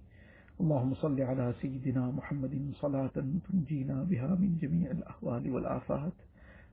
اللهم 0.60 0.94
صل 0.94 1.20
على 1.20 1.54
سيدنا 1.62 2.10
محمد 2.10 2.72
صلاة 2.82 3.16
تنجينا 3.46 4.02
بها 4.10 4.34
من 4.34 4.58
جميع 4.62 4.90
الأهوال 4.90 5.50
والآفات 5.50 6.16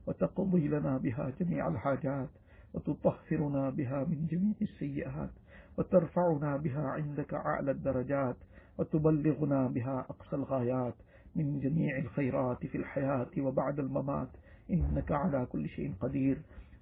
وتقضي 0.06 0.68
لنا 0.68 0.98
بها 0.98 1.30
جميع 1.40 1.68
الحاجات. 1.68 2.30
وتطهرنا 2.74 3.70
بها 3.70 4.04
من 4.04 4.26
جميع 4.30 4.54
السيئات 4.62 5.30
وترفعنا 5.78 6.56
بها 6.56 6.88
عندك 6.88 7.34
أعلى 7.34 7.70
الدرجات 7.70 8.36
وتبلغنا 8.78 9.66
بها 9.66 10.06
أقصى 10.10 10.36
الغايات 10.36 10.94
من 11.36 11.60
جميع 11.60 11.98
الخيرات 11.98 12.66
في 12.66 12.78
الحياة 12.78 13.30
وبعد 13.38 13.78
الممات. 13.78 14.28
إنك 14.70 15.12
على 15.12 15.46
كل 15.46 15.68
شيء 15.68 15.94
قدير. 16.00 16.38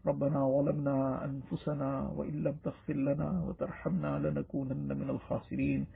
ربنا 0.06 0.48
ظلمنا 0.48 1.24
أنفسنا 1.24 2.12
وإن 2.16 2.42
لم 2.42 2.56
تغفر 2.64 2.94
لنا 2.94 3.44
وترحمنا 3.48 4.18
لنكونن 4.18 4.98
من 4.98 5.10
الخاسرين. 5.10 5.86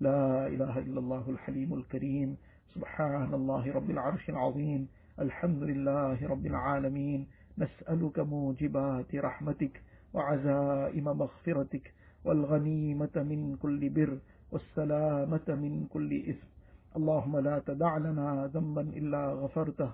لا 0.00 0.46
إله 0.46 0.78
إلا 0.78 1.00
الله 1.00 1.30
الحليم 1.30 1.74
الكريم. 1.74 2.36
سبحان 2.74 3.34
الله 3.34 3.72
رب 3.72 3.90
العرش 3.90 4.30
العظيم. 4.30 4.88
الحمد 5.20 5.62
لله 5.62 6.26
رب 6.26 6.46
العالمين. 6.46 7.26
نسألك 7.58 8.18
موجبات 8.18 9.14
رحمتك 9.14 9.82
وعزائم 10.14 11.04
مغفرتك 11.04 11.92
والغنيمة 12.24 13.16
من 13.16 13.56
كل 13.62 13.88
بر 13.88 14.18
والسلامة 14.52 15.48
من 15.48 15.86
كل 15.92 16.10
إثم. 16.30 16.46
اللهم 16.96 17.38
لا 17.38 17.58
تدع 17.66 17.96
لنا 17.96 18.50
ذنبا 18.54 18.80
إلا 18.80 19.22
غفرته 19.32 19.90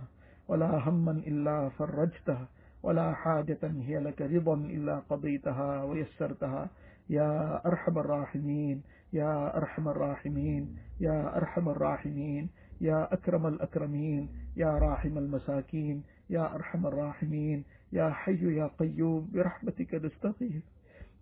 ولا 0.49 0.89
هما 0.89 1.13
إلا 1.13 1.69
فرجته 1.69 2.39
ولا 2.83 3.13
حاجة 3.15 3.63
هي 3.63 3.99
لك 3.99 4.23
رضا 4.23 4.55
إلا 4.55 4.99
قضيتها 5.11 5.83
ويسرتها. 5.85 6.71
يا 7.11 7.61
أرحم 7.67 7.99
الراحمين 7.99 8.83
يا 9.13 9.57
أرحم 9.57 9.89
الراحمين 9.89 10.77
يا 11.01 11.37
أرحم 11.37 11.69
الراحمين 11.69 12.49
يا 12.81 13.13
أكرم 13.15 13.47
الأكرمين 13.47 14.29
يا 14.57 14.79
راحم 14.79 15.19
المساكين 15.19 16.03
يا 16.31 16.55
أرحم 16.55 16.87
الراحمين 16.87 17.65
يا 17.93 18.11
حي 18.11 18.57
يا 18.57 18.71
قيوم 18.79 19.31
برحمتك 19.35 19.95
نستغيث. 19.95 20.63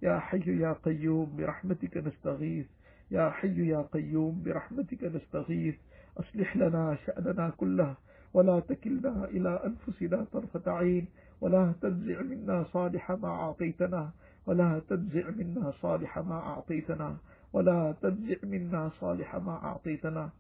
يا 0.03 0.19
حي 0.19 0.61
يا 0.61 0.73
قيوم 0.73 1.37
برحمتك 1.37 1.97
نستغيث. 1.97 2.67
يا 3.11 3.31
حي 3.31 3.69
يا 3.69 3.83
قيوم 3.93 4.43
برحمتك 4.45 5.05
نستغيث. 5.05 5.75
أصلح 6.19 6.57
لنا 6.57 6.97
شأننا 7.07 7.51
كله 7.57 7.95
ولا 8.35 8.61
تكلنا 8.61 9.25
إلى 9.25 9.61
أنفسنا 9.67 10.27
طرفة 10.33 10.73
عين 10.73 11.07
ولا 11.41 11.73
تنزع 11.83 12.23
منا 12.23 12.65
صالح 12.65 13.13
ما 13.13 13.29
أعطيتنا 13.29 14.11
ولا 14.47 14.81
تنزع 14.89 15.31
منا 15.31 15.73
صالح 15.83 16.19
ما 16.19 16.35
أعطيتنا 16.35 17.17
ولا 17.53 17.95
تنزع 18.03 18.37
منا 18.43 18.91
صالح 19.01 19.37
ما 19.37 19.53
أعطيتنا. 19.65 20.31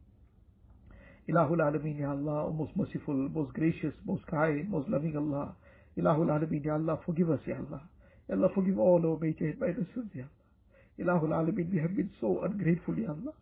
Ilahul 1.28 1.60
Alameen, 1.60 1.98
Ya 1.98 2.10
Allah, 2.10 2.46
O 2.46 2.52
most 2.52 2.74
merciful, 2.76 3.14
most 3.14 3.52
gracious, 3.52 3.94
most 4.04 4.26
kind, 4.26 4.68
most 4.70 4.88
loving 4.88 5.16
Allah. 5.16 5.54
Ilahul 5.96 6.30
Alameen, 6.30 6.64
Ya 6.64 6.74
Allah, 6.74 6.98
forgive 7.04 7.30
us, 7.30 7.40
Ya 7.46 7.56
Allah. 7.56 7.82
Ya 8.28 8.34
Allah, 8.36 8.48
forgive 8.54 8.78
all 8.78 9.04
our 9.06 9.18
major 9.18 9.46
and 9.48 9.60
minor 9.60 9.86
sins, 9.94 10.10
Ya 10.14 10.24
Allah. 10.24 11.18
Ilahul 11.20 11.30
Alameen, 11.32 11.70
we 11.72 11.78
have 11.78 11.94
been 11.96 12.10
so 12.20 12.40
ungrateful, 12.42 12.94
Ya 12.98 13.10
Allah. 13.10 13.34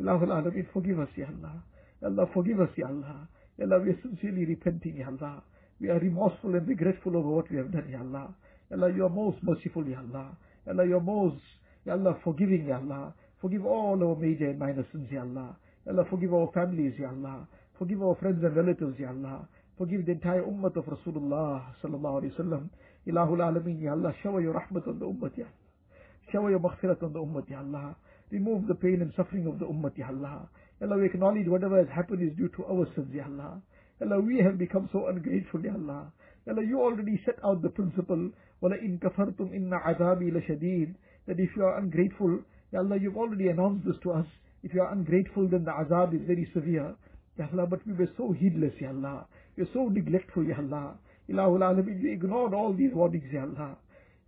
Ilahul 0.00 0.28
Alameen, 0.28 0.66
forgive 0.72 0.98
us, 1.00 1.08
Ya 1.16 1.26
Allah. 1.26 1.62
Ya 2.02 2.08
Allah, 2.08 2.26
forgive 2.34 2.60
us, 2.60 2.70
Ya 2.76 2.86
Allah. 2.88 3.28
Ya 3.58 3.64
Allah, 3.64 3.80
we 3.80 3.90
are 3.90 3.98
sincerely 4.02 4.44
repenting, 4.44 4.96
Ya 4.96 5.06
Allah. 5.08 5.42
We 5.80 5.88
are 5.90 5.98
remorseful 5.98 6.54
and 6.54 6.68
regretful 6.68 7.16
over 7.16 7.28
what 7.28 7.50
we 7.50 7.56
have 7.58 7.70
done, 7.72 7.88
Ya 7.90 8.00
Allah. 8.00 8.34
Ya 8.70 8.76
Allah, 8.76 8.90
you 8.94 9.04
are 9.04 9.10
most 9.10 9.38
merciful, 9.42 9.86
Ya 9.86 9.98
Allah. 9.98 10.36
Ya 10.66 10.72
Allah, 10.72 10.86
you 10.86 10.96
are 10.96 11.00
most, 11.00 11.40
Ya 11.84 11.94
Allah, 11.94 12.18
forgiving, 12.24 12.66
Ya 12.66 12.76
Allah. 12.76 13.14
Forgive 13.40 13.64
all 13.66 14.02
our 14.02 14.16
major 14.16 14.50
and 14.50 14.58
minor 14.58 14.86
sins, 14.92 15.08
Ya 15.10 15.22
Allah. 15.22 15.56
Ya 15.85 15.93
Allah, 15.93 16.05
forgive 16.09 16.33
our 16.33 16.51
families, 16.53 16.93
Ya 16.99 17.09
Allah. 17.09 17.47
Forgive 17.77 18.01
our 18.03 18.15
friends 18.15 18.43
and 18.43 18.55
relatives, 18.55 18.99
Ya 18.99 19.09
Allah. 19.09 19.47
Forgive 19.77 20.05
the 20.05 20.11
entire 20.11 20.43
ummah 20.43 20.75
of 20.75 20.85
Rasulullah 20.85 21.63
sallallahu 21.81 22.21
alayhi 22.21 22.37
wa 22.37 22.45
sallam. 22.45 22.69
Ilahul 23.07 23.41
Alameen, 23.41 23.81
Ya 23.81 23.91
Allah, 23.93 24.13
shower 24.21 24.41
your 24.41 24.53
rahmat 24.53 24.87
on 24.87 24.99
the 24.99 25.05
ummah, 25.05 25.35
Ya 25.35 25.45
Allah. 25.45 26.31
Shower 26.31 26.51
your 26.51 26.59
maghfirat 26.59 27.01
on 27.01 27.13
the 27.13 27.19
ummah, 27.19 27.49
Ya 27.49 27.59
Allah. 27.59 27.95
Remove 28.29 28.67
the 28.67 28.75
pain 28.75 29.01
and 29.01 29.11
suffering 29.17 29.47
of 29.47 29.57
the 29.57 29.65
ummah, 29.65 29.91
Ya 29.97 30.07
Allah. 30.09 30.47
Ya 30.79 30.87
Allah, 30.87 30.97
we 30.97 31.05
acknowledge 31.05 31.47
whatever 31.47 31.77
has 31.77 31.87
happened 31.89 32.21
is 32.21 32.37
due 32.37 32.49
to 32.49 32.65
our 32.65 32.85
sins, 32.95 33.09
Ya 33.11 33.25
Allah. 33.25 33.59
Ya 33.99 34.05
Allah, 34.05 34.19
we 34.21 34.37
have 34.37 34.59
become 34.59 34.87
so 34.93 35.07
ungrateful, 35.07 35.61
Ya 35.65 35.73
Allah. 35.73 36.11
Ya 36.45 36.53
Allah, 36.53 36.63
you 36.63 36.79
already 36.79 37.19
set 37.25 37.43
out 37.43 37.61
the 37.63 37.69
principle, 37.69 38.29
وَلَئِن 38.61 38.99
كَفَرْتُمْ 38.99 39.49
إِنَّ 39.49 39.73
عَذَابِي 39.73 40.31
لَشَدِيدٌ 40.31 40.93
That 41.25 41.39
if 41.39 41.49
you 41.55 41.65
are 41.65 41.79
ungrateful, 41.79 42.39
Ya 42.71 42.79
Allah, 42.79 42.97
you've 42.97 43.17
already 43.17 43.47
announced 43.47 43.85
this 43.85 43.97
to 44.03 44.11
us. 44.11 44.27
if 44.62 44.74
you 44.74 44.82
are 44.82 44.92
ungrateful, 44.92 45.48
then 45.48 45.64
the 45.64 45.70
azab 45.70 46.14
is 46.14 46.26
very 46.26 46.48
severe. 46.52 46.94
Ya 47.38 47.46
Allah, 47.52 47.66
but 47.66 47.86
we 47.86 47.92
were 47.92 48.10
so 48.16 48.32
heedless, 48.32 48.72
Ya 48.80 48.88
Allah. 48.90 49.26
We 49.56 49.64
were 49.64 49.70
so 49.72 49.88
neglectful, 49.88 50.44
Ya 50.44 50.56
Allah. 50.58 50.94
Ilahul 51.28 51.60
Alameen, 51.60 52.02
we 52.02 52.12
ignored 52.12 52.54
all 52.54 52.72
these 52.72 52.92
warnings, 52.94 53.30
Ya 53.32 53.42
Allah. 53.42 53.76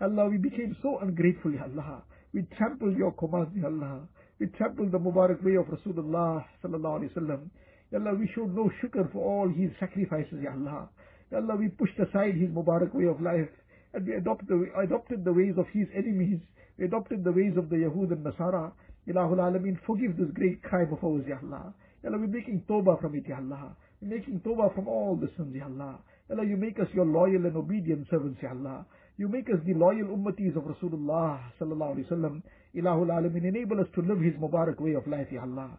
Allah, 0.01 0.29
we 0.29 0.37
became 0.37 0.77
so 0.83 0.99
ungrateful, 0.99 1.53
Ya 1.53 1.65
Allah. 1.65 2.03
We 2.33 2.43
trampled 2.57 2.97
your 2.97 3.13
commands, 3.13 3.51
Ya 3.57 3.67
Allah. 3.67 4.01
We 4.39 4.47
trampled 4.47 4.93
the 4.93 4.99
Mubarak 4.99 5.43
way 5.43 5.57
of 5.57 5.67
Rasulullah 5.67 6.45
sallallahu 6.63 7.01
alayhi 7.01 7.17
wa 7.17 7.23
sallam. 7.23 7.51
Ya 7.91 7.99
Allah, 7.99 8.15
we 8.15 8.31
showed 8.35 8.55
no 8.55 8.71
shukr 8.83 9.11
for 9.13 9.25
all 9.25 9.49
his 9.49 9.71
sacrifices, 9.81 10.39
Ya 10.43 10.53
Allah. 10.53 10.89
Ya 11.33 11.39
Allah, 11.39 11.57
we 11.57 11.69
pushed 11.69 11.99
aside 11.99 12.35
his 12.35 12.51
Mubarak 12.51 12.95
way 12.95 13.07
of 13.07 13.21
life 13.21 13.49
and 13.95 14.07
we 14.07 14.15
adopted 14.15 14.49
the, 14.49 14.67
adopted 14.79 15.25
the 15.25 15.33
ways 15.33 15.55
of 15.57 15.67
his 15.73 15.87
enemies. 15.97 16.41
We 16.79 16.85
adopted 16.85 17.25
the 17.25 17.33
ways 17.33 17.57
of 17.57 17.71
the 17.71 17.77
Yahud 17.77 18.13
and 18.13 18.25
Nasara. 18.25 18.73
Ilahul 19.09 19.39
Alameen, 19.41 19.79
forgive 19.87 20.17
this 20.19 20.29
great 20.35 20.63
crime 20.63 20.93
of 20.93 21.03
ours, 21.03 21.25
Ya 21.27 21.37
Allah. 21.43 21.73
Ya 22.05 22.11
Allah, 22.11 22.19
we're 22.19 22.27
making 22.27 22.63
tawbah 22.69 23.01
from 23.01 23.15
it, 23.15 23.25
Ya 23.27 23.37
Allah. 23.37 23.75
We're 24.03 24.19
making 24.19 24.41
tawbah 24.41 24.75
from 24.75 24.87
all 24.87 25.17
the 25.17 25.31
sins, 25.37 25.55
Ya 25.57 25.65
Allah. 25.65 25.99
Ya 26.29 26.37
Allah, 26.37 26.45
you 26.47 26.59
make 26.59 26.79
us 26.79 26.89
your 26.93 27.07
loyal 27.07 27.47
and 27.47 27.57
obedient 27.57 28.07
servants, 28.11 28.39
Ya 28.43 28.51
Allah. 28.51 28.85
You 29.17 29.29
make 29.29 29.49
us 29.49 29.59
the 29.65 29.73
loyal 29.73 30.09
ummatis 30.15 30.55
of 30.57 30.65
Rasulullah 30.65 31.41
sallallahu 31.59 31.97
alaihi 31.97 32.11
wasallam. 32.11 32.43
Ilahul 32.77 33.09
Alameen, 33.09 33.49
enable 33.49 33.81
us 33.81 33.89
to 33.95 34.03
live 34.03 34.21
His 34.21 34.35
Mubarak 34.35 34.79
way 34.79 34.93
of 34.93 35.07
life, 35.07 35.29
Ya 35.33 35.41
Allah. 35.41 35.71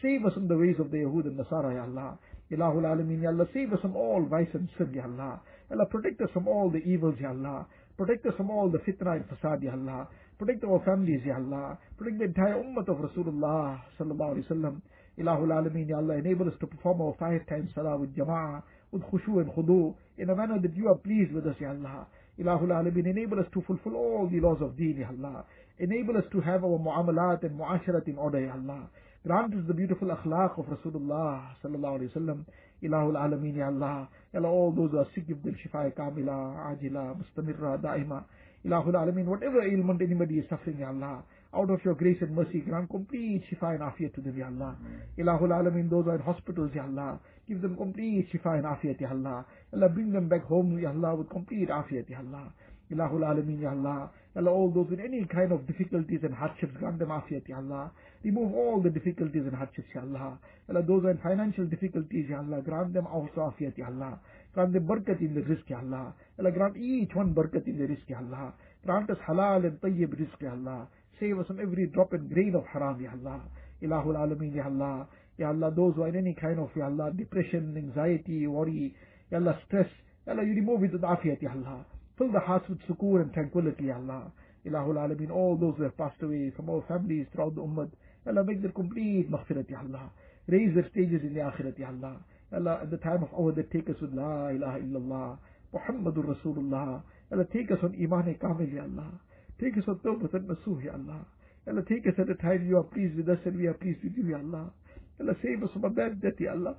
Save 0.00 0.24
us 0.24 0.34
from 0.34 0.46
the 0.46 0.56
ways 0.56 0.76
of 0.78 0.92
the 0.92 0.98
Yahud 0.98 1.26
and 1.26 1.38
Nasara, 1.38 1.74
Ya 1.74 1.82
Allah. 1.82 2.18
Ilahul 2.52 2.86
Alameen, 2.86 3.22
Ya 3.22 3.30
Allah, 3.30 3.48
save 3.52 3.72
us 3.72 3.80
from 3.80 3.96
all 3.96 4.24
vice 4.30 4.48
and 4.54 4.68
sin, 4.78 4.94
Ya 4.94 5.02
Allah. 5.02 5.40
Ya 5.68 5.76
Allah, 5.76 5.86
protect 5.86 6.20
us 6.20 6.30
from 6.32 6.46
all 6.46 6.70
the 6.70 6.78
evils, 6.86 7.16
Ya 7.20 7.30
Allah. 7.30 7.66
Protect 7.98 8.26
us 8.26 8.34
from 8.36 8.50
all 8.50 8.70
the 8.70 8.78
fitna 8.78 9.16
and 9.16 9.24
fasad, 9.28 9.62
Ya 9.62 9.72
Allah. 9.72 10.06
Protect 10.38 10.64
our 10.64 10.82
families, 10.84 11.22
Ya 11.24 11.36
Allah. 11.36 11.78
Protect 11.96 12.18
the 12.18 12.24
entire 12.26 12.62
ummah 12.62 12.86
of 12.88 12.98
Rasulullah 12.98 13.80
sallallahu 13.98 14.36
alaihi 14.36 14.46
wasallam. 14.50 14.82
Ilahul 15.18 15.48
Alameen, 15.48 15.88
Ya 15.88 15.96
Allah, 15.96 16.16
enable 16.18 16.46
us 16.48 16.54
to 16.60 16.66
perform 16.66 17.00
our 17.00 17.14
five 17.18 17.40
times 17.48 17.70
salah 17.74 17.96
with 17.96 18.14
jama'ah, 18.14 18.62
with 18.92 19.00
khushu 19.04 19.40
and 19.40 19.50
khudu, 19.52 19.94
in 20.18 20.28
a 20.28 20.36
manner 20.36 20.58
that 20.60 20.76
you 20.76 20.88
are 20.88 20.94
pleased 20.96 21.32
with 21.32 21.46
us, 21.46 21.56
Ya 21.58 21.70
Allah. 21.70 22.06
Ilahul 22.38 22.68
Alameen, 22.68 23.06
enable 23.06 23.40
us 23.40 23.46
to 23.54 23.62
fulfill 23.62 23.96
all 23.96 24.28
the 24.30 24.38
laws 24.40 24.58
of 24.60 24.76
deen, 24.76 24.98
Ya 24.98 25.08
Allah. 25.08 25.46
Enable 25.78 26.18
us 26.18 26.24
to 26.32 26.40
have 26.42 26.64
our 26.64 26.78
mu'amalat 26.78 27.42
and 27.42 27.58
mu'asharat 27.58 28.06
in 28.06 28.18
order, 28.18 28.40
Ya 28.40 28.52
Allah. 28.52 28.90
Grant 29.26 29.54
us 29.54 29.64
the 29.66 29.72
beautiful 29.72 30.08
akhlaq 30.08 30.58
of 30.58 30.66
Rasulullah 30.66 31.48
sallallahu 31.64 31.98
alayhi 31.98 32.12
wasallam. 32.12 32.44
Ilahul 32.82 33.16
Alameen, 33.16 33.56
Ya 33.56 33.68
Allah. 33.68 34.06
Ya 34.34 34.40
Allah, 34.40 34.50
all 34.50 34.70
those 34.70 34.90
who 34.90 34.98
are 34.98 35.06
sick, 35.14 35.26
give 35.26 35.42
them 35.42 35.56
shifa 35.64 35.90
kamila, 35.94 36.76
ajila, 36.76 37.16
mustamirra, 37.16 37.80
daima. 37.80 38.24
Ilahul 38.66 38.94
Alameen, 38.94 39.26
whatever 39.26 39.62
ailment 39.62 40.02
anybody 40.02 40.38
is 40.38 40.44
suffering, 40.50 40.78
Ya 40.80 40.88
Allah. 40.88 41.22
Out 41.54 41.70
of 41.70 41.78
your 41.84 41.94
grace 41.94 42.18
and 42.20 42.34
mercy, 42.34 42.60
grant 42.60 42.90
complete 42.90 43.44
shifa 43.48 43.74
and 43.74 43.80
afiyat 43.80 44.14
to 44.14 44.20
them, 44.20 44.36
Ya 44.36 44.46
Allah. 44.46 44.74
Ilahul 45.16 45.50
Alameen, 45.54 45.88
those 45.88 46.04
who 46.04 46.10
are 46.10 46.16
in 46.16 46.22
hospitals, 46.22 46.72
Ya 46.74 46.82
Allah. 46.82 47.20
Give 47.48 47.62
them 47.62 47.76
complete 47.76 48.28
shifa 48.32 48.58
and 48.58 48.64
afiyat, 48.64 49.00
Ya 49.00 49.10
Allah. 49.10 49.44
Allah, 49.72 49.88
bring 49.88 50.10
them 50.10 50.28
back 50.28 50.44
home, 50.46 50.78
Ya 50.80 50.90
Allah, 50.90 51.14
with 51.14 51.30
complete 51.30 51.68
afiyat, 51.68 52.10
Ya 52.10 52.18
Allah. 52.18 52.50
Ilahul 52.92 53.22
Alameen, 53.22 53.62
Ya 53.62 53.70
Allah. 53.70 54.10
Allah, 54.36 54.50
all 54.50 54.70
those 54.70 54.90
with 54.90 55.00
any 55.00 55.24
kind 55.32 55.52
of 55.52 55.66
difficulties 55.66 56.20
and 56.24 56.34
hardships, 56.34 56.76
grant 56.78 56.98
them 56.98 57.08
afiyat, 57.08 57.48
Ya 57.48 57.58
Allah. 57.58 57.92
Remove 58.24 58.52
all 58.54 58.82
the 58.82 58.90
difficulties 58.90 59.42
and 59.46 59.54
hardships, 59.54 59.88
Ya 59.94 60.00
Allah. 60.02 60.38
Allah, 60.68 60.82
those 60.82 61.02
who 61.02 61.06
are 61.06 61.12
in 61.12 61.18
financial 61.18 61.66
difficulties, 61.66 62.26
Ya 62.28 62.38
Allah, 62.38 62.60
grant 62.62 62.92
them 62.92 63.06
also 63.06 63.54
afiyat, 63.54 63.78
Ya 63.78 63.86
Allah. 63.86 64.18
Grant 64.56 64.72
them 64.72 64.86
barakat 64.86 65.20
in 65.20 65.34
the 65.34 65.42
rizq, 65.42 65.68
Ya 65.68 65.80
Allah. 65.80 66.14
Allah, 66.38 66.50
grant 66.50 66.78
each 66.78 67.14
one 67.14 67.34
barakat 67.34 67.66
in 67.66 67.76
the 67.76 67.84
rizq, 67.84 68.08
Ya 68.08 68.16
Allah. 68.16 68.54
Grant 68.86 69.10
us 69.10 69.18
halal 69.28 69.66
and 69.66 69.78
tayyib 69.82 70.18
rizq, 70.18 70.40
Ya 70.40 70.52
Allah. 70.52 70.88
Save 71.20 71.40
us 71.40 71.46
from 71.46 71.60
every 71.60 71.88
drop 71.88 72.14
and 72.14 72.32
grain 72.32 72.54
of 72.54 72.64
haram, 72.72 72.98
Ya 72.98 73.10
Allah. 73.10 73.42
Ilahul 73.82 74.16
Alameen, 74.16 74.54
Ya 74.54 74.64
Allah. 74.64 75.08
Ya 75.36 75.48
Allah, 75.48 75.70
those 75.76 75.94
who 75.94 76.04
are 76.04 76.08
in 76.08 76.16
any 76.16 76.32
kind 76.32 76.58
of, 76.58 76.70
Ya 76.74 76.86
Allah, 76.86 77.12
depression, 77.14 77.76
anxiety, 77.76 78.46
worry, 78.46 78.94
Ya 79.30 79.36
Allah, 79.36 79.60
stress, 79.66 79.90
Ya 80.26 80.32
Allah, 80.32 80.44
you 80.44 80.54
remove 80.54 80.84
it 80.84 80.92
with 80.94 81.02
afiyat, 81.02 81.42
Ya 81.42 81.50
Allah. 81.50 81.84
Fill 82.16 82.32
the 82.32 82.40
hearts 82.40 82.66
with 82.70 82.80
sukoon 82.88 83.20
and 83.20 83.34
tranquility, 83.34 83.92
Ya 83.92 83.96
Allah. 83.96 84.32
Ilahul 84.66 84.96
Alameen, 84.96 85.30
all 85.30 85.58
those 85.60 85.74
who 85.76 85.82
have 85.82 85.98
passed 85.98 86.22
away 86.22 86.50
from 86.56 86.70
our 86.70 86.82
families 86.88 87.26
throughout 87.34 87.54
the 87.54 87.60
ummah, 87.60 87.90
Ya 88.24 88.32
Allah, 88.32 88.42
make 88.42 88.62
their 88.62 88.72
complete 88.72 89.30
maghfirat, 89.30 89.68
Ya 89.68 89.80
Allah. 89.80 90.10
Raise 90.48 90.72
their 90.72 90.88
stages 90.88 91.20
in 91.20 91.34
the 91.34 91.40
akhirat, 91.40 91.78
Ya 91.78 91.88
Allah. 91.88 92.16
Allah, 92.52 92.80
at 92.82 92.90
the 92.90 92.98
time 92.98 93.22
of 93.22 93.30
our 93.34 93.52
death, 93.52 93.66
take 93.72 93.88
us 93.90 93.96
with 94.00 94.12
La 94.14 94.48
ilaha 94.48 94.78
illallah, 94.78 95.38
Muhammadur 95.74 96.36
Rasulullah. 96.36 97.02
Allah, 97.32 97.46
take 97.52 97.70
us 97.72 97.78
on 97.82 97.94
Iman 98.00 98.34
Kamil, 98.40 98.68
Ya 98.72 98.82
Allah. 98.82 99.18
Take 99.60 99.76
us 99.78 99.84
on 99.88 99.98
Tawbatan 100.04 100.46
Nasuh, 100.46 100.84
Ya 100.84 100.92
Allah. 100.92 101.26
Allah, 101.66 101.82
take 101.88 102.06
us 102.06 102.14
at 102.18 102.30
a 102.30 102.34
time 102.36 102.66
you 102.68 102.76
are 102.78 102.84
pleased 102.84 103.16
with 103.16 103.28
us 103.28 103.38
and 103.44 103.56
we 103.58 103.66
are 103.66 103.74
pleased 103.74 103.98
with 104.04 104.12
you, 104.16 104.30
Ya 104.30 104.38
Allah. 104.38 104.70
Allah, 105.18 105.34
save 105.42 105.62
us 105.64 105.70
from 105.72 105.84
a 105.84 105.90
bad 105.90 106.22
death, 106.22 106.38
Ya 106.38 106.52
Allah. 106.52 106.76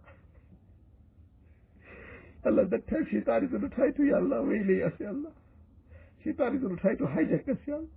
Allah, 2.45 2.63
that 2.71 2.87
time 2.87 3.05
shaitan 3.11 3.43
is 3.43 3.51
going 3.51 3.67
to 3.67 3.75
try 3.75 3.91
to, 3.91 4.03
Ya 4.05 4.15
Allah, 4.15 4.43
waylay 4.47 4.87
us, 4.87 4.93
Ya 4.99 5.09
Allah. 5.09 5.33
Shaitan 6.23 6.55
is 6.55 6.61
going 6.61 6.75
to 6.77 6.81
try 6.81 6.95
to 6.95 7.03
hijack 7.03 7.49
us, 7.49 7.59
Ya 7.67 7.75
Allah. 7.75 7.91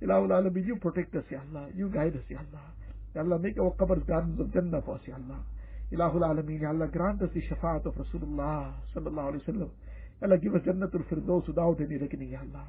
Ilahul 0.00 0.32
Alameen, 0.32 0.66
you 0.66 0.76
protect 0.76 1.14
us, 1.16 1.24
Ya 1.30 1.40
Allah. 1.52 1.68
You 1.76 1.90
guide 1.90 2.16
us, 2.16 2.24
Ya 2.30 2.38
Allah. 2.38 2.72
Ya 3.14 3.20
Allah, 3.20 3.38
make 3.38 3.58
our 3.60 3.72
qabrs 3.76 4.06
gardens 4.06 4.40
of 4.40 4.52
Jannah 4.54 4.80
for 4.80 4.94
us, 4.94 5.02
Ya 5.06 5.16
Allah. 5.16 5.44
Ilahul 5.90 6.20
Alameen, 6.20 6.60
Ya 6.60 6.68
Allah, 6.68 6.86
grant 6.86 7.22
us 7.22 7.30
the 7.32 7.40
shafaat 7.40 7.86
of 7.86 7.94
Rasulullah 7.94 8.74
sallallahu 8.94 9.32
alayhi 9.32 9.46
wa 9.46 9.54
sallam. 9.54 9.70
Ya 10.20 10.28
Allah, 10.28 10.38
give 10.38 10.54
us 10.54 10.60
Jannatul 10.62 11.04
Firdaus 11.08 11.46
without 11.46 11.80
any 11.80 11.96
reckoning, 11.96 12.30
Ya 12.30 12.40
Allah. 12.40 12.68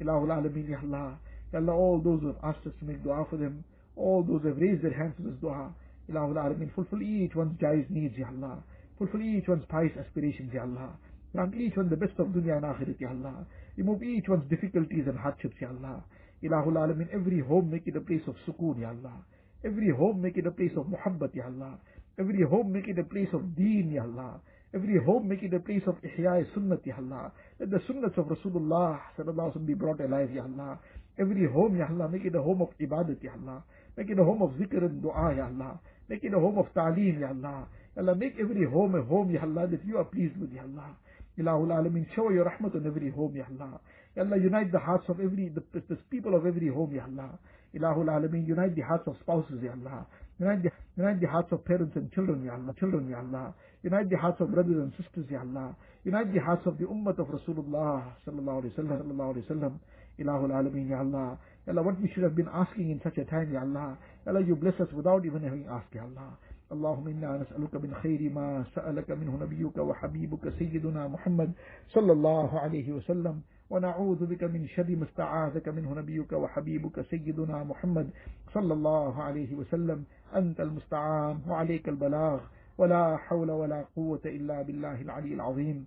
Ilahul 0.00 0.32
Alameen, 0.32 0.70
Ya 0.70 0.78
Allah. 0.82 1.18
Ya 1.52 1.58
Allah, 1.60 1.72
all 1.74 2.00
those 2.00 2.22
who 2.22 2.28
have 2.28 2.40
asked 2.42 2.66
us 2.66 2.72
to 2.78 2.86
make 2.86 3.02
dua 3.04 3.26
for 3.28 3.36
them, 3.36 3.64
all 3.96 4.24
those 4.24 4.40
who 4.42 4.48
have 4.48 4.56
raised 4.56 4.82
their 4.82 4.94
hands 4.96 5.12
for 5.16 5.28
this 5.28 5.38
dua, 5.42 5.74
Ilahul 6.10 6.40
Alameen, 6.40 6.72
fulfill 6.74 7.02
each 7.02 7.34
one's 7.34 7.58
jaiz 7.60 7.84
needs, 7.90 8.16
Ya 8.16 8.28
Allah. 8.28 8.62
Fulfill 8.96 9.20
each 9.20 9.46
one's 9.46 9.64
pious 9.68 9.92
aspirations, 10.00 10.50
Ya 10.54 10.62
Allah. 10.62 10.96
Grant 11.34 11.54
each 11.56 11.76
one 11.76 11.90
the 11.90 11.96
best 11.96 12.18
of 12.18 12.28
dunya 12.28 12.56
and 12.56 12.64
akhirat, 12.64 12.98
Ya 12.98 13.08
Allah. 13.10 13.44
Remove 13.76 14.02
each 14.02 14.28
one's 14.28 14.48
difficulties 14.48 15.04
and 15.06 15.18
hardships, 15.18 15.56
Ya 15.60 15.68
Allah. 15.68 16.02
Ilahul 16.42 16.80
Alameen, 16.80 17.12
every 17.12 17.40
home 17.40 17.70
make 17.70 17.86
it 17.86 17.96
a 17.96 18.00
place 18.00 18.22
of 18.26 18.36
sukoon, 18.48 18.80
Ya 18.80 18.88
Allah. 18.88 19.20
Every 19.64 19.90
home 19.90 20.22
make 20.22 20.38
it 20.38 20.46
a 20.46 20.50
place 20.50 20.72
of 20.76 20.86
muhabbat, 20.86 21.34
Ya 21.34 21.44
Allah. 21.44 21.78
Every 22.18 22.42
home 22.42 22.72
make 22.72 22.86
it 22.88 22.98
a 22.98 23.04
place 23.04 23.28
of 23.32 23.56
deen, 23.56 23.90
Ya 23.92 24.02
Allah. 24.02 24.40
Every 24.72 25.02
home 25.04 25.28
make 25.28 25.42
it 25.42 25.52
a 25.54 25.60
place 25.60 25.82
of 25.86 25.96
ihya 26.02 26.46
sunnat, 26.54 26.86
Ya 26.86 26.94
Allah. 26.98 27.32
Let 27.58 27.70
the 27.70 27.78
sunnats 27.88 28.16
of 28.18 28.26
Rasulullah 28.26 29.00
sallallahu 29.18 29.66
be 29.66 29.74
brought 29.74 30.00
alive, 30.00 30.30
Ya 30.32 30.42
Allah. 30.42 30.78
Every 31.18 31.46
home, 31.46 31.76
Ya 31.76 31.86
Allah, 31.90 32.08
make 32.08 32.24
it 32.24 32.34
a 32.34 32.42
home 32.42 32.62
of 32.62 32.68
ibadat, 32.80 33.22
Ya 33.22 33.32
Allah. 33.40 33.62
Make 33.96 34.10
it 34.10 34.18
a 34.18 34.24
home 34.24 34.42
of 34.42 34.50
zikr 34.52 34.84
and 34.84 35.02
dua, 35.02 35.34
Ya 35.36 35.46
Allah. 35.46 35.80
Make 36.08 36.24
it 36.24 36.34
a 36.34 36.38
home 36.38 36.58
of 36.58 36.66
ta'aleem, 36.74 37.20
Ya 37.20 37.28
Allah. 37.28 37.66
Ya 37.96 38.02
Allah, 38.02 38.14
make 38.14 38.34
every 38.40 38.64
home 38.64 38.94
a 38.94 39.02
home, 39.02 39.30
Ya 39.30 39.42
Allah, 39.42 39.66
that 39.66 39.84
you 39.84 39.98
are 39.98 40.04
pleased 40.04 40.36
with, 40.40 40.52
Ya 40.52 40.62
Allah. 40.62 40.96
Ilahul 41.38 41.70
Alameen, 41.70 42.06
show 42.14 42.30
your 42.30 42.44
rahmat 42.44 42.76
on 42.76 42.86
every 42.86 43.10
home, 43.10 43.34
Ya 43.34 43.44
Allah. 43.50 43.80
Ya 44.16 44.22
Allah, 44.22 44.38
unite 44.38 44.70
the 44.70 44.78
hearts 44.78 45.08
of 45.08 45.18
every, 45.18 45.48
the, 45.48 45.62
the 45.88 45.96
people 46.10 46.34
of 46.36 46.46
every 46.46 46.68
home, 46.68 46.94
Ya 46.94 47.02
Allah. 47.04 47.38
Ilahul 47.74 48.06
Alameen, 48.06 48.46
unite 48.46 48.76
the 48.76 48.82
hearts 48.82 49.06
of 49.08 49.16
spouses, 49.22 49.58
Ya 49.62 49.72
Allah. 49.72 50.06
Unite 50.39 50.63
the, 50.63 50.71
unite 50.95 51.19
the 51.19 51.27
hearts 51.27 51.51
of 51.51 51.65
parents 51.65 51.95
and 51.95 52.11
children, 52.13 52.43
Ya 52.45 52.53
Allah. 52.53 52.73
Children, 52.79 53.09
Ya 53.09 53.19
Allah. 53.19 53.53
Unite 53.83 54.09
the 54.09 54.17
hearts 54.17 54.39
of 54.41 54.51
brothers 54.51 54.77
and 54.77 54.91
sisters, 54.95 55.25
Ya 55.29 55.41
Allah. 55.41 55.75
Unite 56.03 56.33
the 56.33 56.39
hearts 56.39 56.65
of 56.65 56.77
the 56.77 56.85
ummah 56.85 57.17
of 57.19 57.27
Rasulullah 57.27 58.03
sallallahu 58.25 58.63
alayhi 58.63 58.77
wa 58.77 58.83
sallam, 58.83 59.01
sallallahu 59.03 59.35
alayhi 59.35 59.49
wa 59.49 59.55
sallam. 59.55 59.79
Ilahul 60.19 60.51
Alameen, 60.51 60.89
Ya 60.89 60.99
Allah. 60.99 61.37
Ya 61.67 61.73
Allah, 61.73 61.83
what 61.83 61.99
we 62.01 62.09
should 62.13 62.23
have 62.23 62.35
been 62.35 62.49
asking 62.53 62.91
in 62.91 63.01
such 63.03 63.17
a 63.17 63.25
time, 63.25 63.51
Ya 63.51 63.61
Allah. 63.61 63.97
Ya 64.25 64.31
Allah, 64.31 64.41
you 64.45 64.55
bless 64.55 64.79
us 64.79 64.87
without 64.93 65.25
even 65.25 65.43
having 65.43 65.65
asked, 65.69 65.93
Ya 65.93 66.03
Allah. 66.03 66.37
اللهم 66.71 67.07
إنا 67.07 67.37
نسألك 67.37 67.75
من 67.75 67.93
خير 67.93 68.29
ما 68.29 68.63
سألك 68.75 69.11
منه 69.11 69.37
نبيك 69.41 69.77
وحبيبك 69.77 70.53
سيدنا 70.59 71.07
محمد 71.07 71.51
صلى 71.89 72.11
الله 72.11 72.59
عليه 72.59 72.91
وسلم 72.91 73.41
ونعوذ 73.70 74.26
بك 74.26 74.44
من 74.44 74.68
شر 74.68 74.96
ما 74.96 75.04
استعاذك 75.04 75.68
منه 75.68 75.94
نبيك 75.94 76.32
وحبيبك 76.32 77.00
سيدنا 77.00 77.64
محمد 77.64 78.10
صلى 78.54 78.74
الله 78.74 79.22
عليه 79.22 79.54
وسلم. 79.54 80.04
أنت 80.36 80.60
المستعان 80.60 81.40
وعليك 81.48 81.88
البلاغ. 81.88 82.40
ولا 82.78 83.16
حول 83.16 83.50
ولا 83.50 83.84
قوة 83.96 84.20
إلا 84.24 84.62
بالله 84.62 85.00
العلي 85.00 85.34
العظيم. 85.34 85.86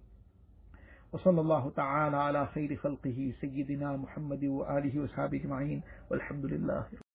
وصلى 1.14 1.42
الله 1.42 1.70
تعالى 1.70 2.18
على 2.18 2.48
خير 2.48 2.76
خلقه 2.76 3.34
سيدنا 3.42 3.98
محمد 3.98 4.44
وآله 4.46 5.04
وصحبه 5.04 5.38
أجمعين. 5.38 5.82
والحمد 6.10 6.46
لله 6.46 7.07